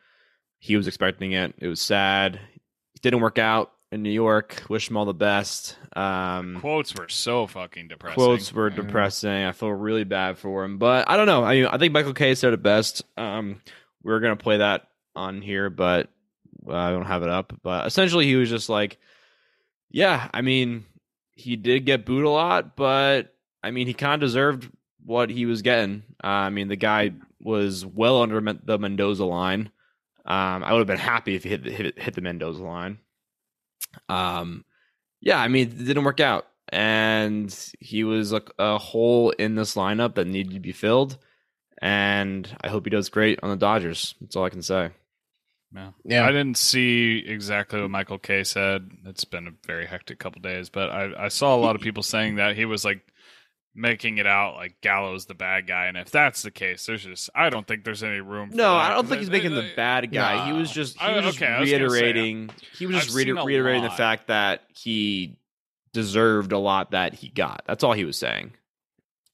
He 0.60 0.76
was 0.76 0.86
expecting 0.86 1.32
it. 1.32 1.54
It 1.58 1.66
was 1.66 1.80
sad. 1.80 2.36
It 2.94 3.02
didn't 3.02 3.20
work 3.20 3.38
out 3.38 3.72
in 3.96 4.02
New 4.04 4.10
York. 4.10 4.62
Wish 4.68 4.88
him 4.88 4.96
all 4.96 5.04
the 5.04 5.12
best. 5.14 5.76
Um, 5.96 6.60
quotes 6.60 6.94
were 6.94 7.08
so 7.08 7.46
fucking 7.46 7.88
depressing. 7.88 8.14
quotes 8.14 8.52
were 8.52 8.70
Mhm. 8.70 8.76
depressing. 8.76 9.30
I 9.44 9.52
feel 9.52 9.70
really 9.70 10.04
bad 10.04 10.38
for 10.38 10.64
him, 10.64 10.78
but 10.78 11.10
I 11.10 11.16
don't 11.16 11.26
know. 11.26 11.42
I 11.44 11.54
mean, 11.56 11.66
I 11.66 11.78
think 11.78 11.92
Michael 11.92 12.12
Kay 12.14 12.34
said 12.34 12.52
it 12.52 12.62
best. 12.62 13.02
Um, 13.16 13.60
we 14.02 14.12
are 14.12 14.20
gonna 14.20 14.36
play 14.36 14.58
that 14.58 14.88
on 15.16 15.42
here, 15.42 15.68
but 15.70 16.08
uh, 16.68 16.74
I 16.74 16.90
don't 16.90 17.06
have 17.06 17.22
it 17.22 17.28
up. 17.28 17.52
But 17.62 17.86
essentially, 17.86 18.26
he 18.26 18.36
was 18.36 18.48
just 18.50 18.68
like, 18.68 18.98
"Yeah, 19.90 20.28
I 20.32 20.42
mean, 20.42 20.84
he 21.34 21.56
did 21.56 21.86
get 21.86 22.04
booed 22.06 22.24
a 22.24 22.30
lot, 22.30 22.76
but 22.76 23.34
I 23.62 23.70
mean, 23.70 23.86
he 23.86 23.94
kind 23.94 24.14
of 24.14 24.20
deserved 24.26 24.70
what 25.04 25.30
he 25.30 25.46
was 25.46 25.62
getting. 25.62 26.02
Uh, 26.22 26.26
I 26.26 26.50
mean, 26.50 26.68
the 26.68 26.76
guy 26.76 27.12
was 27.40 27.84
well 27.86 28.22
under 28.22 28.40
the 28.40 28.78
Mendoza 28.78 29.24
line. 29.24 29.70
Um, 30.24 30.64
I 30.64 30.72
would 30.72 30.80
have 30.80 30.86
been 30.88 30.98
happy 30.98 31.36
if 31.36 31.44
he 31.44 31.50
hit 31.50 31.62
the, 31.62 31.70
hit, 31.70 31.98
hit 31.98 32.14
the 32.14 32.20
Mendoza 32.20 32.62
line. 32.64 32.98
Um, 34.08 34.64
yeah, 35.20 35.40
I 35.40 35.48
mean, 35.48 35.68
it 35.68 35.84
didn't 35.84 36.04
work 36.04 36.20
out, 36.20 36.46
and 36.68 37.54
he 37.80 38.04
was 38.04 38.32
like 38.32 38.50
a 38.58 38.78
hole 38.78 39.30
in 39.30 39.54
this 39.54 39.74
lineup 39.74 40.14
that 40.14 40.26
needed 40.26 40.54
to 40.54 40.60
be 40.60 40.72
filled. 40.72 41.18
And 41.82 42.56
I 42.62 42.68
hope 42.68 42.86
he 42.86 42.90
does 42.90 43.08
great 43.08 43.38
on 43.42 43.50
the 43.50 43.56
Dodgers. 43.56 44.14
That's 44.20 44.36
all 44.36 44.44
I 44.44 44.50
can 44.50 44.62
say. 44.62 44.90
Yeah. 45.74 45.90
Yeah. 46.04 46.24
I 46.24 46.32
didn't 46.32 46.56
see 46.56 47.22
exactly 47.26 47.80
what 47.80 47.90
Michael 47.90 48.18
Kay 48.18 48.44
said. 48.44 48.90
It's 49.04 49.24
been 49.24 49.46
a 49.46 49.66
very 49.66 49.86
hectic 49.86 50.18
couple 50.18 50.40
days, 50.40 50.70
but 50.70 50.90
I, 50.90 51.26
I 51.26 51.28
saw 51.28 51.54
a 51.54 51.60
lot 51.60 51.76
of 51.76 51.82
people 51.82 52.02
saying 52.02 52.36
that 52.36 52.56
he 52.56 52.64
was 52.64 52.84
like 52.84 53.00
making 53.76 54.18
it 54.18 54.26
out 54.26 54.54
like 54.56 54.80
Gallo's 54.80 55.26
the 55.26 55.34
bad 55.34 55.66
guy, 55.66 55.86
and 55.86 55.96
if 55.96 56.10
that's 56.10 56.42
the 56.42 56.50
case, 56.50 56.86
there's 56.86 57.04
just 57.04 57.30
I 57.34 57.50
don't 57.50 57.66
think 57.66 57.84
there's 57.84 58.02
any 58.02 58.20
room. 58.20 58.50
For 58.50 58.56
No, 58.56 58.72
that, 58.72 58.90
I 58.90 58.94
don't 58.94 59.06
think 59.06 59.20
he's 59.20 59.30
making 59.30 59.54
the 59.54 59.70
bad 59.76 60.10
guy. 60.10 60.46
he 60.46 60.52
was 60.52 60.70
just 60.70 60.98
he 60.98 61.04
I- 61.06 61.16
was 61.16 61.24
just 61.26 61.38
okay, 61.42 61.52
I 61.52 61.60
was 61.60 61.68
say, 61.70 61.76
reiterating. 61.78 62.50
he 62.76 62.86
was 62.86 62.96
just 63.04 63.14
reiter- 63.14 63.30
seen 63.34 63.38
a 63.38 63.44
reiterating 63.44 63.82
the 63.84 63.90
fact 63.90 64.28
that 64.28 64.62
he 64.74 65.36
deserved 65.92 66.52
a 66.52 66.58
lot 66.58 66.90
that 66.92 67.14
he 67.14 67.28
got. 67.28 67.62
That's 67.66 67.84
all 67.84 67.92
he 67.92 68.04
was 68.04 68.16
saying. 68.18 68.52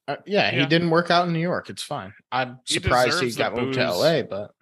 Uh, 0.09 0.17
yeah, 0.27 0.51
he 0.51 0.67
didn't 0.67 0.91
work 0.91 1.11
out 1.11 1.27
in 1.27 1.33
New 1.33 1.39
York. 1.39 1.71
It's 1.71 1.83
fine. 1.83 2.13
I'm 2.33 2.59
He 2.67 2.75
surprised 2.75 3.21
he 3.21 3.27
deserves 3.27 3.37
got 3.37 3.55
moved 3.57 3.75
to. 3.75 3.91
LA, 3.93 4.23
but 4.23 4.53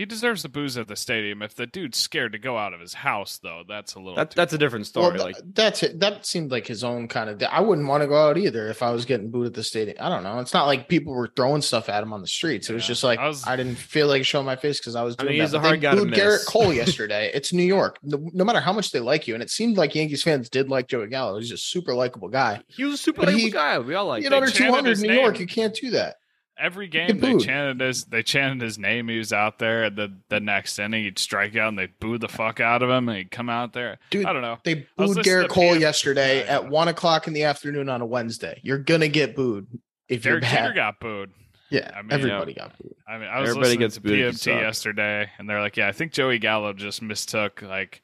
He 0.00 0.06
deserves 0.06 0.42
the 0.42 0.48
booze 0.48 0.78
at 0.78 0.88
the 0.88 0.96
stadium. 0.96 1.42
If 1.42 1.54
the 1.54 1.66
dude's 1.66 1.98
scared 1.98 2.32
to 2.32 2.38
go 2.38 2.56
out 2.56 2.72
of 2.72 2.80
his 2.80 2.94
house, 2.94 3.38
though, 3.42 3.64
that's 3.68 3.96
a 3.96 3.98
little. 3.98 4.14
That 4.14 4.30
too- 4.30 4.36
that's 4.36 4.54
a 4.54 4.56
different 4.58 4.88
well, 4.94 5.10
story. 5.10 5.18
th- 5.18 5.22
like 5.22 5.36
that's 5.54 5.82
it. 5.82 6.00
That 6.00 6.24
seemed 6.24 6.50
like 6.50 6.66
his 6.66 6.82
own 6.82 7.06
kind 7.06 7.28
of. 7.28 7.42
I 7.42 7.60
wouldn't 7.60 7.86
want 7.86 8.02
to 8.02 8.06
go 8.06 8.16
out 8.16 8.38
either 8.38 8.68
if 8.68 8.82
I 8.82 8.92
was 8.92 9.04
getting 9.04 9.30
booed 9.30 9.48
at 9.48 9.52
the 9.54 9.62
stadium. 9.62 9.98
I 10.00 10.08
don't 10.08 10.22
know. 10.22 10.38
It's 10.38 10.54
not 10.54 10.64
like 10.66 10.88
people 10.88 11.12
were 11.12 11.30
throwing 11.36 11.60
stuff 11.60 11.90
at 11.90 12.02
him 12.02 12.14
on 12.14 12.22
the 12.22 12.26
streets. 12.26 12.70
It 12.70 12.72
was 12.72 12.84
Yeah. 12.84 12.88
just 12.88 13.04
like 13.04 13.18
I 13.18 13.30
I, 13.46 13.56
didn't 13.56 13.76
feel 13.76 14.06
like 14.06 14.24
showing 14.24 14.46
my 14.46 14.56
face 14.56 14.78
because 14.80 14.96
I 14.96 15.02
was 15.02 15.16
I 15.18 15.24
doing 15.24 15.32
mean, 15.34 15.42
he's 15.42 15.50
that. 15.50 15.58
a 15.58 15.60
hard 15.60 15.74
they 15.74 15.82
guy 15.82 15.94
to 15.94 16.04
booed 16.04 16.14
Gerrit. 16.14 16.46
Cole 16.46 16.72
yesterday. 16.82 17.30
It's 17.34 17.52
New 17.52 17.62
York. 17.62 17.98
No, 18.02 18.26
no 18.32 18.44
matter 18.44 18.60
how 18.60 18.72
much 18.72 18.92
they 18.92 19.00
like 19.00 19.28
you, 19.28 19.34
and 19.34 19.42
it 19.42 19.50
seemed 19.50 19.76
like 19.76 19.94
Yankees 19.94 20.22
fans 20.22 20.48
did 20.48 20.70
like 20.70 20.88
Joey 20.88 21.08
Gallo. 21.08 21.38
He's 21.38 21.52
a 21.52 21.58
super 21.58 21.92
likable 21.94 22.28
guy. 22.28 22.62
he 22.68 22.84
was 22.84 22.94
a 22.94 22.96
super 22.96 23.18
But 23.20 23.26
likable 23.26 23.44
he- 23.44 23.50
guy. 23.50 23.78
We 23.78 23.94
all 23.94 24.06
like. 24.06 24.22
you 24.22 24.30
that. 24.30 24.36
know, 24.36 24.42
under 24.42 24.50
two 24.50 24.72
hundred 24.72 24.90
his 24.90 25.02
in 25.02 25.10
New 25.10 25.20
York, 25.20 25.38
you 25.40 25.46
can't 25.46 25.74
do 25.74 25.90
that. 25.90 26.16
Every 26.60 26.88
game 26.88 27.18
they 27.20 27.32
booed. 27.32 27.42
chanted 27.42 27.80
his 27.80 28.04
they 28.04 28.22
chanted 28.22 28.60
his 28.62 28.78
name. 28.78 29.08
He 29.08 29.18
was 29.18 29.32
out 29.32 29.58
there. 29.58 29.88
The 29.90 30.14
the 30.28 30.40
next 30.40 30.78
inning 30.78 31.04
he'd 31.04 31.18
strike 31.18 31.56
out 31.56 31.68
and 31.70 31.78
they 31.78 31.86
booed 31.86 32.20
the 32.20 32.28
fuck 32.28 32.60
out 32.60 32.82
of 32.82 32.90
him. 32.90 33.08
And 33.08 33.16
he'd 33.18 33.30
come 33.30 33.48
out 33.48 33.72
there. 33.72 33.98
Dude, 34.10 34.26
I 34.26 34.32
don't 34.32 34.42
know. 34.42 34.58
They 34.64 34.74
booed 34.74 35.08
listening 35.16 35.24
Gerrit 35.24 35.42
to 35.44 35.48
Cole 35.48 35.70
PM 35.72 35.80
yesterday 35.80 36.38
Yeah, 36.44 36.56
at 36.56 36.62
yeah. 36.64 36.68
one 36.68 36.88
o'clock 36.88 37.26
in 37.26 37.32
the 37.32 37.44
afternoon 37.44 37.88
on 37.88 38.00
a 38.00 38.06
Wednesday. 38.06 38.60
You're 38.62 38.78
gonna 38.78 39.08
get 39.08 39.34
booed 39.34 39.66
if 40.08 40.22
Derek 40.22 40.42
you're 40.42 40.50
Jeter 40.50 40.68
bad. 40.68 40.74
got 40.74 41.00
booed. 41.00 41.30
yeah, 41.70 41.90
I 41.96 42.02
mean, 42.02 42.12
everybody 42.12 42.52
got 42.54 42.76
booed. 42.78 42.94
I 43.08 43.18
mean, 43.18 43.28
I 43.28 43.40
was 43.40 43.50
Everybody 43.50 43.68
listening 43.70 43.78
gets 43.80 43.94
to 43.94 44.00
booed 44.02 44.12
PMT 44.34 44.60
yesterday, 44.60 45.30
and 45.38 45.48
they're 45.48 45.60
like, 45.60 45.76
"Yeah, 45.76 45.88
I 45.88 45.92
think 45.92 46.12
Joey 46.12 46.38
Gallo 46.38 46.72
just 46.72 47.00
mistook 47.00 47.62
like 47.62 48.02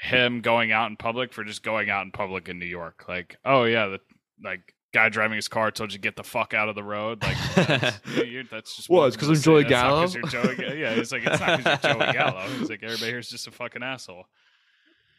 him 0.00 0.40
going 0.40 0.72
out 0.72 0.90
in 0.90 0.96
public 0.96 1.32
for 1.32 1.44
just 1.44 1.62
going 1.62 1.88
out 1.90 2.04
in 2.04 2.10
public 2.12 2.48
in 2.48 2.58
New 2.58 2.66
York. 2.66 3.04
Like, 3.08 3.36
oh 3.44 3.64
yeah, 3.64 3.86
the 3.86 4.00
like 4.42 4.73
guy 4.94 5.10
driving 5.10 5.36
his 5.36 5.48
car 5.48 5.70
told 5.70 5.92
you 5.92 5.98
get 5.98 6.16
the 6.16 6.22
fuck 6.22 6.54
out 6.54 6.70
of 6.70 6.74
the 6.74 6.82
road. 6.82 7.22
Like, 7.22 7.36
that's, 7.54 8.00
you- 8.16 8.44
that's 8.50 8.76
just 8.76 8.88
Well, 8.88 9.00
what 9.02 9.08
it's 9.08 9.16
'cause 9.16 9.28
I'm 9.28 9.34
I'm 9.34 9.40
Joey 9.42 9.62
saying. 9.68 9.70
That's 9.70 10.14
not 10.14 10.22
'cause 10.22 10.32
Gallo. 10.32 10.54
Joey, 10.54 10.80
yeah, 10.80 10.90
it's 10.92 11.12
like 11.12 11.26
it's 11.26 11.40
not 11.40 11.58
because 11.58 11.82
you're 11.84 11.92
Joey 11.94 12.12
Gallo. 12.12 12.46
It's 12.60 12.70
like 12.70 12.82
everybody 12.82 13.10
here's 13.10 13.28
just 13.28 13.46
a 13.46 13.50
fucking 13.50 13.82
asshole. 13.82 14.24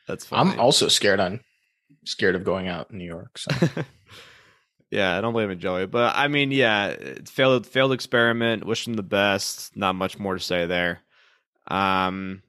That's 0.08 0.26
funny. 0.26 0.52
I'm 0.54 0.60
also 0.60 0.88
scared 0.88 1.20
on 1.20 1.42
scared 2.06 2.36
of 2.36 2.44
going 2.44 2.68
out 2.68 2.90
in 2.92 2.98
New 2.98 3.06
York. 3.06 3.38
So. 3.38 3.52
yeah, 4.92 5.18
I 5.18 5.22
don't 5.22 5.34
blame 5.34 5.50
it, 5.52 5.56
Joey. 5.58 5.86
But 5.88 6.16
I 6.16 6.28
mean, 6.28 6.52
yeah, 6.52 6.88
it's 6.88 7.32
failed 7.32 7.66
failed 7.68 7.92
experiment. 7.92 8.66
Wish 8.66 8.88
him 8.88 8.94
the 8.96 9.04
best. 9.04 9.76
Not 9.76 9.96
much 9.96 10.18
more 10.20 10.34
to 10.36 10.40
say 10.40 10.66
there. 10.66 11.02
Um, 11.68 12.44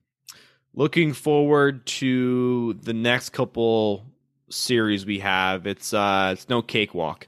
looking 0.75 1.13
forward 1.15 1.87
to 1.87 2.75
the 2.75 2.93
next 2.93 3.31
couple 3.31 4.05
series 4.49 5.07
we 5.07 5.21
have. 5.21 5.67
It's 5.67 5.93
uh, 5.93 6.31
it's 6.33 6.49
no 6.49 6.63
cakewalk. 6.63 7.27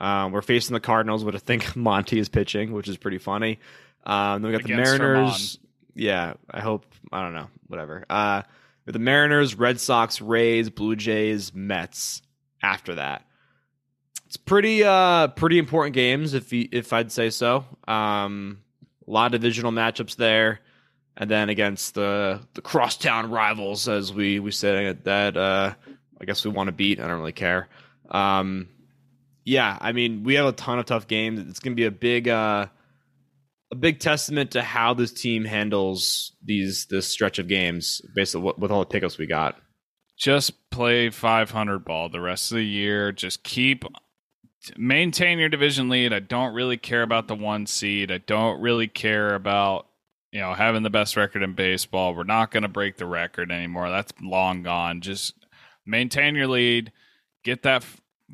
Um, 0.00 0.32
we're 0.32 0.42
facing 0.42 0.74
the 0.74 0.80
Cardinals, 0.80 1.24
but 1.24 1.34
I 1.34 1.38
think 1.38 1.76
Monty 1.76 2.18
is 2.18 2.28
pitching, 2.28 2.72
which 2.72 2.88
is 2.88 2.96
pretty 2.96 3.18
funny. 3.18 3.58
Um, 4.04 4.42
then 4.42 4.52
we 4.52 4.58
got 4.58 4.66
the 4.66 4.74
Mariners. 4.74 5.58
Yeah, 5.94 6.34
I 6.50 6.60
hope. 6.60 6.86
I 7.12 7.22
don't 7.22 7.34
know. 7.34 7.48
Whatever. 7.68 8.04
Uh, 8.10 8.42
the 8.86 8.98
Mariners, 8.98 9.54
Red 9.54 9.80
Sox, 9.80 10.20
Rays, 10.20 10.68
Blue 10.70 10.96
Jays, 10.96 11.54
Mets. 11.54 12.22
After 12.62 12.94
that, 12.94 13.26
it's 14.26 14.38
pretty 14.38 14.84
uh 14.84 15.28
pretty 15.28 15.58
important 15.58 15.94
games 15.94 16.32
if 16.32 16.50
you, 16.50 16.66
if 16.72 16.94
I'd 16.94 17.12
say 17.12 17.28
so. 17.28 17.66
Um, 17.86 18.60
a 19.06 19.10
lot 19.10 19.26
of 19.26 19.40
divisional 19.40 19.70
matchups 19.70 20.16
there, 20.16 20.60
and 21.14 21.30
then 21.30 21.50
against 21.50 21.94
the 21.94 22.40
the 22.54 22.62
crosstown 22.62 23.30
rivals, 23.30 23.86
as 23.86 24.14
we 24.14 24.40
we 24.40 24.50
said 24.50 25.04
that 25.04 25.36
uh, 25.36 25.74
I 26.20 26.24
guess 26.24 26.44
we 26.44 26.50
want 26.50 26.68
to 26.68 26.72
beat. 26.72 27.00
I 27.00 27.06
don't 27.06 27.18
really 27.18 27.32
care. 27.32 27.68
Um, 28.10 28.68
yeah, 29.44 29.76
I 29.80 29.92
mean 29.92 30.24
we 30.24 30.34
have 30.34 30.46
a 30.46 30.52
ton 30.52 30.78
of 30.78 30.86
tough 30.86 31.06
games. 31.06 31.40
It's 31.48 31.60
gonna 31.60 31.76
be 31.76 31.84
a 31.84 31.90
big 31.90 32.28
uh 32.28 32.66
a 33.70 33.76
big 33.76 33.98
testament 33.98 34.52
to 34.52 34.62
how 34.62 34.94
this 34.94 35.12
team 35.12 35.44
handles 35.44 36.32
these 36.42 36.86
this 36.86 37.06
stretch 37.06 37.38
of 37.38 37.48
games 37.48 38.00
based 38.14 38.34
on 38.34 38.42
what 38.42 38.58
with 38.58 38.70
all 38.70 38.80
the 38.80 38.86
pickups 38.86 39.18
we 39.18 39.26
got. 39.26 39.56
Just 40.16 40.70
play 40.70 41.10
500 41.10 41.84
ball 41.84 42.08
the 42.08 42.20
rest 42.20 42.52
of 42.52 42.56
the 42.56 42.64
year. 42.64 43.10
Just 43.12 43.42
keep 43.42 43.84
maintain 44.76 45.38
your 45.38 45.48
division 45.48 45.88
lead. 45.88 46.12
I 46.12 46.20
don't 46.20 46.54
really 46.54 46.76
care 46.76 47.02
about 47.02 47.28
the 47.28 47.34
one 47.34 47.66
seed. 47.66 48.10
I 48.10 48.18
don't 48.18 48.60
really 48.60 48.88
care 48.88 49.34
about 49.34 49.86
you 50.32 50.40
know 50.40 50.54
having 50.54 50.82
the 50.82 50.90
best 50.90 51.16
record 51.16 51.42
in 51.42 51.54
baseball. 51.54 52.14
We're 52.14 52.24
not 52.24 52.50
going 52.50 52.62
to 52.62 52.68
break 52.68 52.96
the 52.96 53.06
record 53.06 53.50
anymore. 53.50 53.90
That's 53.90 54.12
long 54.22 54.62
gone. 54.62 55.00
Just 55.00 55.34
maintain 55.86 56.34
your 56.34 56.46
lead. 56.48 56.92
Get 57.42 57.62
that 57.62 57.84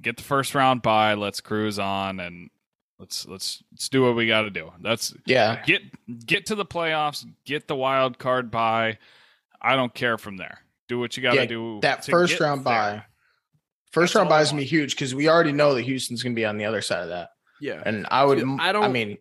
get 0.00 0.16
the 0.16 0.22
first 0.22 0.54
round 0.54 0.82
bye. 0.82 1.14
Let's 1.14 1.40
cruise 1.40 1.78
on 1.78 2.20
and 2.20 2.50
let's 2.98 3.26
let's 3.26 3.62
let's 3.72 3.88
do 3.88 4.02
what 4.04 4.14
we 4.16 4.26
got 4.26 4.42
to 4.42 4.50
do. 4.50 4.72
That's 4.80 5.14
Yeah, 5.26 5.62
get 5.64 5.82
get 6.26 6.46
to 6.46 6.54
the 6.54 6.64
playoffs. 6.66 7.26
Get 7.44 7.66
the 7.68 7.76
wild 7.76 8.18
card 8.18 8.50
bye. 8.50 8.98
I 9.60 9.76
don't 9.76 9.92
care 9.94 10.16
from 10.18 10.36
there. 10.36 10.60
Do 10.88 10.98
what 10.98 11.16
you 11.16 11.22
got 11.22 11.34
to 11.34 11.46
do. 11.46 11.80
that 11.82 12.02
to 12.02 12.10
first 12.10 12.40
round 12.40 12.60
there. 12.60 12.64
bye. 12.64 13.02
First 13.92 14.14
That's 14.14 14.20
round 14.20 14.32
all 14.32 14.38
I 14.38 14.42
is 14.42 14.50
gonna 14.50 14.62
be 14.62 14.66
huge 14.66 14.94
because 14.94 15.14
we 15.14 15.28
already 15.28 15.52
know 15.52 15.74
that 15.74 15.82
Houston's 15.82 16.22
gonna 16.22 16.34
be 16.34 16.44
on 16.46 16.56
the 16.56 16.64
other 16.64 16.80
side 16.82 17.02
of 17.02 17.08
that. 17.08 17.30
Yeah. 17.60 17.82
And 17.84 18.06
I 18.10 18.24
would, 18.24 18.38
Dude, 18.38 18.60
I 18.60 18.68
I 18.68 18.72
don't- 18.72 18.84
I 18.84 18.88
mean, 18.88 19.18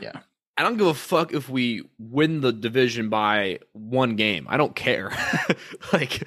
yeah. 0.00 0.20
I 0.58 0.62
don't 0.62 0.78
give 0.78 0.86
a 0.86 0.94
fuck 0.94 1.34
if 1.34 1.50
we 1.50 1.84
win 1.98 2.40
the 2.40 2.50
division 2.52 3.10
by 3.10 3.58
one 3.72 4.16
game. 4.16 4.46
I 4.48 4.56
don't 4.56 4.74
care. 4.74 5.12
like 5.92 6.26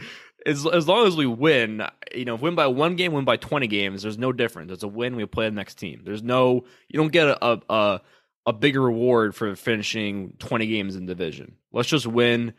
as 0.50 0.66
as 0.66 0.88
long 0.88 1.08
as 1.08 1.16
we 1.16 1.26
win, 1.26 1.84
you 2.14 2.26
know, 2.26 2.36
win 2.36 2.56
by 2.56 2.68
one 2.68 2.96
game, 2.96 3.14
win 3.14 3.26
by 3.26 3.38
twenty 3.38 3.68
games, 3.68 4.02
there's 4.02 4.18
no 4.18 4.32
difference. 4.32 4.72
It's 4.72 4.84
a 4.84 4.88
win. 4.88 5.16
We 5.16 5.26
play 5.26 5.46
the 5.46 5.56
next 5.56 5.76
team. 5.76 6.02
There's 6.04 6.24
no 6.24 6.66
you 6.88 6.98
don't 6.98 7.12
get 7.12 7.28
a 7.28 7.62
a 7.70 8.02
a, 8.46 8.54
bigger 8.54 8.82
reward 8.82 9.36
for 9.36 9.56
finishing 9.56 10.34
twenty 10.40 10.68
games 10.68 10.96
in 10.96 11.06
division. 11.06 11.56
Let's 11.72 11.90
just 11.90 12.08
win. 12.08 12.54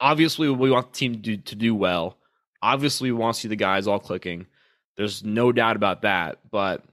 Obviously, 0.00 0.48
we 0.50 0.70
want 0.70 0.92
the 0.92 0.98
team 0.98 1.12
to 1.14 1.18
do, 1.18 1.36
to 1.38 1.54
do 1.54 1.74
well. 1.74 2.18
Obviously, 2.60 3.10
we 3.10 3.18
want 3.18 3.34
to 3.36 3.40
see 3.40 3.48
the 3.48 3.56
guys 3.56 3.86
all 3.86 4.00
clicking. 4.00 4.46
There's 4.96 5.24
no 5.24 5.52
doubt 5.52 5.76
about 5.76 6.02
that. 6.02 6.38
But 6.50 6.84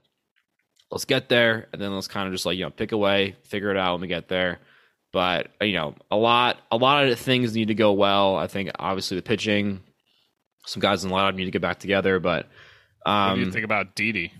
let's 0.92 1.06
get 1.06 1.28
there 1.28 1.68
and 1.72 1.80
then 1.80 1.92
let's 1.94 2.06
kind 2.06 2.28
of 2.28 2.34
just 2.34 2.46
like 2.46 2.56
you 2.56 2.64
know 2.64 2.70
pick 2.70 2.92
away 2.92 3.34
figure 3.44 3.70
it 3.70 3.76
out 3.76 3.94
when 3.94 4.02
we 4.02 4.08
get 4.08 4.28
there 4.28 4.60
but 5.10 5.48
you 5.60 5.72
know 5.72 5.94
a 6.10 6.16
lot 6.16 6.58
a 6.70 6.76
lot 6.76 7.08
of 7.08 7.18
things 7.18 7.54
need 7.54 7.68
to 7.68 7.74
go 7.74 7.92
well 7.92 8.36
i 8.36 8.46
think 8.46 8.70
obviously 8.78 9.16
the 9.16 9.22
pitching 9.22 9.80
some 10.66 10.80
guys 10.80 11.02
in 11.04 11.10
the 11.10 11.16
lineup 11.16 11.34
need 11.34 11.44
to 11.46 11.50
get 11.50 11.62
back 11.62 11.78
together 11.78 12.18
but 12.20 12.48
What 13.04 13.34
do 13.34 13.40
you 13.40 13.46
um 13.46 13.52
think 13.52 13.64
about 13.64 13.94
Didi? 13.94 14.32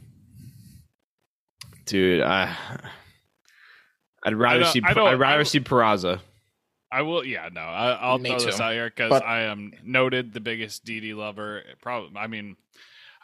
dude 1.87 2.23
i 2.23 2.55
i'd 4.25 4.35
rather 4.35 4.61
don't- 4.61 4.73
see 4.73 4.81
I 4.85 4.91
I'd 4.91 5.19
rather 5.19 5.41
I- 5.41 5.45
see 5.45 5.61
Peraza. 5.61 6.21
I 6.95 7.01
will. 7.01 7.25
Yeah, 7.25 7.49
no. 7.51 7.63
I, 7.63 7.93
I'll 7.93 8.19
Me 8.19 8.29
throw 8.29 8.39
this 8.41 8.61
out 8.61 8.75
here 8.75 8.85
because 8.91 9.09
But- 9.09 9.25
I 9.25 9.45
am 9.45 9.73
noted 9.83 10.35
the 10.35 10.41
biggest 10.41 10.85
Didi 10.85 11.15
lover. 11.15 11.63
Probably. 11.81 12.15
I 12.19 12.27
mean, 12.27 12.57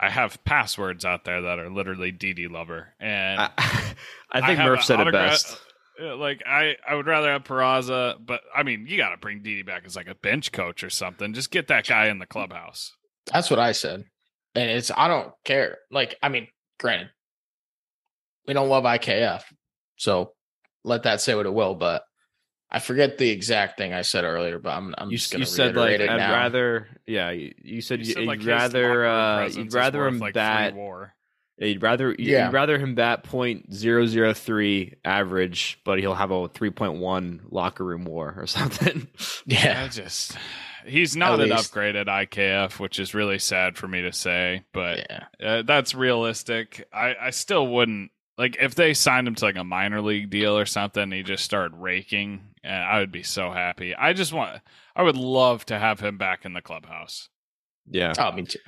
I 0.01 0.09
have 0.09 0.43
passwords 0.45 1.05
out 1.05 1.25
there 1.27 1.43
that 1.43 1.59
are 1.59 1.69
literally 1.69 2.11
DD 2.11 2.51
lover, 2.51 2.95
and 2.99 3.39
I, 3.43 3.51
I 4.33 4.41
think 4.47 4.59
have 4.59 4.71
murph 4.71 4.85
said 4.85 5.01
it 5.01 5.13
best 5.13 5.61
Like 6.01 6.43
I, 6.47 6.77
I 6.89 6.95
would 6.95 7.07
rather 7.07 7.31
have 7.31 7.45
Peraza, 7.45 8.15
but 8.25 8.41
I 8.55 8.63
mean, 8.63 8.87
you 8.87 8.97
got 8.97 9.11
to 9.11 9.17
bring 9.17 9.43
Didi 9.43 9.63
back 9.63 9.83
as 9.85 9.97
like 9.97 10.09
a 10.09 10.15
bench 10.15 10.53
coach 10.53 10.85
or 10.85 10.91
something. 10.91 11.35
Just 11.35 11.51
get 11.51 11.69
that 11.69 11.87
guy 11.87 12.07
in 12.07 12.19
the 12.19 12.27
clubhouse. 12.27 12.93
that's 13.33 13.51
what 13.51 13.59
I 13.59 13.73
said. 13.73 14.05
And 14.55 14.71
it's, 14.71 14.91
I 14.97 15.09
don't 15.09 15.33
care. 15.45 15.79
Like, 15.91 16.17
I 16.23 16.29
mean, 16.29 16.49
granted, 16.81 17.11
we 18.47 18.55
don't 18.55 18.69
love 18.69 18.85
IKF. 18.85 19.43
So 19.97 20.33
let 20.85 21.03
that 21.03 21.21
say 21.21 21.35
what 21.35 21.47
it 21.47 21.53
will. 21.55 21.75
But 21.75 22.03
I 22.71 22.79
forget 22.81 23.19
the 23.19 23.31
exact 23.31 23.79
thing 23.79 23.93
I 23.93 24.03
said 24.03 24.25
earlier, 24.25 24.59
but 24.59 24.71
I'm, 24.71 24.95
I'm 24.99 25.11
you, 25.11 25.17
just 25.19 25.33
going 25.33 25.41
to 25.43 25.47
said 25.47 25.75
like 25.77 25.89
reiterate 25.89 26.11
i'd 26.11 26.17
now. 26.19 26.33
rather 26.33 26.89
yeah 27.07 27.31
you, 27.31 27.55
you 27.63 27.81
said 27.81 28.01
You 28.01 28.07
you 28.07 28.13
said, 28.13 28.21
would 28.21 28.29
like, 28.29 28.47
rather 28.47 28.83
locker 28.83 28.99
room 29.01 29.11
uh 29.11 29.37
presence 29.39 29.65
you'd 29.65 29.75
rather 29.75 30.07
him 30.07 30.19
like 30.19 30.35
bat 30.35 30.73
free 30.73 30.81
war. 30.81 31.15
Yeah, 31.59 31.67
you'd 31.67 31.83
rather 31.83 32.15
Yeah. 32.19 32.47
you'd 32.47 32.53
rather 32.55 32.79
him 32.79 32.95
bat 32.95 33.25
point 33.25 33.75
zero 33.75 34.07
zero 34.07 34.33
three 34.33 34.95
average, 35.05 35.81
but 35.85 35.99
he'll 35.99 36.15
have 36.15 36.31
a 36.31 36.49
three 36.49 36.71
point 36.71 36.95
one 36.99 37.41
locker 37.51 37.85
room 37.85 38.05
war 38.05 38.35
or 38.37 38.47
something. 38.59 39.09
Yeah. 39.47 39.83
I 39.85 39.89
just 39.89 40.37
he's 40.87 41.17
not 41.17 41.35
At 41.35 41.41
an 41.41 41.51
least. 41.51 41.67
upgrade 41.67 41.97
at 41.97 42.07
IKF, 42.07 42.79
which 42.79 42.99
is 43.01 43.13
really 43.15 43.39
sad 43.39 43.77
for 43.77 43.89
me 43.89 44.03
to 44.03 44.13
say, 44.13 44.65
but 44.73 44.99
Yeah. 45.11 45.25
uh, 45.47 45.63
that's 45.63 45.95
realistic. 45.95 46.87
I, 46.93 47.15
I 47.21 47.31
still 47.31 47.67
wouldn't 47.67 48.11
like 48.39 48.57
if 48.61 48.77
they 48.77 48.95
signed 48.95 49.27
him 49.27 49.35
to 49.35 49.45
like 49.45 49.57
a 49.57 49.65
minor 49.65 50.01
league 50.01 50.31
deal 50.31 50.57
or 50.57 50.65
something. 50.67 51.11
He 51.11 51.25
just 51.25 51.45
started 51.45 51.77
raking, 51.77 52.41
uh, 52.65 52.69
I 52.69 53.01
would 53.01 53.11
be 53.11 53.25
so 53.25 53.51
happy. 53.51 53.97
I 53.97 54.13
just 54.13 54.33
want, 54.33 54.61
I 54.95 55.03
would 55.03 55.17
love 55.17 55.67
to 55.67 55.79
have 55.79 55.99
him 55.99 56.19
back 56.19 56.45
in 56.45 56.53
the 56.53 56.63
clubhouse. 56.63 57.29
yeah, 57.91 58.15
Oh, 58.17 58.31
me 58.31 58.45
too. 58.45 58.61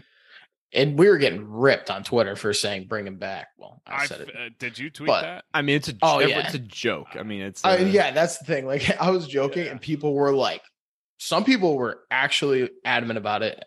And 0.72 0.98
we 0.98 1.08
were 1.08 1.18
getting 1.18 1.48
ripped 1.50 1.90
on 1.90 2.02
Twitter 2.04 2.36
for 2.36 2.52
saying 2.52 2.86
bring 2.88 3.06
him 3.06 3.16
back. 3.16 3.48
Well, 3.58 3.82
I 3.86 4.02
I 4.02 4.06
said 4.06 4.20
it. 4.22 4.28
uh, 4.36 4.48
did 4.58 4.78
you 4.78 4.90
tweet 4.90 5.08
But- 5.08 5.22
that? 5.22 5.44
I 5.52 5.62
mean, 5.62 5.76
it's 5.76 5.88
a 5.88 5.94
Oh, 6.02 6.20
yeah. 6.20 6.40
it's 6.40 6.54
a 6.54 6.58
joke. 6.58 7.08
I 7.18 7.22
mean, 7.22 7.42
it's 7.42 7.64
Uh, 7.64 7.70
uh, 7.80 7.84
yeah, 7.84 8.10
that's 8.12 8.38
the 8.38 8.44
thing. 8.44 8.66
Like 8.66 8.88
I 9.00 9.10
was 9.10 9.26
joking, 9.26 9.64
Yeah. 9.66 9.70
and 9.72 9.80
people 9.80 10.14
were 10.14 10.32
like, 10.32 10.62
some 11.18 11.44
people 11.44 11.76
were 11.76 12.00
actually 12.10 12.70
adamant 12.84 13.18
about 13.18 13.42
it. 13.42 13.64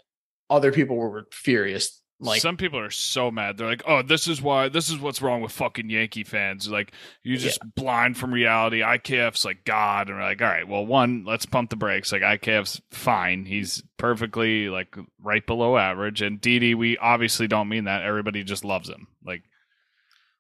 Other 0.50 0.72
people 0.72 0.98
were 0.98 1.28
furious. 1.32 2.02
Like, 2.24 2.42
some 2.42 2.58
people 2.58 2.80
are 2.80 2.90
so 2.90 3.30
mad. 3.30 3.58
They're 3.58 3.68
like, 3.68 3.84
"Oh, 3.86 4.02
this 4.02 4.28
is 4.28 4.42
why. 4.42 4.70
This 4.70 4.90
is 4.90 4.98
what's 4.98 5.22
wrong 5.22 5.42
with 5.42 5.52
fucking 5.52 5.90
Yankee 5.90 6.24
fans. 6.24 6.70
Like, 6.70 6.94
you're 7.24 7.38
just 7.38 7.60
blind 7.76 8.18
from 8.18 8.34
reality. 8.34 8.80
IKF's 8.80 9.46
like 9.46 9.66
God." 9.66 10.08
And 10.08 10.18
we're 10.18 10.24
like, 10.24 10.42
"All 10.42 10.48
right, 10.48 10.68
well, 10.68 10.86
one, 10.86 11.26
let's 11.26 11.46
pump 11.46 11.70
the 11.70 11.76
brakes. 11.76 12.12
Like, 12.12 12.22
IKF's 12.22 12.82
fine. 12.92 13.46
He's 13.46 13.84
perfectly 13.98 14.70
like 14.70 14.96
right 15.22 15.46
below 15.46 15.78
average. 15.78 16.22
And 16.22 16.42
Didi, 16.42 16.76
we 16.76 16.98
obviously 16.98 17.48
don't 17.48 17.70
mean 17.70 17.86
that. 17.86 18.04
Everybody 18.04 18.44
just 18.44 18.66
loves 18.66 18.90
him. 18.90 19.08
Like, 19.26 19.44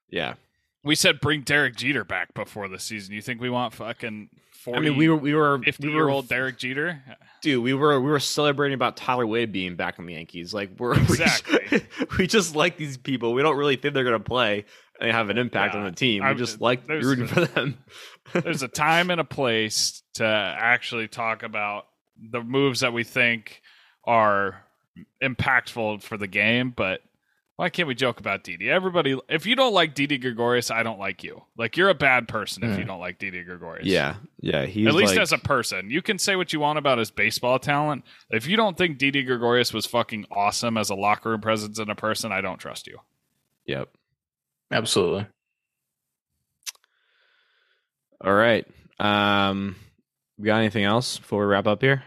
yeah. 0.09 0.36
we 0.84 0.95
said, 0.95 1.21
bring 1.21 1.41
Derek 1.41 1.75
Jeter 1.75 2.03
back 2.03 2.34
before 2.34 2.67
the 2.67 2.79
season. 2.79 3.13
You 3.15 3.21
think 3.21 3.39
we 3.41 3.49
want 3.49 3.73
fucking 3.73 4.29
40, 4.64 4.78
I 4.78 4.82
mean, 4.82 4.97
we 4.97 5.09
were 5.09 5.16
we 5.18 5.34
were 5.34 5.59
50 5.64 5.88
we 5.88 5.93
year 5.93 6.03
were 6.05 6.09
old 6.09 6.28
Derek 6.30 6.57
Jeter? 6.57 7.01
dude. 7.41 7.61
We 7.64 7.74
were 7.74 7.99
we 7.99 8.09
were 8.09 8.20
celebrating 8.20 8.74
about 8.76 8.95
Tyler 8.97 9.28
Wade 9.28 9.51
being 9.51 9.76
back 9.76 9.99
in 9.99 10.05
the 10.05 10.14
Yankees. 10.14 10.53
Like 10.53 10.72
we're 10.80 10.93
Exactly. 10.95 11.59
we 11.72 11.78
just, 11.80 12.18
we 12.20 12.28
just 12.28 12.55
like 12.55 12.78
these 12.78 12.97
people. 12.97 13.34
We 13.34 13.41
don't 13.41 13.57
really 13.57 13.76
think 13.76 13.93
they're 13.93 14.03
gonna 14.03 14.20
play 14.20 14.66
and 15.01 15.11
have 15.11 15.30
an 15.30 15.38
impact 15.38 15.74
Yeah. 15.74 15.80
on 15.82 15.86
the 15.86 15.91
team. 15.91 16.24
We 16.24 16.30
I- 16.30 16.34
just 16.34 16.61
like 16.61 16.88
rooting 16.88 17.26
the- 17.26 17.34
for 17.34 17.45
them. 17.45 17.78
there's 18.34 18.64
a 18.64 18.68
time 18.68 19.09
and 19.09 19.20
a 19.20 19.26
place 19.26 20.01
to 20.16 20.26
actually 20.26 21.07
talk 21.07 21.43
about 21.43 21.88
the 22.32 22.41
moves 22.41 22.80
that 22.82 22.93
we 22.93 23.03
think 23.03 23.61
are 24.05 24.64
impactful 25.22 26.01
for 26.03 26.18
the 26.18 26.28
game, 26.28 26.72
but 26.76 27.01
why 27.56 27.70
can't 27.70 27.88
we 27.88 27.93
joke 27.95 28.20
about 28.20 28.43
Didi? 28.43 28.70
Everybody, 28.70 29.20
if 29.30 29.45
you 29.45 29.56
don't 29.56 29.74
like 29.74 29.93
Didi 29.93 30.18
Gregorius, 30.18 30.72
I 30.72 30.82
don't 30.84 30.97
like 30.99 31.24
you. 31.24 31.43
Like 31.56 31.78
you're 31.78 31.89
a 31.89 31.93
bad 31.93 32.28
person 32.28 32.64
if 32.64 32.78
you 32.80 32.84
Mm. 32.84 32.88
don't 32.88 32.99
like 32.99 33.20
Didi 33.20 33.43
Gregorius. 33.43 33.86
yeah, 33.86 34.16
yeah. 34.39 34.66
He's 34.66 34.88
At 34.88 34.95
least 34.95 35.14
like, 35.14 35.22
as 35.22 35.32
a 35.32 35.38
person, 35.38 35.89
you 35.91 36.01
can 36.01 36.18
say 36.18 36.36
what 36.36 36.51
you 36.51 36.60
want 36.60 36.80
about 36.80 36.97
his 36.97 37.12
baseball 37.12 37.60
talent. 37.60 38.06
If 38.32 38.47
you 38.47 38.58
don't 38.58 38.76
think 38.78 38.97
Didi 38.97 39.22
Gregorius 39.24 39.72
was 39.72 39.86
fucking 39.86 40.26
awesome 40.32 40.78
as 40.78 40.89
a 40.89 40.95
locker 40.95 41.30
room 41.30 41.41
presence 41.41 41.78
and 41.78 41.91
a 41.91 41.95
person, 41.95 42.32
I 42.32 42.41
don't 42.41 42.58
trust 42.58 42.88
you. 42.88 42.97
yep. 43.68 43.89
absolutely. 44.72 45.28
All 48.22 48.34
right. 48.34 48.66
Um, 48.99 49.76
we 50.38 50.45
got 50.45 50.58
anything 50.60 50.86
else 50.86 51.18
before 51.20 51.41
we 51.41 51.45
wrap 51.51 51.68
up 51.68 51.82
here? 51.82 52.04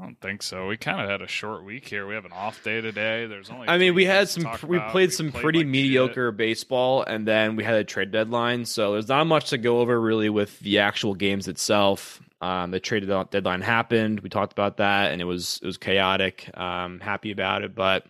I 0.00 0.04
don't 0.04 0.20
think 0.20 0.42
so. 0.42 0.68
We 0.68 0.76
kind 0.76 1.00
of 1.00 1.08
had 1.08 1.22
a 1.22 1.26
short 1.26 1.64
week 1.64 1.88
here. 1.88 2.06
We 2.06 2.14
have 2.14 2.24
an 2.24 2.32
off 2.32 2.62
day 2.62 2.80
today. 2.80 3.26
There's 3.26 3.50
only. 3.50 3.68
I 3.68 3.78
mean, 3.78 3.94
we 3.94 4.04
had 4.04 4.28
some. 4.28 4.44
talk 4.44 4.62
We 4.62 4.78
played 4.90 5.12
some 5.12 5.32
pretty 5.32 5.58
like 5.60 5.66
shit. 5.66 5.72
mediocre 5.72 6.30
baseball, 6.30 7.02
and 7.02 7.26
then 7.26 7.56
we 7.56 7.64
had 7.64 7.74
a 7.74 7.84
trade 7.84 8.12
deadline. 8.12 8.64
So 8.64 8.92
there's 8.92 9.08
not 9.08 9.26
much 9.26 9.50
to 9.50 9.58
go 9.58 9.80
over 9.80 10.00
really 10.00 10.28
with 10.28 10.58
the 10.60 10.78
actual 10.78 11.14
games 11.14 11.48
itself. 11.48 12.22
Um, 12.40 12.70
the 12.70 12.78
trade 12.78 13.08
deadline 13.30 13.60
happened. 13.60 14.20
We 14.20 14.28
talked 14.28 14.52
about 14.52 14.76
that, 14.76 15.10
and 15.10 15.20
it 15.20 15.24
was 15.24 15.58
it 15.62 15.66
was 15.66 15.78
chaotic. 15.78 16.48
Um, 16.56 17.00
happy 17.00 17.32
about 17.32 17.64
it, 17.64 17.74
but 17.74 18.06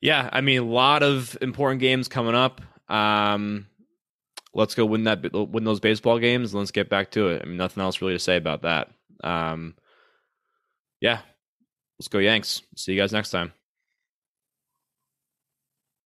yeah, 0.00 0.28
I 0.32 0.40
mean, 0.40 0.60
a 0.60 0.64
lot 0.64 1.02
of 1.02 1.36
important 1.40 1.80
games 1.80 2.08
coming 2.08 2.34
up. 2.34 2.60
Um, 2.88 3.66
let's 4.54 4.74
go 4.74 4.86
win 4.86 5.04
that 5.04 5.32
win 5.32 5.64
those 5.64 5.80
baseball 5.80 6.18
games. 6.18 6.52
And 6.52 6.60
let's 6.60 6.70
get 6.70 6.88
back 6.88 7.10
to 7.12 7.28
it. 7.28 7.42
I 7.42 7.46
mean, 7.46 7.56
nothing 7.56 7.82
else 7.82 8.00
really 8.00 8.14
to 8.14 8.18
say 8.18 8.36
about 8.36 8.62
that. 8.62 8.90
Um, 9.22 9.74
yeah, 11.00 11.20
let's 11.98 12.08
go 12.08 12.18
Yanks. 12.18 12.62
See 12.76 12.92
you 12.92 13.00
guys 13.00 13.12
next 13.12 13.30
time. 13.30 13.52